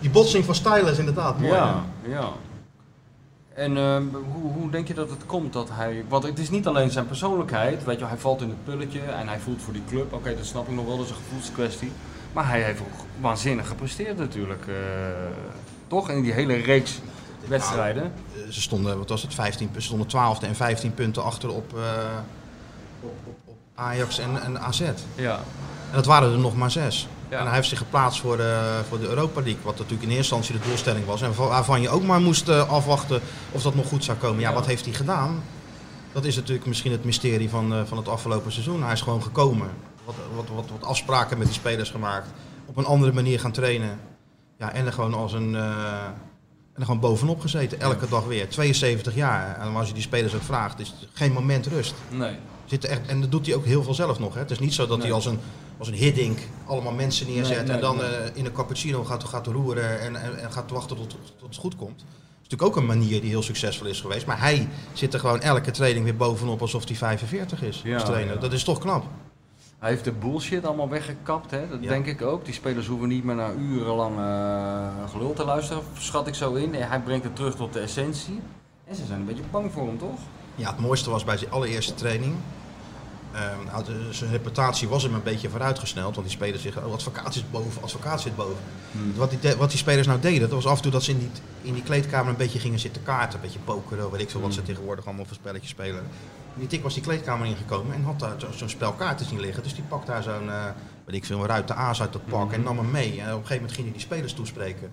Die 0.00 0.10
botsing 0.10 0.44
van 0.44 0.54
stijlen 0.54 0.92
is 0.92 0.98
inderdaad 0.98 1.38
mooi. 1.40 1.52
Ja, 1.52 1.84
ja. 2.08 2.28
En 3.54 3.76
ehm, 3.76 4.02
hoe, 4.32 4.52
hoe 4.52 4.70
denk 4.70 4.88
je 4.88 4.94
dat 4.94 5.10
het 5.10 5.26
komt 5.26 5.52
dat 5.52 5.68
hij... 5.72 6.04
Want 6.08 6.22
het 6.24 6.38
is 6.38 6.50
niet 6.50 6.66
alleen 6.66 6.90
zijn 6.90 7.06
persoonlijkheid, 7.06 7.84
weet 7.84 7.98
je, 7.98 8.04
hij 8.04 8.16
valt 8.16 8.40
in 8.42 8.48
het 8.48 8.64
pulletje 8.64 9.00
en 9.00 9.28
hij 9.28 9.38
voelt 9.38 9.62
voor 9.62 9.72
die 9.72 9.82
club. 9.88 10.12
Oké, 10.12 10.36
dat 10.36 10.46
snap 10.46 10.68
ik 10.68 10.74
nog 10.74 10.86
wel, 10.86 10.96
dat 10.96 11.04
is 11.04 11.10
een 11.10 11.16
gevoelskwestie. 11.28 11.92
Maar 12.32 12.48
hij 12.48 12.62
heeft 12.62 12.80
ook 12.80 13.00
waanzinnig 13.20 13.68
gepresteerd 13.68 14.18
natuurlijk. 14.18 14.64
eh, 14.68 14.74
toch? 15.88 16.10
In 16.10 16.22
die 16.22 16.32
hele 16.32 16.54
reeks 16.54 17.00
wedstrijden. 17.48 18.02
Eh, 18.04 18.50
Ze 18.50 18.60
stonden, 18.60 18.98
wat 18.98 19.08
was 19.08 19.22
het, 19.22 19.34
15, 19.34 19.70
ze 19.74 19.80
stonden 19.80 20.06
12 20.06 20.42
en 20.42 20.54
15 20.54 20.94
punten 20.94 21.24
achter 21.24 21.50
op, 21.52 21.72
eh, 21.76 21.80
op, 23.02 23.12
op, 23.26 23.36
op 23.44 23.56
Ajax 23.74 24.18
en, 24.18 24.42
en 24.42 24.60
AZ. 24.60 24.80
En 24.80 24.94
Ja. 25.14 25.40
dat 25.92 26.06
waren 26.06 26.32
er 26.32 26.38
nog 26.38 26.56
maar 26.56 26.70
zes. 26.70 27.08
Ja. 27.28 27.38
En 27.38 27.44
hij 27.46 27.54
heeft 27.54 27.68
zich 27.68 27.78
geplaatst 27.78 28.20
voor 28.20 28.36
de, 28.36 28.80
voor 28.88 28.98
de 29.00 29.06
Europa 29.08 29.40
League, 29.40 29.62
wat 29.64 29.78
natuurlijk 29.78 30.02
in 30.10 30.16
eerste 30.16 30.34
instantie 30.34 30.62
de 30.62 30.68
doelstelling 30.68 31.06
was. 31.06 31.22
En 31.22 31.34
wa- 31.34 31.46
waarvan 31.48 31.80
je 31.80 31.88
ook 31.88 32.02
maar 32.02 32.20
moest 32.20 32.48
eh, 32.48 32.70
afwachten 32.70 33.20
of 33.52 33.62
dat 33.62 33.74
nog 33.74 33.88
goed 33.88 34.04
zou 34.04 34.18
komen. 34.18 34.40
Ja, 34.40 34.48
Ja. 34.48 34.54
wat 34.54 34.66
heeft 34.66 34.84
hij 34.84 34.94
gedaan? 34.94 35.42
Dat 36.12 36.24
is 36.24 36.36
natuurlijk 36.36 36.66
misschien 36.66 36.92
het 36.92 37.04
mysterie 37.04 37.50
van, 37.50 37.72
eh, 37.74 37.80
van 37.84 37.96
het 37.96 38.08
afgelopen 38.08 38.52
seizoen. 38.52 38.82
Hij 38.82 38.92
is 38.92 39.00
gewoon 39.00 39.22
gekomen. 39.22 39.70
Wat, 40.04 40.14
wat, 40.34 40.48
wat, 40.54 40.70
wat 40.70 40.88
afspraken 40.88 41.38
met 41.38 41.46
die 41.46 41.56
spelers 41.56 41.90
gemaakt. 41.90 42.28
Op 42.66 42.76
een 42.76 42.84
andere 42.86 43.12
manier 43.12 43.40
gaan 43.40 43.52
trainen. 43.52 43.98
Ja, 44.58 44.72
en 44.72 44.86
er 44.86 44.92
gewoon 44.92 45.14
als 45.14 45.32
een... 45.32 45.56
en 46.76 46.82
er 46.82 46.84
gewoon 46.84 47.00
bovenop 47.00 47.40
gezeten, 47.40 47.80
elke 47.80 48.08
dag 48.08 48.24
weer. 48.24 48.48
72 48.48 49.14
jaar. 49.14 49.58
En 49.60 49.76
als 49.76 49.88
je 49.88 49.94
die 49.94 50.02
spelers 50.02 50.34
ook 50.34 50.42
vraagt, 50.42 50.80
is 50.80 50.88
het 50.88 51.08
geen 51.12 51.32
moment 51.32 51.66
rust. 51.66 51.94
Nee. 52.10 52.36
Zit 52.64 52.84
er 52.84 52.90
echt, 52.90 53.06
en 53.06 53.20
dat 53.20 53.30
doet 53.30 53.46
hij 53.46 53.54
ook 53.54 53.64
heel 53.64 53.82
veel 53.82 53.94
zelf 53.94 54.18
nog. 54.18 54.34
Hè. 54.34 54.40
Het 54.40 54.50
is 54.50 54.58
niet 54.58 54.74
zo 54.74 54.86
dat 54.86 54.96
Nee. 54.98 55.06
hij 55.06 55.14
als 55.14 55.26
een, 55.26 55.38
als 55.78 55.88
een 55.88 55.94
hiddink 55.94 56.38
allemaal 56.66 56.92
mensen 56.92 57.26
neerzet 57.26 57.56
Nee, 57.56 57.64
nee, 57.66 57.74
en 57.74 57.80
dan 57.80 58.02
eh, 58.02 58.08
in 58.34 58.44
een 58.44 58.52
cappuccino 58.52 59.04
gaat, 59.04 59.24
gaat 59.24 59.46
roeren 59.46 60.00
en, 60.00 60.16
en, 60.16 60.38
en 60.38 60.52
gaat 60.52 60.70
wachten 60.70 60.96
tot, 60.96 61.10
tot 61.10 61.18
het 61.48 61.56
goed 61.56 61.76
komt. 61.76 61.98
Dat 61.98 62.06
is 62.42 62.50
natuurlijk 62.50 62.62
ook 62.62 62.76
een 62.76 62.86
manier 62.98 63.20
die 63.20 63.30
heel 63.30 63.42
succesvol 63.42 63.86
is 63.86 64.00
geweest. 64.00 64.26
Maar 64.26 64.40
hij 64.40 64.68
zit 64.92 65.14
er 65.14 65.20
gewoon 65.20 65.40
elke 65.40 65.70
training 65.70 66.04
weer 66.04 66.16
bovenop 66.16 66.60
alsof 66.60 66.86
hij 66.88 66.96
45 66.96 67.62
is 67.62 67.80
Ja, 67.84 67.94
als 67.94 68.04
trainer. 68.04 68.34
ja. 68.34 68.40
Dat 68.40 68.52
is 68.52 68.64
toch 68.64 68.78
knap. 68.78 69.04
Hij 69.78 69.90
heeft 69.90 70.04
de 70.04 70.12
bullshit 70.12 70.64
allemaal 70.66 70.88
weggekapt, 70.88 71.50
hè? 71.50 71.68
dat 71.68 71.78
Ja. 71.82 71.88
denk 71.88 72.06
ik 72.06 72.22
ook. 72.22 72.44
Die 72.44 72.54
spelers 72.54 72.86
hoeven 72.86 73.08
niet 73.08 73.24
meer 73.24 73.34
naar 73.34 73.54
urenlang 73.54 74.18
eh 74.18 75.10
gelul 75.10 75.32
te 75.32 75.44
luisteren, 75.44 75.82
schat 75.98 76.26
ik 76.26 76.34
zo 76.34 76.54
in. 76.54 76.70
Nee, 76.70 76.82
Hij 76.82 77.00
brengt 77.00 77.24
het 77.24 77.36
terug 77.36 77.54
tot 77.56 77.72
de 77.72 77.80
essentie. 77.80 78.40
En 78.84 78.94
ze 78.96 79.06
zijn 79.06 79.20
een 79.20 79.26
beetje 79.26 79.42
bang 79.50 79.72
voor 79.72 79.86
hem, 79.86 79.98
toch? 79.98 80.18
Ja, 80.54 80.70
het 80.70 80.78
mooiste 80.80 81.10
was 81.10 81.24
bij 81.24 81.36
zijn 81.36 81.50
allereerste 81.50 81.94
training. 81.94 82.34
Nou, 83.72 83.84
de- 83.84 84.08
zijn 84.10 84.30
reputatie 84.30 84.88
was 84.88 85.02
hem 85.02 85.14
een 85.14 85.22
beetje 85.22 85.48
vooruitgesneld. 85.48 86.14
Want 86.14 86.26
die 86.26 86.36
spelers 86.36 86.62
zeggen, 86.62 86.86
oh, 86.86 86.92
advocaat 86.92 87.34
zit 87.34 87.50
boven, 87.50 87.82
advocaat 87.82 88.20
zit 88.20 88.36
boven. 88.36 88.56
Wat, 89.16 89.30
die, 89.30 89.38
de- 89.38 89.56
wat 89.56 89.68
die 89.70 89.78
spelers 89.78 90.06
nou 90.06 90.20
deden, 90.20 90.40
dat 90.40 90.50
was 90.50 90.66
af 90.66 90.76
en 90.76 90.82
toe 90.82 90.90
dat 90.92 91.02
ze 91.02 91.10
in 91.10 91.18
die, 91.18 91.30
in 91.62 91.74
die 91.74 91.82
kleedkamer 91.82 92.30
een 92.30 92.36
beetje 92.36 92.58
gingen 92.58 92.78
zitten 92.78 93.02
kaarten. 93.02 93.34
Een 93.38 93.44
beetje 93.44 93.58
pokeren, 93.58 94.10
weet 94.10 94.20
ik 94.20 94.30
veel 94.30 94.40
wat 94.40 94.54
ze 94.54 94.62
tegenwoordig 94.62 95.06
allemaal 95.06 95.24
voor 95.24 95.36
spelletjes 95.36 95.70
spelen. 95.70 96.02
Die 96.58 96.66
tik 96.66 96.82
was 96.82 96.94
die 96.94 97.02
kleedkamer 97.02 97.46
ingekomen 97.46 97.94
en 97.94 98.02
had 98.04 98.20
daar 98.20 98.40
zo- 98.40 98.50
zo'n 98.52 98.68
spel 98.68 98.92
kaarten 98.92 99.26
zien 99.26 99.40
liggen. 99.40 99.62
Dus 99.62 99.74
die 99.74 99.84
pakt 99.84 100.06
daar 100.06 100.22
zo'n, 100.22 100.50
eh 100.50 100.64
weet 101.04 101.16
ik 101.16 101.24
veel, 101.24 101.46
ruit 101.46 101.68
de 101.68 101.74
aas 101.74 102.00
uit 102.00 102.12
dat 102.12 102.26
pak 102.26 102.52
en 102.52 102.62
nam 102.62 102.78
hem 102.78 102.90
mee. 102.90 103.10
En 103.20 103.26
op 103.26 103.26
een 103.26 103.32
gegeven 103.32 103.54
moment 103.54 103.72
ging 103.72 103.82
hij 103.86 103.92
die 103.96 104.00
spelers 104.06 104.32
toespreken. 104.34 104.90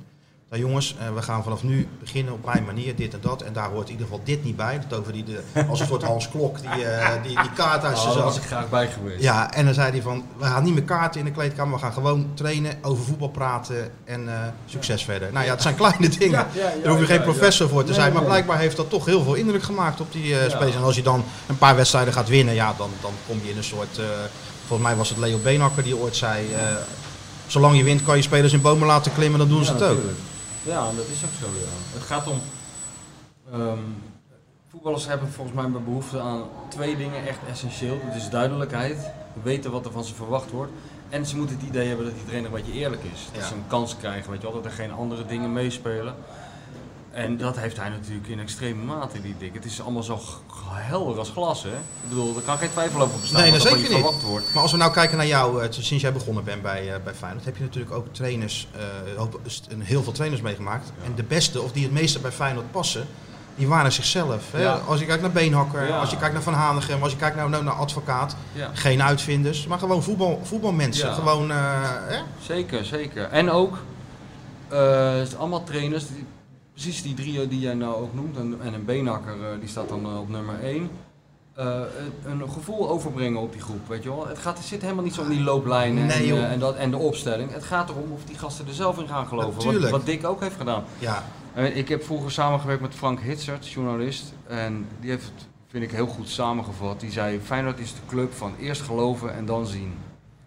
Nou 0.53 0.65
jongens, 0.65 0.95
eh, 0.99 1.13
we 1.15 1.21
gaan 1.21 1.43
vanaf 1.43 1.63
nu 1.63 1.87
beginnen 1.99 2.33
op 2.33 2.45
mijn 2.45 2.63
manier, 2.65 2.95
dit 2.95 3.13
en 3.13 3.19
dat. 3.21 3.41
En 3.41 3.53
daar 3.53 3.69
hoort 3.69 3.85
in 3.85 3.91
ieder 3.91 4.05
geval 4.07 4.21
dit 4.23 4.43
niet 4.43 4.55
bij. 4.55 4.79
Dat 4.89 4.99
over 4.99 5.13
die, 5.13 5.23
de, 5.23 5.41
als 5.69 5.79
een 5.79 5.87
soort 5.87 6.03
Hans 6.03 6.29
Klok, 6.29 6.57
die, 6.61 6.85
eh, 6.85 7.23
die, 7.23 7.41
die 7.41 7.51
kaart 7.55 7.83
uit 7.83 7.97
Oh, 7.97 8.13
daar 8.15 8.23
was 8.23 8.37
ik 8.37 8.43
graag 8.43 8.69
bij 8.69 8.87
geweest. 8.87 9.23
Ja, 9.23 9.53
en 9.53 9.65
dan 9.65 9.73
zei 9.73 9.91
hij 9.91 10.01
van, 10.01 10.23
we 10.37 10.45
gaan 10.45 10.63
niet 10.63 10.73
meer 10.73 10.83
kaarten 10.83 11.19
in 11.19 11.25
de 11.25 11.31
kleedkamer, 11.31 11.73
we 11.73 11.79
gaan 11.79 11.93
gewoon 11.93 12.27
trainen, 12.33 12.77
over 12.81 13.03
voetbal 13.03 13.27
praten 13.29 13.91
en 14.03 14.27
eh, 14.27 14.33
succes 14.65 15.03
verder. 15.03 15.29
Nou 15.31 15.45
ja, 15.45 15.51
het 15.51 15.61
zijn 15.61 15.75
kleine 15.75 16.09
dingen. 16.09 16.47
Ja, 16.53 16.71
Daar 16.83 16.91
hoef 16.91 16.99
je 16.99 17.05
geen 17.05 17.21
professor 17.21 17.69
voor 17.69 17.81
te 17.81 17.85
Nee, 17.85 17.95
zijn, 17.99 18.11
maar 18.11 18.21
nee. 18.21 18.29
blijkbaar 18.29 18.57
heeft 18.59 18.77
dat 18.77 18.89
toch 18.89 19.05
heel 19.05 19.23
veel 19.23 19.33
indruk 19.33 19.63
gemaakt 19.63 20.01
op 20.01 20.11
die 20.11 20.25
Ja. 20.27 20.49
spelers. 20.49 20.75
En 20.75 20.83
als 20.83 20.95
je 20.95 21.01
dan 21.03 21.23
een 21.47 21.57
paar 21.57 21.75
wedstrijden 21.75 22.13
gaat 22.13 22.29
winnen, 22.29 22.53
ja, 22.53 22.73
dan, 22.77 22.89
dan 23.01 23.11
kom 23.27 23.39
je 23.43 23.49
in 23.49 23.57
een 23.57 23.63
soort, 23.63 23.99
volgens 24.67 24.87
mij 24.87 24.97
was 24.97 25.09
het 25.09 25.17
Leo 25.17 25.37
Beenhakker 25.43 25.83
die 25.83 25.97
ooit 25.97 26.15
zei, 26.15 26.47
zolang 27.47 27.77
je 27.77 27.83
wint 27.83 28.03
kan 28.03 28.15
je 28.15 28.21
spelers 28.21 28.53
in 28.53 28.61
bomen 28.61 28.87
laten 28.87 29.13
klimmen, 29.13 29.39
dan 29.39 29.47
doen 29.49 29.65
ze 29.65 29.71
het 29.71 29.81
ook. 29.81 29.87
natuurlijk. 29.89 30.17
Ja, 30.63 30.85
dat 30.85 31.07
is 31.07 31.23
ook 31.23 31.31
zo, 31.39 31.45
ja. 31.45 31.93
Het 31.99 32.03
gaat 32.03 32.27
om... 32.27 32.41
ehm, 33.51 33.77
voetballers 34.69 35.07
hebben 35.07 35.31
volgens 35.31 35.55
mij 35.55 35.69
behoefte 35.69 36.19
aan 36.19 36.43
twee 36.67 36.97
dingen 36.97 37.27
echt 37.27 37.39
essentieel. 37.49 37.97
Dat 38.07 38.15
is 38.15 38.29
duidelijkheid, 38.29 39.09
weten 39.43 39.71
wat 39.71 39.85
er 39.85 39.91
van 39.91 40.03
ze 40.03 40.13
verwacht 40.13 40.51
wordt. 40.51 40.71
En 41.09 41.25
ze 41.25 41.37
moeten 41.37 41.55
het 41.57 41.65
idee 41.67 41.87
hebben 41.87 42.05
dat 42.05 42.15
die 42.15 42.25
trainer 42.25 42.49
een 42.49 42.55
beetje 42.55 42.79
eerlijk 42.79 43.03
is. 43.13 43.27
Dat 43.33 43.41
Ja. 43.41 43.47
ze 43.47 43.53
een 43.53 43.67
kans 43.67 43.97
krijgen, 43.97 44.31
weet 44.31 44.41
je 44.41 44.47
wel, 44.47 44.55
dat 44.55 44.65
er 44.65 44.71
geen 44.77 44.91
andere 44.93 45.25
dingen 45.25 45.53
meespelen. 45.53 46.15
En 47.13 47.37
dat 47.37 47.57
heeft 47.57 47.77
hij 47.77 47.89
natuurlijk 47.89 48.27
in 48.27 48.39
extreme 48.39 48.83
mate, 48.83 49.21
die 49.21 49.35
dik. 49.39 49.53
Het 49.53 49.65
is 49.65 49.81
allemaal 49.81 50.03
zo 50.03 50.19
helder 50.73 51.17
als 51.17 51.29
glas, 51.29 51.63
hè. 51.63 51.69
Ik 51.69 52.09
bedoel, 52.09 52.35
er 52.35 52.41
kan 52.41 52.57
geen 52.57 52.69
twijfel 52.71 53.01
over 53.01 53.19
bestaan 53.19 53.41
Nee, 53.41 53.51
dat 53.51 53.61
er 53.63 53.67
zeker 53.69 53.81
niet. 53.83 53.91
verwacht 53.91 54.21
wordt. 54.21 54.45
Maar 54.53 54.61
als 54.61 54.71
we 54.71 54.77
nou 54.77 54.91
kijken 54.91 55.17
naar 55.17 55.25
jou, 55.27 55.63
eh, 55.63 55.67
sinds 55.71 56.03
jij 56.03 56.13
begonnen 56.13 56.43
bent 56.43 56.61
bij, 56.61 56.93
eh, 56.93 56.99
bij 57.03 57.13
Feyenoord, 57.13 57.45
heb 57.45 57.57
je 57.57 57.63
natuurlijk 57.63 57.93
ook 57.95 58.05
trainers, 58.11 58.67
een 59.69 59.81
heel 59.81 60.03
veel 60.03 60.11
trainers 60.11 60.41
meegemaakt. 60.41 60.91
En 61.05 61.15
de 61.15 61.23
beste, 61.23 61.61
of 61.61 61.71
die 61.71 61.83
het 61.83 61.91
meeste 61.91 62.19
bij 62.19 62.31
Feyenoord 62.31 62.71
passen, 62.71 63.07
die 63.55 63.67
waren 63.67 63.91
zichzelf. 63.91 64.51
Hè? 64.51 64.61
Ja. 64.61 64.73
Als 64.87 64.99
je 64.99 65.05
kijkt 65.05 65.21
naar 65.21 65.31
Beenhakker, 65.31 65.87
Ja. 65.87 65.99
als 65.99 66.09
je 66.09 66.17
kijkt 66.17 66.33
naar 66.33 66.43
Van 66.43 66.53
Hanegem, 66.53 67.03
als 67.03 67.11
je 67.11 67.17
kijkt 67.17 67.35
naar, 67.35 67.49
naar, 67.49 67.63
naar 67.63 67.73
Advocaat. 67.73 68.35
Ja. 68.53 68.69
Geen 68.73 69.03
uitvinders, 69.03 69.67
maar 69.67 69.79
gewoon 69.79 70.03
voetbal, 70.03 70.39
voetbalmensen. 70.43 71.13
Gewoon, 71.13 71.49
hè? 71.49 72.17
Zeker, 72.41 72.85
zeker. 72.85 73.23
En 73.29 73.49
ook, 73.51 73.77
het 74.67 75.27
zijn 75.27 75.39
allemaal 75.39 75.63
trainers, 75.63 76.07
die, 76.07 76.25
precies 76.73 77.01
die 77.01 77.13
drie 77.13 77.47
die 77.47 77.59
jij 77.59 77.73
nou 77.73 77.95
ook 77.95 78.13
noemt, 78.13 78.37
en, 78.37 78.57
en 78.61 78.73
een 78.73 78.85
beenhakker 78.85 79.33
eh, 79.33 79.59
die 79.59 79.69
staat 79.69 79.89
dan 79.89 80.05
eh, 80.05 80.19
op 80.19 80.29
nummer 80.29 80.59
1. 80.63 80.89
een 82.25 82.49
gevoel 82.49 82.89
overbrengen 82.89 83.41
op 83.41 83.51
die 83.51 83.61
groep, 83.61 83.87
weet 83.87 84.03
je 84.03 84.09
wel. 84.09 84.27
Het, 84.27 84.37
gaat, 84.37 84.57
het 84.57 84.67
zit 84.67 84.81
helemaal 84.81 85.03
niet 85.03 85.13
zo 85.13 85.23
in 85.23 85.29
die 85.29 85.41
looplijnen 85.41 86.05
Nee, 86.05 86.31
en, 86.31 86.37
eh, 86.37 86.51
en, 86.51 86.59
dat, 86.59 86.75
en 86.75 86.91
de 86.91 86.97
opstelling. 86.97 87.51
Het 87.51 87.63
gaat 87.63 87.89
erom 87.89 88.11
of 88.11 88.23
die 88.25 88.37
gasten 88.37 88.67
er 88.67 88.73
zelf 88.73 88.99
in 88.99 89.07
gaan 89.07 89.27
geloven. 89.27 89.81
Wat, 89.81 89.89
wat 89.89 90.05
Dick 90.05 90.25
ook 90.25 90.41
heeft 90.41 90.55
gedaan. 90.57 90.83
ja. 90.99 91.23
Eh, 91.53 91.77
Ik 91.77 91.87
heb 91.89 92.03
vroeger 92.03 92.31
samengewerkt 92.31 92.81
met 92.81 92.95
Frank 92.95 93.19
Hitsert, 93.19 93.67
journalist. 93.67 94.33
En 94.47 94.87
die 94.99 95.09
heeft 95.09 95.23
het, 95.25 95.47
vind 95.67 95.83
ik, 95.83 95.91
heel 95.91 96.07
goed 96.07 96.29
samengevat. 96.29 96.99
Die 96.99 97.11
zei, 97.11 97.39
Feyenoord 97.39 97.79
is 97.79 97.93
de 97.93 97.99
club 98.07 98.33
van 98.33 98.53
eerst 98.59 98.81
geloven 98.81 99.33
en 99.33 99.45
dan 99.45 99.67
zien. 99.67 99.93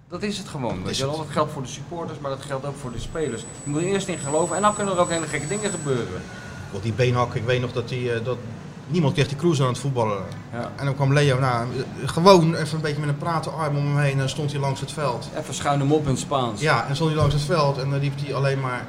Dat 0.08 0.22
is 0.22 0.38
het 0.38 0.48
gewoon. 0.48 0.82
Weet 0.82 0.90
Is 0.90 0.98
je 0.98 1.04
wel? 1.04 1.12
het. 1.12 1.22
Dat 1.22 1.32
geldt 1.32 1.52
voor 1.52 1.62
de 1.62 1.68
supporters, 1.68 2.18
maar 2.18 2.30
dat 2.30 2.42
geldt 2.42 2.66
ook 2.66 2.76
voor 2.76 2.92
de 2.92 2.98
spelers. 2.98 3.44
Je 3.64 3.70
moet 3.70 3.80
er 3.80 3.86
eerst 3.86 4.08
in 4.08 4.18
geloven 4.18 4.56
en 4.56 4.62
dan 4.62 4.74
kunnen 4.74 4.94
er 4.94 5.00
ook 5.00 5.10
hele 5.10 5.26
gekke 5.26 5.46
dingen 5.46 5.70
gebeuren. 5.70 6.22
Want 6.70 6.82
die 6.82 6.92
Beenhakker, 6.92 7.36
ik 7.36 7.44
weet 7.46 7.60
nog 7.60 7.72
dat 7.72 7.90
hij, 7.90 8.14
eh, 8.14 8.24
dat, 8.24 8.38
Niemand 8.88 9.14
kreeg 9.14 9.28
die 9.28 9.36
cruise 9.36 9.62
aan 9.62 9.68
het 9.68 9.78
voetballen. 9.78 10.22
Ja. 10.52 10.70
En 10.76 10.84
dan 10.84 10.94
kwam 10.94 11.12
Leo, 11.12 11.38
nou, 11.38 11.66
gewoon 12.04 12.54
even 12.54 12.76
een 12.76 12.82
beetje 12.82 13.00
met 13.00 13.08
een 13.08 13.16
praten 13.16 13.52
arm 13.52 13.76
om 13.76 13.86
hem 13.86 13.98
heen. 13.98 14.12
En 14.12 14.18
dan 14.18 14.28
stond 14.28 14.52
hij 14.52 14.60
langs 14.60 14.80
het 14.80 14.92
veld. 14.92 15.28
Even 15.36 15.54
schuin 15.54 15.80
hem 15.80 15.92
op 15.92 16.02
in 16.02 16.08
het 16.08 16.18
Spaans. 16.18 16.60
Ja, 16.60 16.86
en 16.88 16.94
stond 16.94 17.10
hij 17.10 17.18
langs 17.18 17.34
het 17.34 17.44
veld 17.44 17.78
en 17.78 17.90
dan 17.90 17.98
riep 17.98 18.12
hij 18.24 18.34
alleen 18.34 18.60
maar 18.60 18.86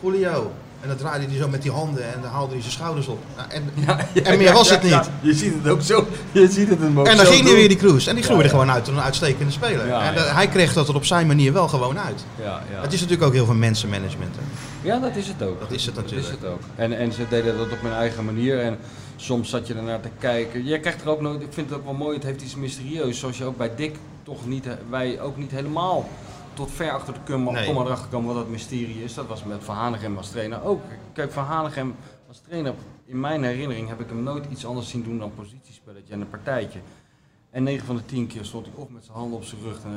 Julio. 0.00 0.52
En 0.80 0.88
dan 0.88 0.96
draaide 0.96 1.26
hij 1.26 1.36
zo 1.36 1.48
met 1.48 1.62
die 1.62 1.70
handen 1.70 2.14
en 2.14 2.20
dan 2.22 2.30
haalde 2.30 2.52
hij 2.52 2.60
zijn 2.60 2.72
schouders 2.72 3.06
op. 3.06 3.18
Nou, 3.36 3.48
en, 3.50 4.24
en 4.24 4.38
meer 4.38 4.52
was 4.52 4.70
het 4.70 4.82
niet. 4.82 5.10
Je 5.20 5.34
ziet 5.34 5.54
het 5.54 5.68
ook 5.68 5.82
zo. 5.82 6.06
Je 6.32 6.48
ziet 6.50 6.68
het 6.68 6.78
hem 6.78 7.00
ook 7.00 7.06
En 7.06 7.16
dan 7.16 7.26
zo 7.26 7.32
ging 7.32 7.44
hij 7.44 7.54
weer 7.54 7.68
die 7.68 7.76
cruise. 7.76 8.08
En 8.08 8.14
die 8.14 8.24
groeide 8.24 8.48
gewoon 8.48 8.70
uit 8.70 8.84
tot 8.84 8.94
een 8.94 9.00
uitstekende 9.00 9.52
speler. 9.52 9.90
En 9.90 10.34
hij 10.34 10.48
kreeg 10.48 10.72
dat 10.72 10.88
er 10.88 10.94
op 10.94 11.04
zijn 11.04 11.26
manier 11.26 11.52
wel 11.52 11.68
gewoon 11.68 11.98
uit. 11.98 12.24
Ja, 12.38 12.62
ja. 12.72 12.80
Het 12.80 12.92
is 12.92 13.00
natuurlijk 13.00 13.28
ook 13.28 13.34
heel 13.34 13.44
veel 13.44 13.54
mensenmanagement. 13.54 14.34
Hè. 14.36 14.42
ja, 14.88 14.98
dat 14.98 15.16
is 15.16 15.28
het 15.28 15.42
ook. 15.42 15.60
Dat 15.60 15.70
is 15.70 15.86
het 15.86 15.94
natuurlijk. 15.94 16.26
Dat 16.26 16.36
is 16.36 16.40
het 16.40 16.52
ook. 16.52 16.60
En, 16.76 16.98
en 16.98 17.12
ze 17.12 17.22
deden 17.28 17.58
dat 17.58 17.72
op 17.72 17.82
hun 17.82 17.92
eigen 17.92 18.24
manier. 18.24 18.60
En 18.60 18.78
soms 19.16 19.50
zat 19.50 19.66
je 19.66 19.74
ernaar 19.74 20.00
te 20.00 20.10
kijken. 20.18 20.64
Je 20.64 20.80
krijgt 20.80 21.02
er 21.02 21.08
ook 21.08 21.20
nooit, 21.20 21.42
ik 21.42 21.52
vind 21.52 21.68
het 21.68 21.78
ook 21.78 21.84
wel 21.84 21.94
mooi, 21.94 22.14
het 22.14 22.24
heeft 22.24 22.42
iets 22.42 22.54
mysterieus. 22.54 23.18
Zoals 23.18 23.38
je 23.38 23.44
ook 23.44 23.56
bij 23.56 23.70
Dick 23.76 23.96
toch 24.22 24.46
niet, 24.46 24.66
wij 24.90 25.20
ook 25.20 25.36
niet 25.36 25.50
helemaal 25.50 26.08
tot 26.56 26.70
ver 26.70 26.90
achter 26.90 27.14
de 27.14 27.20
komma 27.24 27.50
Nee. 27.50 27.66
komma 27.66 27.80
erachter 27.80 28.08
komen 28.08 28.26
wat 28.34 28.36
dat 28.36 28.48
mysterie 28.48 29.04
is. 29.04 29.14
Dat 29.14 29.26
was 29.26 29.44
met 29.44 29.64
Van 29.64 29.76
Hanegem 29.76 30.16
als 30.16 30.30
trainer 30.30 30.64
ook. 30.64 30.80
Kijk, 31.12 31.32
Van 31.32 31.44
Hanegem 31.44 31.94
als 32.28 32.40
trainer, 32.40 32.74
in 33.06 33.20
mijn 33.20 33.42
herinnering 33.42 33.88
heb 33.88 34.00
ik 34.00 34.08
hem 34.08 34.22
nooit 34.22 34.44
iets 34.50 34.66
anders 34.66 34.88
zien 34.88 35.02
doen 35.02 35.18
dan 35.18 35.34
positiespelletje 35.34 36.12
en 36.12 36.20
een 36.20 36.30
partijtje. 36.30 36.78
En 37.50 37.62
9 37.62 37.86
van 37.86 37.96
de 37.96 38.04
10 38.04 38.26
keer 38.26 38.44
stond 38.44 38.66
hij 38.66 38.74
of 38.76 38.88
met 38.88 39.04
zijn 39.04 39.16
handen 39.16 39.38
op 39.38 39.44
zijn 39.44 39.60
rug 39.62 39.78
eh, 39.84 39.90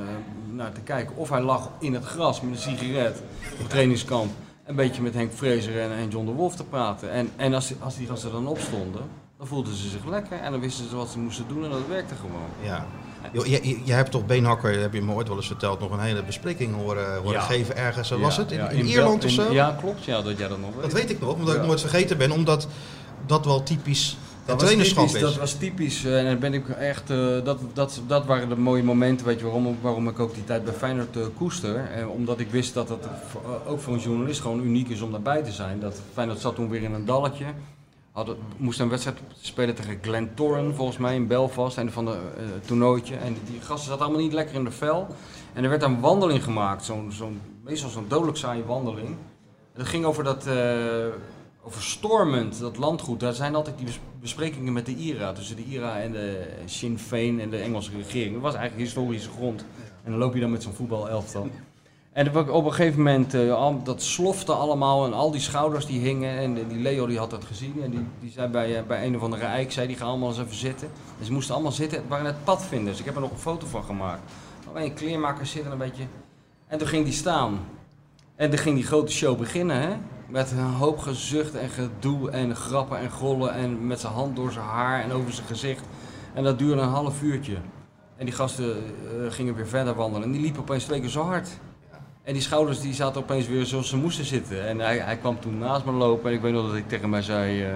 naar 0.54 0.72
te 0.72 0.82
kijken. 0.82 1.15
Of 1.15 1.30
hij 1.30 1.41
lag 1.41 1.69
in 1.80 1.93
het 1.93 2.06
gras 2.06 2.41
met 2.41 2.52
een 2.52 2.58
sigaret 2.78 3.22
op 3.62 3.69
trainingskamp. 3.69 4.32
Een 4.65 4.76
beetje 4.76 5.02
met 5.02 5.13
Henk 5.13 5.32
en, 5.41 5.91
en 5.91 6.10
John 6.10 6.26
de 6.26 6.32
Wolf 6.32 6.56
te 6.56 6.63
praten. 6.63 7.12
En, 7.12 7.30
en 7.36 7.54
als, 7.54 7.74
als 7.80 7.98
die 7.98 8.08
gasten 8.08 8.32
dan 8.32 8.48
opstonden, 8.48 9.02
dan 9.38 9.48
voelden 9.48 9.74
ze 9.76 9.89
zich 9.89 10.06
lekker. 10.06 10.39
En 10.39 10.52
dan 10.52 10.60
wisten 10.60 10.89
ze 10.89 10.95
wat 10.95 11.10
ze 11.10 11.19
moesten 11.19 11.48
doen 11.48 11.63
en 11.63 11.69
dat 11.69 11.88
werkte 11.88 12.15
gewoon. 12.15 12.50
Ja. 12.62 12.86
Je, 13.34 13.79
je, 13.86 13.93
hebt 13.93 14.12
toch 14.12 14.25
Beenhakker, 14.25 14.79
heb 14.79 14.93
je 14.93 15.01
me 15.01 15.13
ooit 15.13 15.27
wel 15.27 15.38
eens 15.38 15.47
verteld, 15.47 15.79
nog 15.79 15.91
een 15.91 15.99
hele 15.99 16.23
bespreking 16.23 16.75
horen, 16.75 17.15
horen 17.17 17.32
Ja. 17.32 17.41
geven 17.41 17.77
ergens. 17.77 18.10
Was 18.10 18.36
Ja, 18.36 18.41
het? 18.41 18.51
In, 18.51 18.58
ja, 18.58 18.69
in 18.69 18.77
Bel- 18.77 18.86
Ierland 18.88 19.25
of 19.25 19.32
zo? 19.32 19.51
Ja, 19.53 19.75
klopt. 19.79 20.03
Ja, 20.05 20.21
dat 20.21 20.38
jij 20.38 20.47
dat 20.47 20.60
nog 20.60 20.69
weet. 20.73 20.82
Dat 20.84 20.93
weet 20.93 21.10
ik 21.10 21.19
nog, 21.19 21.34
omdat 21.34 21.55
ik 21.55 21.65
nooit 21.65 21.82
vergeten 21.82 22.17
ben, 22.17 22.32
omdat 22.32 22.67
dat 23.25 23.45
wel 23.45 23.63
typisch 23.63 24.17
Dat 24.45 24.55
was, 24.55 24.63
trainerschap 24.63 25.05
typisch, 25.08 25.21
is. 25.21 25.27
dat 25.29 25.38
was 25.39 25.53
typisch 25.53 26.05
eh, 26.05 26.19
en 26.19 26.25
dan 26.25 26.39
ben 26.39 26.53
ik 26.53 26.69
echt, 26.69 27.10
eh, 27.10 27.17
dat, 27.43 27.60
dat, 27.73 28.01
dat 28.08 28.25
waren 28.25 28.49
de 28.49 28.55
mooie 28.55 28.84
momenten, 28.84 29.25
weet 29.25 29.39
je 29.39 29.45
waarom, 29.45 29.77
waarom 29.82 30.08
ik 30.08 30.19
ook 30.19 30.34
die 30.34 30.43
tijd 30.43 30.63
bij 30.63 30.73
Feyenoord 30.73 31.17
eh, 31.17 31.23
koester. 31.38 31.89
Omdat 32.15 32.39
ik 32.39 32.51
wist 32.51 32.73
dat 32.73 32.89
het 32.89 33.05
eh, 33.05 33.71
ook 33.71 33.79
voor 33.82 33.93
een 33.93 33.99
journalist 33.99 34.41
gewoon 34.41 34.63
uniek 34.63 34.89
is 34.89 35.01
om 35.01 35.12
daarbij 35.12 35.43
te 35.43 35.51
zijn. 35.51 35.79
Dat 35.79 36.01
Feyenoord 36.13 36.39
zat 36.39 36.55
toen 36.55 36.69
weer 36.69 36.84
in 36.84 36.93
een 36.93 37.05
dalletje. 37.05 37.45
Hadden, 38.19 38.38
moest 38.58 38.79
een 38.79 38.89
wedstrijd 38.89 39.17
spelen 39.41 39.75
tegen 39.75 39.99
Glentoran 40.01 40.73
volgens 40.73 40.97
mij 40.97 41.15
in 41.15 41.27
Belfast, 41.27 41.77
einde 41.77 41.91
van 41.91 42.05
de 42.05 42.12
eh, 42.12 42.43
toernooitje. 42.65 43.15
En 43.15 43.38
die 43.45 43.62
gasten 43.62 43.89
zaten 43.89 44.05
allemaal 44.05 44.21
niet 44.21 44.34
lekker 44.34 44.55
in 44.55 44.63
de 44.63 44.71
vel. 44.71 45.08
En 45.53 45.63
er 45.63 45.69
werd 45.69 45.84
een 45.84 45.99
wandeling 45.99 46.43
gemaakt, 46.43 46.86
zo'n, 46.86 47.12
zo'n, 47.12 47.41
meestal 47.63 47.89
zo'n 47.89 48.05
dodelijk 48.08 48.38
saaie 48.38 48.63
wandeling. 48.63 49.08
En 49.08 49.15
dat 49.73 49.88
ging 49.88 50.05
over 50.05 50.23
dat, 50.23 50.47
eh, 50.47 51.05
over 51.63 51.82
Stormend, 51.82 52.60
dat 52.60 52.77
landgoed. 52.77 53.19
Daar 53.19 53.34
zijn 53.34 53.55
altijd 53.55 53.77
die 53.77 53.86
bes- 53.86 53.99
besprekingen 54.19 54.73
met 54.73 54.86
de 54.86 54.95
IRA, 54.95 55.34
tussen 55.34 55.55
de 55.55 55.65
IRA 55.65 55.99
en 55.99 56.12
de 56.12 56.47
Sinn 56.65 56.99
Féin 56.99 57.39
en 57.39 57.49
de 57.49 57.58
Engelse 57.58 57.91
regering. 57.97 58.34
Dat 58.34 58.41
was 58.41 58.55
eigenlijk 58.55 58.86
historische 58.88 59.29
grond. 59.29 59.65
En 60.03 60.12
dan 60.12 60.19
loop 60.19 60.34
je 60.34 60.39
dan 60.39 60.51
met 60.51 60.63
zo'n 60.63 60.73
voetbalelftal. 60.73 61.49
En 62.19 62.36
op 62.49 62.65
een 62.65 62.73
gegeven 62.73 62.97
moment, 62.97 63.34
eh, 63.34 63.73
dat 63.84 64.01
slofte 64.01 64.53
allemaal 64.53 65.05
en 65.05 65.13
al 65.13 65.32
die 65.32 65.41
schouders 65.41 65.86
die 65.86 65.99
hingen. 65.99 66.38
En 66.38 66.53
die 66.53 66.77
Leo 66.77 67.05
die 67.05 67.17
had 67.17 67.29
dat 67.29 67.45
gezien 67.45 67.84
en 67.84 67.91
die, 67.91 68.05
die 68.19 68.32
zei 68.32 68.47
bij, 68.47 68.77
eh, 68.77 68.84
bij 68.84 69.05
een 69.05 69.15
of 69.15 69.21
andere 69.21 69.45
eik, 69.45 69.71
zei 69.71 69.88
die 69.88 69.95
gaan 69.95 70.08
allemaal 70.08 70.29
eens 70.29 70.39
even 70.39 70.55
zitten. 70.55 70.89
En 71.19 71.25
ze 71.25 71.32
moesten 71.32 71.53
allemaal 71.53 71.71
zitten, 71.71 71.97
het 71.97 72.08
waren 72.08 72.25
net 72.25 72.43
padvinders. 72.43 72.99
Ik 72.99 73.05
heb 73.05 73.15
er 73.15 73.21
nog 73.21 73.32
een 73.32 73.38
foto 73.38 73.67
van 73.67 73.84
gemaakt. 73.84 74.32
Alleen 74.69 74.84
een 74.84 74.93
kleermaker 74.93 75.45
zitten 75.45 75.71
een 75.71 75.77
beetje. 75.77 76.03
En 76.67 76.77
toen 76.77 76.88
ging 76.88 77.03
die 77.03 77.13
staan. 77.13 77.60
En 78.36 78.49
toen 78.49 78.60
ging 78.60 78.75
die 78.75 78.86
grote 78.86 79.12
show 79.12 79.38
beginnen, 79.38 79.82
hè? 79.82 79.95
Met 80.27 80.51
een 80.51 80.60
hoop 80.60 80.99
gezucht 80.99 81.55
en 81.55 81.69
gedoe 81.69 82.32
en 82.32 82.55
grappen 82.55 82.97
en 82.97 83.12
grollen 83.12 83.53
en 83.53 83.88
met 83.88 83.99
zijn 83.99 84.13
hand 84.13 84.36
door 84.36 84.51
zijn 84.51 84.65
haar 84.65 85.03
en 85.03 85.12
over 85.12 85.34
zijn 85.34 85.47
gezicht. 85.47 85.84
En 86.34 86.43
dat 86.43 86.60
duurde 86.60 86.82
een 86.82 86.88
half 86.88 87.21
uurtje. 87.21 87.58
En 88.15 88.25
die 88.25 88.34
gasten 88.34 88.75
eh, 88.75 89.32
gingen 89.32 89.55
weer 89.55 89.67
verder 89.67 89.95
wandelen 89.95 90.23
en 90.23 90.32
die 90.32 90.41
liepen 90.41 90.62
opeens 90.62 90.84
twee 90.84 90.99
keer 90.99 91.10
zo 91.10 91.23
hard. 91.23 91.49
En 92.30 92.36
die 92.36 92.44
schouders 92.44 92.80
die 92.80 92.94
zaten 92.94 93.22
opeens 93.22 93.48
weer 93.48 93.65
zoals 93.65 93.89
ze 93.89 93.98
moesten 93.98 94.26
zitten. 94.26 94.68
En 94.68 94.80
hij, 94.80 94.98
hij 94.98 95.18
kwam 95.18 95.39
toen 95.39 95.58
naast 95.58 95.86
me 95.86 95.92
lopen 95.92 96.30
en 96.30 96.36
ik 96.36 96.42
weet 96.42 96.54
nog 96.54 96.63
dat 96.63 96.72
hij 96.72 96.84
tegen 96.88 97.10
mij 97.10 97.22
zei... 97.22 97.63
eh, 97.63 97.70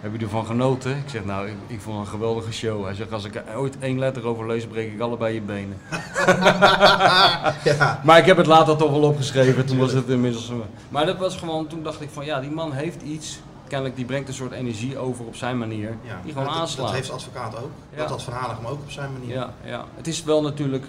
heb 0.00 0.12
je 0.18 0.24
ervan 0.24 0.46
genoten? 0.46 0.96
Ik 0.96 1.08
zeg, 1.08 1.24
nou, 1.24 1.48
ik, 1.48 1.54
ik 1.66 1.80
vond 1.80 1.96
het 1.96 2.06
een 2.06 2.12
geweldige 2.12 2.52
show. 2.52 2.84
Hij 2.84 2.94
zegt, 2.94 3.12
als 3.12 3.24
ik 3.24 3.42
ooit 3.56 3.78
één 3.78 3.98
letter 3.98 4.26
over 4.26 4.46
lees, 4.46 4.66
breek 4.66 4.92
ik 4.92 5.00
allebei 5.00 5.34
je 5.34 5.40
benen. 5.40 5.76
ja. 7.64 8.00
Maar 8.04 8.18
ik 8.18 8.24
heb 8.24 8.36
het 8.36 8.46
later 8.46 8.76
toch 8.76 8.90
wel 8.90 9.02
opgeschreven, 9.02 9.66
toen 9.66 9.78
was 9.78 9.92
het 9.92 10.08
inmiddels... 10.08 10.46
zo. 10.46 10.66
Maar 10.88 11.06
dat 11.06 11.18
was 11.18 11.36
gewoon, 11.36 11.66
toen 11.66 11.82
dacht 11.82 12.00
ik 12.00 12.08
van, 12.12 12.24
ja, 12.24 12.40
die 12.40 12.50
man 12.50 12.72
heeft 12.72 13.02
iets. 13.02 13.40
Kennelijk, 13.68 13.96
die 13.96 14.04
brengt 14.04 14.28
een 14.28 14.34
soort 14.34 14.52
energie 14.52 14.98
over 14.98 15.24
op 15.24 15.36
zijn 15.36 15.58
manier. 15.58 15.96
Ja. 16.02 16.20
Die 16.24 16.32
gewoon 16.32 16.48
dat, 16.48 16.56
aanslaat. 16.56 16.86
Dat 16.86 16.94
heeft 16.96 17.10
advocaat 17.10 17.56
ook. 17.56 17.70
Ja. 17.90 17.96
Dat 17.96 18.08
had 18.08 18.22
Van 18.22 18.32
Hanegem 18.32 18.66
ook 18.66 18.80
op 18.80 18.90
zijn 18.90 19.12
manier. 19.12 19.34
Ja, 19.34 19.54
ja, 19.64 19.84
het 19.96 20.06
is 20.06 20.24
wel 20.24 20.42
natuurlijk. 20.42 20.84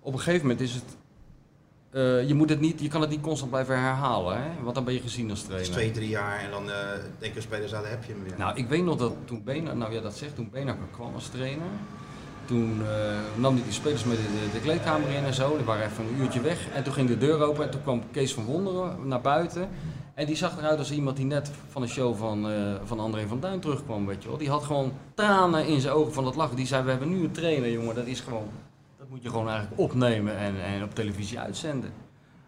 Op 0.00 0.12
een 0.12 0.18
gegeven 0.18 0.46
moment 0.46 0.60
is 0.60 0.74
het. 0.74 0.96
Eh, 1.90 2.28
je, 2.28 2.34
moet 2.34 2.48
het 2.48 2.60
niet, 2.60 2.80
je 2.80 2.88
kan 2.88 3.00
het 3.00 3.10
niet 3.10 3.20
constant 3.20 3.50
blijven 3.50 3.74
herhalen, 3.80 4.42
hè? 4.42 4.62
want 4.62 4.74
dan 4.74 4.84
ben 4.84 4.94
je 4.94 5.00
gezien 5.00 5.30
als 5.30 5.42
Het 5.42 5.48
is 5.48 5.54
trainer. 5.54 5.72
twee, 5.72 5.90
drie 5.90 6.08
jaar 6.08 6.40
en 6.40 6.50
dan 6.50 6.70
eh 6.70 6.76
denken 7.18 7.42
spelers, 7.42 7.74
ah, 7.74 7.80
daar 7.80 7.90
heb 7.90 8.04
je 8.04 8.12
hem 8.12 8.22
weer. 8.22 8.34
Nou, 8.38 8.56
ik 8.56 8.68
weet 8.68 8.84
nog 8.84 8.96
dat 8.96 9.12
toen 9.24 9.42
Bena, 9.44 9.74
nou 9.74 9.92
ja, 9.92 10.00
dat 10.00 10.16
zegt, 10.16 10.34
toen 10.34 10.48
Benakker 10.52 10.86
kwam 10.92 11.14
als 11.14 11.28
trainer. 11.28 11.66
Toen 12.44 12.80
eh, 12.82 13.16
nam 13.36 13.54
hij 13.54 13.62
die 13.62 13.72
spelers 13.72 14.04
met 14.04 14.16
de, 14.16 14.50
de, 14.52 14.60
kleedkamer 14.60 15.08
in 15.08 15.24
en 15.24 15.34
zo. 15.34 15.56
Die 15.56 15.64
waren 15.64 15.86
even 15.86 16.04
een 16.04 16.20
uurtje 16.20 16.40
weg. 16.40 16.68
En 16.74 16.82
toen 16.82 16.92
ging 16.92 17.08
de 17.08 17.18
deur 17.18 17.42
open 17.42 17.64
en 17.64 17.70
toen 17.70 17.82
kwam 17.82 18.02
Kees 18.10 18.34
van 18.34 18.44
Wonderen 18.44 19.08
naar 19.08 19.20
buiten. 19.20 19.68
En 20.14 20.26
die 20.26 20.36
zag 20.36 20.58
eruit 20.58 20.78
als 20.78 20.90
iemand 20.90 21.16
die 21.16 21.26
net 21.26 21.50
van 21.70 21.82
de 21.82 21.88
show 21.88 22.16
van, 22.16 22.46
van 22.84 23.00
André 23.00 23.26
van 23.26 23.40
Duin 23.40 23.60
terugkwam, 23.60 24.06
weet 24.06 24.22
je 24.22 24.28
wel. 24.28 24.38
Die 24.38 24.50
had 24.50 24.64
gewoon 24.64 24.92
tranen 25.14 25.66
in 25.66 25.80
zijn 25.80 25.94
ogen 25.94 26.12
van 26.12 26.26
het 26.26 26.34
lachen. 26.34 26.56
Die 26.56 26.66
zei, 26.66 26.84
we 26.84 26.90
hebben 26.90 27.08
nu 27.08 27.24
een 27.24 27.30
trainer, 27.30 27.70
jongen. 27.70 27.94
Dat 27.94 28.06
is 28.06 28.20
gewoon, 28.20 28.48
dat 29.08 29.16
moet 29.16 29.22
je 29.22 29.28
gewoon 29.30 29.48
eigenlijk 29.48 29.80
opnemen 29.80 30.36
en, 30.36 30.62
en 30.62 30.82
op 30.82 30.94
televisie 30.94 31.38
uitzenden. 31.40 31.92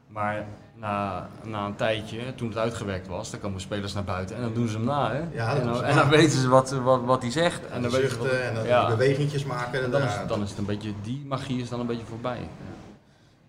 Maar 0.09 0.47
na, 0.75 1.29
na 1.43 1.67
een 1.67 1.77
tijdje, 1.77 2.35
toen 2.35 2.49
het 2.49 2.57
uitgewerkt 2.59 3.07
was, 3.07 3.31
dan 3.31 3.41
komen 3.41 3.61
spelers 3.61 3.93
naar 3.93 4.05
buiten 4.05 4.37
en 4.37 4.43
dan 4.43 4.55
doen 4.55 4.69
ze 4.69 4.77
hem 4.77 4.87
na, 4.87 5.13
hè? 5.13 5.23
Ja, 5.33 5.55
en, 5.57 5.65
dan, 5.67 5.85
en 5.85 5.97
dan 5.97 6.09
weten 6.09 6.39
ze 6.39 6.49
wat, 6.49 6.71
wat, 6.71 7.03
wat 7.05 7.23
hij 7.23 7.31
zegt. 7.31 7.67
En 7.67 7.73
En 7.73 7.83
dan 7.83 7.91
zuchten 7.91 8.19
wat, 8.19 8.31
en 8.31 8.55
dan 8.55 8.67
ja. 8.67 8.87
die 8.87 8.97
bewegingjes 8.97 9.45
maken. 9.45 9.85
En 9.85 9.91
dan, 9.91 10.03
is, 10.03 10.15
het- 10.15 10.29
dan 10.29 10.43
is 10.43 10.49
het 10.49 10.59
een 10.59 10.65
beetje, 10.65 10.93
die 11.03 11.25
magie 11.27 11.61
is 11.63 11.69
dan 11.69 11.81
een 11.81 11.87
beetje 11.87 12.07
voorbij. 12.07 12.49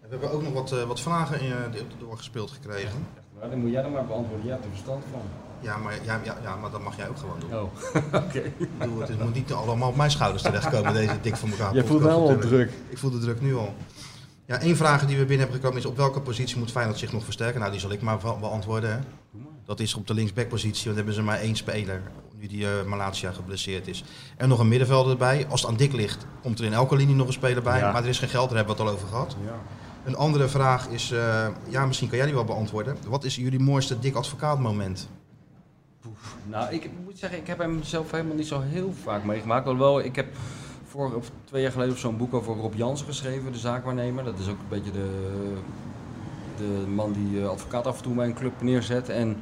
We 0.01 0.07
hebben 0.09 0.31
ook 0.31 0.43
nog 0.43 0.53
wat, 0.53 0.71
eh, 0.71 0.83
wat 0.83 0.99
vragen 0.99 1.41
in, 1.41 1.51
eh, 1.51 1.81
doorgespeeld 1.99 2.51
gekregen. 2.51 3.05
Ja. 3.41 3.47
Dan 3.47 3.59
moet 3.59 3.71
jij 3.71 3.81
dan 3.81 3.91
maar 3.91 4.05
beantwoorden, 4.05 4.45
jij 4.45 4.53
hebt 4.53 4.65
er 4.65 4.71
verstand 4.71 5.03
van. 5.11 5.21
Ja, 5.61 5.77
maar, 5.77 5.93
ja, 6.03 6.19
ja, 6.23 6.37
ja, 6.43 6.55
maar 6.55 6.71
dat 6.71 6.81
mag 6.83 6.97
jij 6.97 7.09
ook 7.09 7.17
gewoon 7.17 7.39
doen. 7.39 7.53
Oh, 7.53 7.63
oké. 8.23 8.41
Bedoel, 8.77 8.99
het 8.99 9.09
is- 9.09 9.15
moet 9.17 9.33
niet 9.33 9.53
allemaal 9.53 9.89
op 9.89 9.95
mijn 9.95 10.11
schouders 10.11 10.43
terechtkomen, 10.43 10.93
deze 11.03 11.13
dik 11.21 11.35
van 11.35 11.51
elkaar. 11.51 11.73
Jij 11.73 11.83
voelt 11.83 12.01
wel 12.01 12.19
natuurlijk. 12.19 12.47
druk. 12.47 12.71
Ik 12.89 12.97
voel 12.97 13.11
de 13.11 13.19
druk 13.19 13.41
nu 13.41 13.55
al. 13.55 13.73
Ja, 14.45 14.59
één 14.59 14.75
vraag 14.75 14.99
die 15.05 15.17
we 15.17 15.25
binnen 15.25 15.39
hebben 15.39 15.55
gekomen 15.55 15.77
is 15.77 15.85
op 15.85 15.97
welke 15.97 16.21
positie 16.21 16.57
moet 16.57 16.71
Feyenoord 16.71 16.99
zich 16.99 17.11
nog 17.13 17.23
versterken? 17.23 17.59
Nou, 17.59 17.71
die 17.71 17.79
zal 17.81 17.91
ik 17.91 18.01
maar 18.01 18.17
be- 18.17 18.35
beantwoorden. 18.39 18.89
Hè. 18.91 18.97
Dat 19.65 19.79
is 19.79 19.95
op 19.95 20.07
de 20.07 20.13
linksbackpositie, 20.13 20.83
want 20.85 20.95
hebben 20.95 21.13
ze 21.13 21.21
maar 21.21 21.39
één 21.39 21.55
speler, 21.55 22.01
nu 22.39 22.47
die 22.47 22.65
eh 22.65 22.83
Malatia 22.85 23.31
geblesseerd 23.31 23.87
is. 23.87 24.03
En 24.37 24.49
nog 24.49 24.59
een 24.59 24.67
middenvelder 24.67 25.11
erbij. 25.11 25.45
Als 25.49 25.61
het 25.61 25.69
aan 25.69 25.75
dik 25.77 25.93
ligt, 25.93 26.25
komt 26.41 26.59
er 26.59 26.65
in 26.65 26.73
elke 26.73 26.95
linie 26.95 27.15
nog 27.15 27.27
een 27.27 27.33
speler 27.33 27.63
bij. 27.63 27.79
Ja. 27.79 27.91
Maar 27.91 28.03
er 28.03 28.09
is 28.09 28.19
geen 28.19 28.29
geld, 28.29 28.47
daar 28.49 28.57
hebben 28.57 28.75
we 28.75 28.81
het 28.81 28.91
al 28.91 28.95
over 28.97 29.07
gehad. 29.07 29.35
Ja. 29.45 29.59
Een 30.05 30.15
andere 30.15 30.47
vraag 30.47 30.87
is, 30.87 31.11
eh, 31.11 31.47
ja, 31.67 31.85
misschien 31.85 32.07
kan 32.07 32.17
jij 32.17 32.25
die 32.25 32.35
wel 32.35 32.43
beantwoorden. 32.45 32.97
Wat 33.07 33.23
is 33.23 33.35
jullie 33.35 33.59
mooiste 33.59 33.99
dik 33.99 34.15
advocaat 34.15 34.59
moment? 34.59 35.09
Nou, 36.45 36.73
ik 36.73 36.89
moet 37.03 37.19
zeggen, 37.19 37.39
ik 37.39 37.47
heb 37.47 37.57
hem 37.57 37.83
zelf 37.83 38.11
helemaal 38.11 38.35
niet 38.35 38.47
zo 38.47 38.61
heel 38.61 38.93
vaak 39.03 39.23
meegemaakt. 39.23 39.65
Alhoewel, 39.65 39.99
ik 39.99 40.15
heb 40.15 40.27
voor, 40.87 41.13
of 41.15 41.31
twee 41.43 41.61
jaar 41.61 41.71
geleden 41.71 41.97
zo'n 41.97 42.17
boek 42.17 42.33
over 42.33 42.55
Rob 42.55 42.73
Jansen 42.73 43.05
geschreven, 43.05 43.51
de 43.51 43.57
zaakwaarnemer. 43.57 44.23
Dat 44.23 44.39
is 44.39 44.47
ook 44.47 44.59
een 44.59 44.69
beetje 44.69 44.91
de, 44.91 45.09
de 46.57 46.87
man 46.87 47.11
die 47.11 47.41
eh, 47.41 47.49
advocaat 47.49 47.87
af 47.87 47.97
en 47.97 48.03
toe 48.03 48.15
bij 48.15 48.25
een 48.25 48.33
club 48.33 48.61
neerzet. 48.61 49.09
En, 49.09 49.37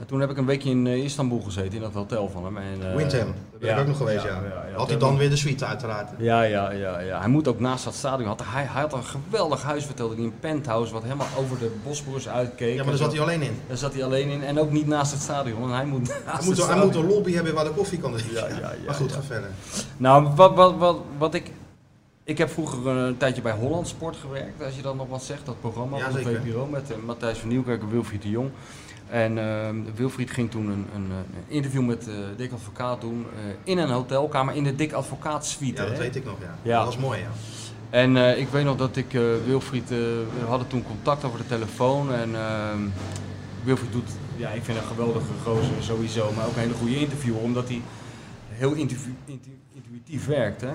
en 0.00 0.06
toen 0.06 0.20
heb 0.20 0.30
ik 0.30 0.36
een 0.36 0.46
weekje 0.46 0.70
in 0.70 0.86
eh, 0.86 1.04
Istanbul 1.04 1.40
gezeten, 1.40 1.72
in 1.72 1.80
dat 1.80 1.92
hotel 1.92 2.28
van 2.28 2.44
hem. 2.44 2.56
En, 2.56 2.90
eh, 2.90 2.96
Windham, 2.96 3.26
daar 3.26 3.60
ben 3.60 3.70
ik 3.70 3.78
ook 3.78 3.86
nog 3.86 3.96
geweest, 3.96 4.24
ja. 4.24 4.30
ja, 4.30 4.34
ja, 4.34 4.66
ja. 4.70 4.76
Had 4.76 4.88
hij 4.88 4.98
dan 4.98 5.16
weer 5.16 5.30
de 5.30 5.36
suite 5.36 5.64
uiteraard. 5.64 6.10
Ja, 6.18 6.42
ja, 6.42 6.70
ja, 6.70 7.00
ja. 7.00 7.18
Hij 7.18 7.28
moet 7.28 7.48
ook 7.48 7.60
naast 7.60 7.84
dat 7.84 7.94
stadion. 7.94 8.28
Had, 8.28 8.42
hij, 8.44 8.64
hij 8.64 8.80
had 8.80 8.92
een 8.92 9.04
geweldig 9.04 9.62
huis, 9.62 9.84
vertelde 9.84 10.14
hij, 10.14 10.24
een 10.24 10.38
penthouse 10.40 10.92
wat 10.92 11.02
helemaal 11.02 11.26
over 11.38 11.58
de 11.58 11.70
Bosporus 11.84 12.28
uitkeek. 12.28 12.74
Ja, 12.74 12.76
maar 12.76 12.86
daar 12.86 12.96
zat 12.96 13.12
hij 13.12 13.20
alleen 13.20 13.42
in. 13.42 13.58
Daar 13.68 13.76
zat 13.76 13.92
hij 13.92 14.04
alleen 14.04 14.28
in 14.28 14.42
en 14.42 14.58
ook 14.58 14.70
niet 14.70 14.86
naast 14.86 15.12
het 15.12 15.22
stadion. 15.22 15.62
En 15.62 15.74
hij 15.74 15.86
moet 15.86 16.08
naast 16.08 16.24
Hij 16.24 16.34
het 16.34 16.44
moet, 16.44 16.66
hij 16.66 16.84
moet 16.84 16.94
een 16.94 17.06
lobby 17.06 17.32
hebben 17.32 17.54
waar 17.54 17.64
de 17.64 17.70
koffie 17.70 17.98
kan 17.98 18.12
drinken. 18.12 18.34
Ja, 18.34 18.48
ja, 18.48 18.56
ja, 18.56 18.70
maar 18.86 18.94
goed, 18.94 19.10
ja. 19.10 19.16
ga 19.16 19.22
verder. 19.22 19.50
Nou, 19.96 20.28
wat, 20.34 20.54
wat, 20.54 20.76
wat, 20.76 20.96
wat 21.18 21.34
ik. 21.34 21.50
Ik 22.26 22.38
heb 22.38 22.50
vroeger 22.50 22.86
een 22.86 23.16
tijdje 23.16 23.42
bij 23.42 23.52
Holland 23.52 23.88
Sport 23.88 24.16
gewerkt, 24.16 24.62
als 24.62 24.76
je 24.76 24.82
dan 24.82 24.96
nog 24.96 25.08
wat 25.08 25.22
zegt, 25.22 25.46
dat 25.46 25.60
programma 25.60 25.96
Ja, 25.96 26.10
van 26.10 26.12
de. 26.12 26.22
VPRO 26.22 26.66
met 26.66 26.90
eh, 26.90 26.96
Matthijs 27.06 27.38
van 27.38 27.48
Nieuwkerk 27.48 27.82
en 27.82 27.90
Wilfried 27.90 28.22
de 28.22 28.30
Jong. 28.30 28.50
En 29.10 29.38
ehm, 29.38 29.76
Wilfried 29.94 30.30
ging 30.30 30.50
toen 30.50 30.66
een, 30.66 30.86
een, 30.94 31.10
een 31.10 31.24
interview 31.46 31.86
met 31.86 32.08
eh 32.08 32.14
Dick 32.36 32.52
Advocaat 32.52 33.00
doen 33.00 33.26
eh, 33.36 33.42
in 33.64 33.78
een 33.78 33.90
hotelkamer 33.90 34.54
in 34.54 34.64
de 34.64 34.74
Dick 34.74 34.92
Advocaat 34.92 35.46
suite. 35.46 35.82
Ja, 35.82 35.88
dat 35.88 35.96
hè? 35.96 36.02
weet 36.02 36.16
ik 36.16 36.24
nog, 36.24 36.36
ja. 36.40 36.58
Ja. 36.62 36.76
Dat 36.76 36.86
was 36.86 36.98
mooi, 36.98 37.18
ja. 37.20 37.28
En 37.90 38.16
eh, 38.16 38.38
ik 38.38 38.48
weet 38.48 38.64
nog 38.64 38.76
dat 38.76 38.96
ik 38.96 39.14
eh, 39.14 39.22
Wilfried, 39.46 39.90
eh, 39.90 39.98
we 39.98 40.44
hadden 40.46 40.66
toen 40.68 40.84
contact 40.86 41.24
over 41.24 41.38
de 41.38 41.46
telefoon 41.46 42.12
en 42.12 42.34
ehm, 42.34 42.78
Wilfried 43.64 43.92
doet, 43.92 44.10
ja 44.36 44.48
ik 44.50 44.62
vind 44.64 44.78
een 44.78 44.84
geweldige 44.84 45.26
gozer 45.44 45.82
sowieso, 45.82 46.32
maar 46.32 46.46
ook 46.46 46.54
een 46.54 46.60
hele 46.60 46.74
goede 46.74 46.98
interviewer, 46.98 47.40
omdat 47.40 47.68
hij 47.68 47.80
heel 48.48 48.72
intu- 48.72 49.14
intu- 49.24 49.58
intuïtief 49.74 50.26
werkt. 50.26 50.60
Hè? 50.60 50.72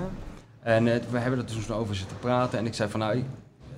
En 0.60 0.88
eh, 0.94 1.02
we 1.10 1.18
hebben 1.18 1.40
er 1.40 1.46
toen 1.46 1.76
over 1.76 1.96
zitten 1.96 2.18
praten 2.20 2.60
en 2.60 2.66
ik 2.66 2.74
zei 2.74 2.90
van 2.90 3.00
nou, 3.00 3.24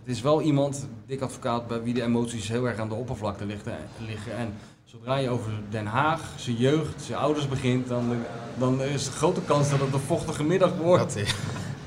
het 0.04 0.16
is 0.16 0.22
wel 0.22 0.42
iemand, 0.42 0.88
dik 1.08 1.22
advocaat, 1.22 1.68
bij 1.68 1.84
wie 1.84 1.94
de 1.94 2.02
emoties 2.04 2.48
heel 2.48 2.68
erg 2.68 2.80
aan 2.80 2.90
de 2.90 2.96
oppervlakte 2.96 3.46
liggen. 3.46 4.38
En 4.38 4.54
zodra 4.86 5.16
je 5.16 5.30
over 5.30 5.52
Den 5.70 5.86
Haag, 5.86 6.22
zijn 6.36 6.56
jeugd, 6.56 7.02
zijn 7.02 7.18
ouders 7.18 7.48
begint, 7.48 7.88
dan, 7.88 8.16
dan 8.58 8.82
is 8.82 9.06
de 9.06 9.12
grote 9.12 9.42
kans 9.42 9.70
dat 9.70 9.80
het 9.80 9.94
een 9.94 10.00
vochtige 10.00 10.44
middag 10.44 10.72
wordt. 10.78 11.14
Dat, 11.14 11.16
eh, 11.24 11.30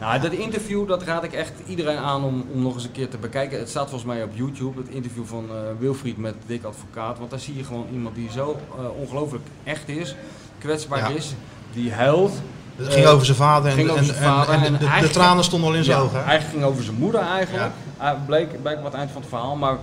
Nou, 0.01 0.21
dat 0.21 0.33
interview 0.33 0.89
dat 0.89 1.03
raad 1.03 1.25
ik 1.25 1.33
echt 1.33 1.53
iedereen 1.67 1.97
aan 1.97 2.25
om, 2.25 2.45
om 2.53 2.63
nog 2.63 2.75
eens 2.75 2.85
een 2.85 2.93
keer 2.93 3.09
te 3.09 3.19
bekijken. 3.19 3.59
Het 3.59 3.69
staat 3.69 3.89
volgens 3.89 4.13
mij 4.13 4.23
op 4.23 4.31
YouTube, 4.35 4.81
het 4.81 4.89
interview 4.89 5.25
van 5.25 5.49
eh, 5.51 5.57
Wilfried 5.79 6.17
met 6.17 6.35
Dick 6.47 6.65
Advocaat. 6.65 7.19
Want 7.19 7.31
daar 7.31 7.39
zie 7.41 7.57
je 7.57 7.65
gewoon 7.65 7.87
iemand 7.93 8.15
die 8.15 8.31
zo 8.31 8.57
eh, 8.79 8.85
ongelooflijk 9.01 9.45
echt 9.65 9.89
is, 9.89 10.15
kwetsbaar 10.59 10.99
Ja. 10.99 11.09
is, 11.09 11.35
die 11.73 11.93
huilt. 11.93 12.33
Het 12.77 12.93
ging 12.93 13.07
over 13.07 13.25
zijn 13.27 13.37
vader 13.37 13.71
en, 13.73 13.79
en, 13.79 14.05
zijn 14.05 14.17
en- 14.19 14.23
vader 14.25 14.55
en 14.55 14.61
de- 14.61 14.67
en 14.67 14.73
de, 14.73 14.79
de 14.79 14.85
eigenlijk- 14.85 15.13
tranen 15.15 15.45
stonden 15.45 15.69
al 15.71 15.75
in 15.77 15.85
zijn 15.85 15.97
Ja, 15.99 16.03
ogen. 16.03 16.19
hè? 16.19 16.25
Eigenlijk 16.25 16.51
ging 16.59 16.65
over 16.73 16.85
zijn 16.85 16.97
moeder 16.97 17.21
eigenlijk. 17.21 17.73
Ah, 17.97 18.13
bleek, 18.27 18.63
bleek 18.63 18.83
wat 18.83 18.95
eind 18.95 19.11
van 19.11 19.21
het 19.21 19.31
verhaal. 19.31 19.57
Maar, 19.57 19.77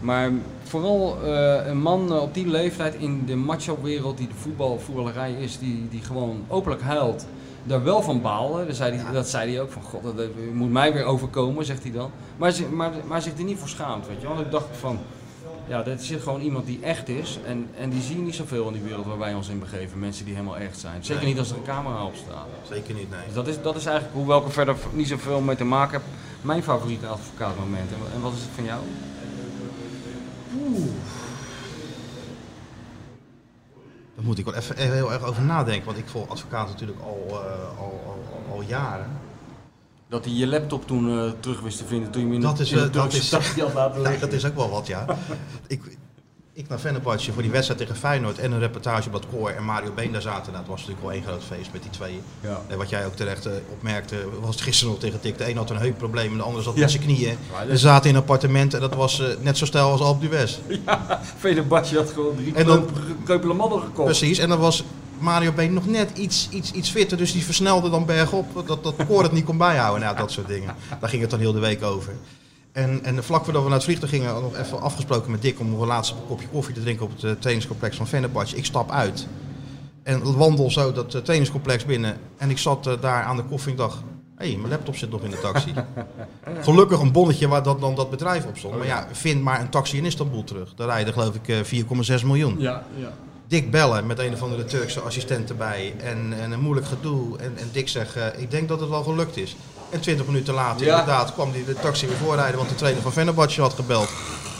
maar 0.00 0.30
vooral 0.64 1.18
eh, 1.24 1.66
een 1.66 1.80
man 1.80 2.12
eh, 2.12 2.22
op 2.22 2.34
die 2.34 2.46
leeftijd 2.48 2.94
in 2.94 3.22
de 3.26 3.36
macho-wereld 3.36 4.16
die 4.18 4.28
de 4.28 4.34
voetbal, 4.40 4.78
voetballerij 4.84 5.32
is, 5.32 5.58
die, 5.58 5.88
die 5.90 6.02
gewoon 6.02 6.44
openlijk 6.48 6.82
huilt. 6.82 7.26
Daar 7.64 7.84
wel 7.84 8.02
van 8.02 8.20
baalde. 8.20 8.66
Dat 8.66 8.76
zei 8.76 8.96
hij, 8.96 9.12
dat 9.12 9.28
zei 9.28 9.50
hij 9.52 9.60
ook 9.62 9.72
van 9.72 9.82
god, 9.82 10.02
dat, 10.02 10.16
dat 10.16 10.26
moet 10.52 10.70
mij 10.72 10.92
weer 10.92 11.04
overkomen, 11.04 11.64
zegt 11.64 11.82
hij 11.82 11.92
dan. 11.92 12.10
Maar, 12.36 12.52
maar, 12.72 12.90
maar 13.06 13.22
zich 13.22 13.38
er 13.38 13.44
niet 13.44 13.58
voor 13.58 13.68
schaamt, 13.68 14.06
weet 14.06 14.16
je 14.20 14.26
wel. 14.26 14.34
Want 14.34 14.46
ik 14.46 14.52
dacht 14.52 14.66
van, 14.80 14.98
ja, 15.68 15.82
dit 15.82 16.04
zit 16.04 16.22
gewoon 16.22 16.40
iemand 16.40 16.66
die 16.66 16.78
echt 16.82 17.08
is. 17.08 17.38
En, 17.46 17.68
en 17.78 17.90
die 17.90 18.02
zie 18.02 18.16
je 18.16 18.22
niet 18.22 18.34
zoveel 18.34 18.66
in 18.66 18.72
die 18.72 18.82
wereld 18.82 19.06
waar 19.06 19.18
wij 19.18 19.34
ons 19.34 19.48
in 19.48 19.58
begeven. 19.58 19.98
Mensen 19.98 20.24
die 20.24 20.34
helemaal 20.34 20.56
echt 20.56 20.78
zijn. 20.78 21.04
Zeker 21.04 21.22
Nee. 21.22 21.30
niet 21.32 21.38
als 21.38 21.50
er 21.50 21.56
een 21.56 21.62
camera 21.62 22.04
op 22.04 22.14
staat. 22.14 22.46
Zeker 22.70 22.94
niet, 22.94 23.10
nee. 23.10 23.20
Dus 23.24 23.34
dat 23.34 23.46
is, 23.46 23.62
dat 23.62 23.76
is 23.76 23.86
eigenlijk, 23.86 24.16
hoewel 24.16 24.38
ik 24.38 24.44
er 24.44 24.52
verder 24.52 24.76
niet 24.92 25.08
zoveel 25.08 25.40
mee 25.40 25.56
te 25.56 25.64
maken 25.64 25.92
heb, 25.92 26.02
mijn 26.40 26.62
favoriete 26.62 27.06
advocaatmoment. 27.06 27.90
En, 27.90 27.98
en 28.14 28.20
wat 28.20 28.32
is 28.32 28.40
het 28.40 28.50
van 28.54 28.64
jou? 28.64 28.80
Daar 34.14 34.24
moet 34.24 34.38
ik 34.38 34.44
wel 34.44 34.54
even 34.54 34.76
even 34.76 34.94
heel 34.94 35.12
erg 35.12 35.24
over 35.24 35.42
nadenken, 35.42 35.84
want 35.84 35.98
ik 35.98 36.08
volg 36.08 36.28
advocaat 36.28 36.68
natuurlijk 36.68 37.00
al, 37.00 37.26
eh, 37.28 37.78
al, 37.78 38.00
al, 38.06 38.24
al, 38.32 38.54
al 38.54 38.62
jaren. 38.62 39.10
Dat 40.08 40.24
hij 40.24 40.34
je 40.34 40.46
laptop 40.46 40.86
toen 40.86 41.18
eh, 41.18 41.30
terug 41.40 41.60
wist 41.60 41.78
te 41.78 41.84
vinden 41.86 42.10
toen 42.10 42.20
je 42.20 42.26
hem 42.26 42.36
in 42.36 42.40
Dat 42.42 42.58
is, 42.60 42.70
in 42.70 42.76
de 42.78 42.84
eh, 42.84 42.92
dat 42.92 43.12
is- 43.12 43.30
had 43.32 43.74
laten 43.74 43.92
Nee, 44.02 44.02
liggen. 44.02 44.20
dat 44.20 44.32
is 44.32 44.44
ook 44.46 44.56
wel 44.56 44.70
wat, 44.70 44.86
ja. 44.86 45.06
ik, 45.66 45.82
ik 46.52 46.68
naar 46.68 46.80
Vennebartje 46.80 47.32
voor 47.32 47.42
die 47.42 47.50
wedstrijd 47.50 47.80
tegen 47.80 47.96
Feyenoord 47.96 48.38
en 48.38 48.52
een 48.52 48.58
reportage 48.58 49.06
op 49.06 49.12
dat 49.12 49.26
koor 49.30 49.50
en 49.50 49.64
Mario 49.64 49.92
Been 49.92 50.12
daar 50.12 50.22
zaten. 50.22 50.46
Nou, 50.52 50.56
het 50.58 50.66
was 50.66 50.76
natuurlijk 50.80 51.06
wel 51.06 51.12
één 51.12 51.22
groot 51.22 51.42
feest 51.44 51.72
met 51.72 51.82
die 51.82 51.90
twee. 51.90 52.20
Ja. 52.40 52.60
En 52.66 52.78
wat 52.78 52.88
jij 52.88 53.06
ook 53.06 53.14
terecht 53.16 53.46
eh, 53.46 53.52
opmerkte, 53.72 54.16
was 54.40 54.54
het 54.54 54.64
gisteren 54.64 54.92
nog 54.92 55.00
tegen 55.02 55.20
Tik. 55.20 55.38
De 55.38 55.48
een 55.50 55.56
had 55.56 55.70
een 55.70 55.76
heupprobleem 55.78 56.30
en 56.30 56.36
de 56.36 56.42
ander 56.42 56.62
zat 56.62 56.74
Ja. 56.74 56.80
met 56.80 56.90
zijn 56.90 57.02
knieën. 57.02 57.38
Ja, 57.52 57.60
dat- 57.60 57.68
Ze 57.70 57.76
zaten 57.76 58.08
in 58.10 58.14
een 58.16 58.20
appartement 58.20 58.74
en 58.74 58.80
dat 58.80 58.94
was 58.94 59.22
net 59.40 59.58
zo 59.58 59.64
stijl 59.64 59.90
als 59.90 60.00
Alpe 60.00 60.28
d'Huez. 60.28 60.58
Venerbahce 61.38 61.96
had 61.96 62.10
gewoon 62.10 62.36
drie 62.36 62.52
kreupele 63.24 63.54
mannen 63.54 63.80
gekocht. 63.80 64.04
Precies, 64.04 64.38
en 64.38 64.48
dan 64.48 64.58
was 64.58 64.84
Mario 65.18 65.52
Been 65.52 65.72
nog 65.72 65.86
net 65.86 66.18
iets, 66.18 66.48
iets, 66.50 66.72
iets 66.72 66.90
fitter, 66.90 67.16
dus 67.16 67.32
die 67.32 67.44
versnelde 67.44 67.90
dan 67.90 68.06
bergop, 68.06 68.66
dat, 68.66 68.84
dat 68.84 68.94
koor 69.08 69.22
het 69.22 69.32
niet 69.32 69.44
kon 69.44 69.58
bijhouden. 69.58 70.02
Nou, 70.02 70.16
dat 70.16 70.30
soort 70.30 70.48
dingen. 70.48 70.74
Daar 71.00 71.08
ging 71.08 71.22
het 71.22 71.30
dan 71.30 71.40
heel 71.40 71.52
de 71.52 71.58
week 71.58 71.82
over. 71.82 72.12
En, 72.72 73.04
en 73.04 73.24
vlak 73.24 73.44
voordat 73.44 73.62
we 73.62 73.68
naar 73.68 73.76
het 73.76 73.86
vliegtuig 73.86 74.12
gingen, 74.12 74.42
nog 74.42 74.56
even 74.56 74.80
afgesproken 74.80 75.30
met 75.30 75.42
Dick 75.42 75.60
om 75.60 75.80
een 75.80 75.86
laatste 75.86 76.14
kopje 76.28 76.48
koffie 76.48 76.74
te 76.74 76.80
drinken 76.80 77.04
op 77.04 77.12
het 77.12 77.24
eh, 77.24 77.30
trainingscomplex 77.30 77.96
van 77.96 78.06
Vennerbahce. 78.06 78.56
Ik 78.56 78.64
stap 78.64 78.90
uit 78.90 79.26
en 80.06 80.36
wandel 80.36 80.70
zo 80.70 80.92
dat 80.92 81.14
eh, 81.14 81.20
trainingscomplex 81.20 81.84
binnen. 81.84 82.16
En 82.36 82.50
ik 82.50 82.58
zat 82.58 82.86
eh, 82.86 82.92
daar 83.00 83.22
aan 83.22 83.36
de 83.36 83.42
koffie 83.42 83.70
en 83.70 83.76
dacht, 83.76 83.98
hé, 84.36 84.46
hey, 84.46 84.56
mijn 84.56 84.70
laptop 84.70 84.96
zit 84.96 85.10
nog 85.10 85.22
in 85.22 85.30
de 85.30 85.40
taxi. 85.40 85.74
Gelukkig 86.60 87.00
een 87.00 87.12
bonnetje 87.12 87.48
waar 87.48 87.62
dat, 87.62 87.80
dan 87.80 87.94
dat 87.94 88.10
bedrijf 88.10 88.46
op 88.46 88.56
stond. 88.56 88.76
Maar 88.76 88.86
ja, 88.86 89.08
vind 89.12 89.42
maar 89.42 89.60
een 89.60 89.68
taxi 89.68 89.96
in 89.96 90.04
Istanbul 90.04 90.44
terug. 90.44 90.74
Daar 90.74 90.88
rijden 90.88 91.12
geloof 91.12 91.34
ik 91.34 91.48
eh, 91.48 92.18
4,6 92.20 92.26
miljoen. 92.26 92.56
Ja, 92.58 92.84
ja. 92.96 93.12
Dick 93.48 93.70
bellen 93.70 94.06
met 94.06 94.18
een 94.18 94.32
of 94.32 94.42
andere 94.42 94.64
Turkse 94.64 95.00
assistent 95.00 95.48
erbij. 95.50 95.94
En, 96.02 96.34
en 96.40 96.52
een 96.52 96.60
moeilijk 96.60 96.86
gedoe. 96.86 97.38
En, 97.38 97.52
en 97.56 97.68
Dick 97.72 97.88
zegt, 97.88 98.16
eh, 98.16 98.24
ik 98.36 98.50
denk 98.50 98.68
dat 98.68 98.80
het 98.80 98.88
wel 98.88 99.02
gelukt 99.02 99.36
is. 99.36 99.56
En 99.90 100.00
20 100.00 100.26
minuten 100.26 100.54
later 100.54 100.86
Ja. 100.86 100.98
inderdaad 100.98 101.32
kwam 101.32 101.52
die 101.52 101.64
de 101.64 101.74
taxi 101.74 102.06
weer 102.06 102.16
voorrijden. 102.16 102.56
Want 102.56 102.68
de 102.68 102.74
trainer 102.74 103.02
van 103.02 103.12
Fenerbahce 103.12 103.60
had 103.60 103.72
gebeld. 103.72 104.08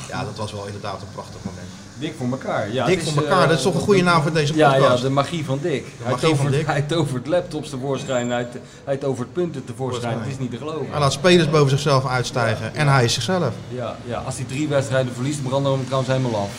Ja, 0.08 0.24
dat 0.24 0.36
was 0.36 0.52
wel 0.52 0.66
inderdaad 0.66 1.00
een 1.02 1.08
prachtig 1.12 1.36
moment. 1.42 1.66
Dik 1.98 2.14
voor 2.18 2.26
elkaar. 2.30 2.72
Ja, 2.72 2.86
is, 2.86 3.10
voor 3.10 3.22
elkaar, 3.22 3.42
eh, 3.42 3.48
dat 3.48 3.56
is 3.56 3.62
toch 3.62 3.74
een 3.74 3.80
goede 3.80 4.02
naam 4.02 4.22
voor 4.22 4.32
deze 4.32 4.54
Ja, 4.54 4.72
podcast. 4.72 4.96
ja, 4.96 5.02
de 5.02 5.10
magie 5.10 5.44
van 5.44 5.58
Dick. 5.62 5.84
Hij 6.02 6.10
magie 6.10 6.28
van 6.28 6.36
tovert, 6.36 6.52
Dick. 6.54 6.66
hij 6.76 6.82
tovert 6.82 7.26
laptops 7.26 7.70
tevoorschijn, 7.70 8.30
hij, 8.30 8.46
hij 8.84 8.96
tovert 8.96 9.32
punten 9.32 9.64
tevoorschijn. 9.64 10.18
Het 10.18 10.28
is 10.30 10.38
niet 10.38 10.50
te 10.50 10.56
geloven. 10.56 10.86
Hij 10.90 11.00
laat 11.00 11.12
spelers 11.12 11.50
boven 11.50 11.70
zichzelf 11.70 12.06
uitstijgen. 12.06 12.74
En 12.74 12.88
hij 12.88 13.04
is 13.04 13.12
zichzelf. 13.14 13.52
Ja, 13.68 13.96
ja, 14.04 14.18
als 14.26 14.36
hij 14.36 14.44
drie 14.44 14.68
wedstrijden 14.68 15.12
verliest, 15.14 15.42
branden 15.42 15.70
we 15.72 15.76
hem 15.78 15.86
trouwens 15.86 16.12
helemaal 16.16 16.40
af. 16.40 16.50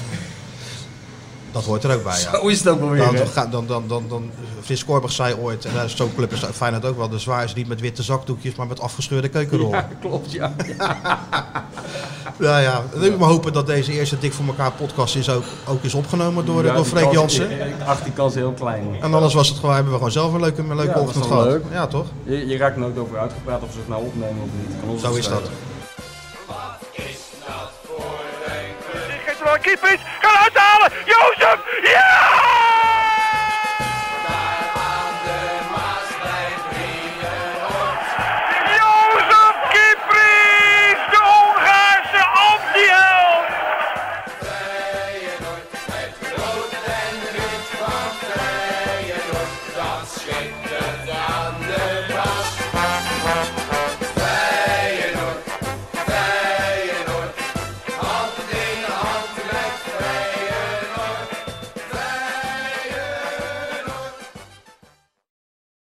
Dat 1.58 1.66
hoort 1.66 1.84
er 1.84 1.96
ook 1.96 2.04
bij, 2.04 2.20
ja. 2.22 2.32
Zo 2.40 2.48
is 2.48 2.60
het 2.60 2.68
ook 2.68 2.80
wel 2.80 2.90
weer. 2.90 3.04
Dan, 3.04 3.16
dan, 3.16 3.50
dan, 3.52 3.68
dan, 3.68 3.84
dan, 3.88 4.06
dan, 4.08 4.32
Frits 4.62 4.86
Korbach 4.86 5.12
zei 5.12 5.36
ooit, 5.36 5.66
en 5.66 5.74
daar 5.74 5.86
is 5.86 5.96
zo'n 5.96 6.16
club 6.16 6.32
is 6.32 6.44
Feyenoord 6.54 6.86
ook 6.86 6.98
wel, 6.98 7.10
de 7.10 7.20
zwaar 7.20 7.44
is 7.44 7.54
niet 7.54 7.68
met 7.68 7.82
witte 7.82 8.04
zakdoekjes, 8.04 8.56
maar 8.56 8.68
met 8.68 8.80
afgescheurde 8.80 9.30
keukenrollen. 9.30 9.78
Ja, 9.78 9.90
klopt, 10.02 10.32
ja. 10.32 10.54
Ja, 12.40 12.58
ja. 12.60 12.84
Dan 12.92 13.00
wil 13.00 13.12
ik 13.12 13.18
maar 13.18 13.30
hopen 13.30 13.54
dat 13.54 13.68
deze 13.68 13.92
eerste 13.92 14.20
Dik 14.20 14.34
voor 14.34 14.46
elkaar 14.46 14.72
podcast 14.72 15.16
is 15.16 15.30
ook, 15.30 15.44
ook 15.68 15.84
is 15.84 15.94
opgenomen 15.94 16.46
door, 16.46 16.66
Ja, 16.66 16.74
door 16.74 16.86
Freek 16.86 17.12
Jansen. 17.12 17.52
Ik 17.52 17.74
acht 17.86 18.04
die 18.04 18.14
kans 18.14 18.36
heel 18.36 18.52
klein. 18.52 18.96
En 19.02 19.14
anders 19.14 19.34
was 19.34 19.48
het 19.50 19.58
gewoon, 19.58 19.74
hebben 19.74 19.92
we 19.92 19.98
gewoon 19.98 20.14
zelf 20.14 20.34
een 20.34 20.40
leuke, 20.40 20.62
een 20.62 20.76
leuke 20.76 20.92
Ja, 20.98 21.00
ochtend 21.00 21.26
gehad. 21.26 21.46
leuk. 21.46 21.64
Ja, 21.72 21.88
toch? 21.88 22.06
Je, 22.24 22.48
je 22.48 22.58
raakt 22.58 22.78
nooit 22.78 22.98
over 22.98 23.18
uitgepraat 23.18 23.62
of 23.64 23.72
ze 23.72 23.78
het 23.78 23.88
nou 23.88 24.04
opnemen 24.04 24.44
of 24.44 24.50
niet. 24.60 24.80
Kan 24.80 24.90
ons 24.90 25.02
Zo 25.02 25.14
is 25.14 25.28
dat. 25.28 25.42
Keeper 29.62 29.94
is. 29.94 30.00
Kan 30.22 30.36
uithalen. 30.44 30.92
Jozef. 31.06 31.60
Ja! 31.82 32.67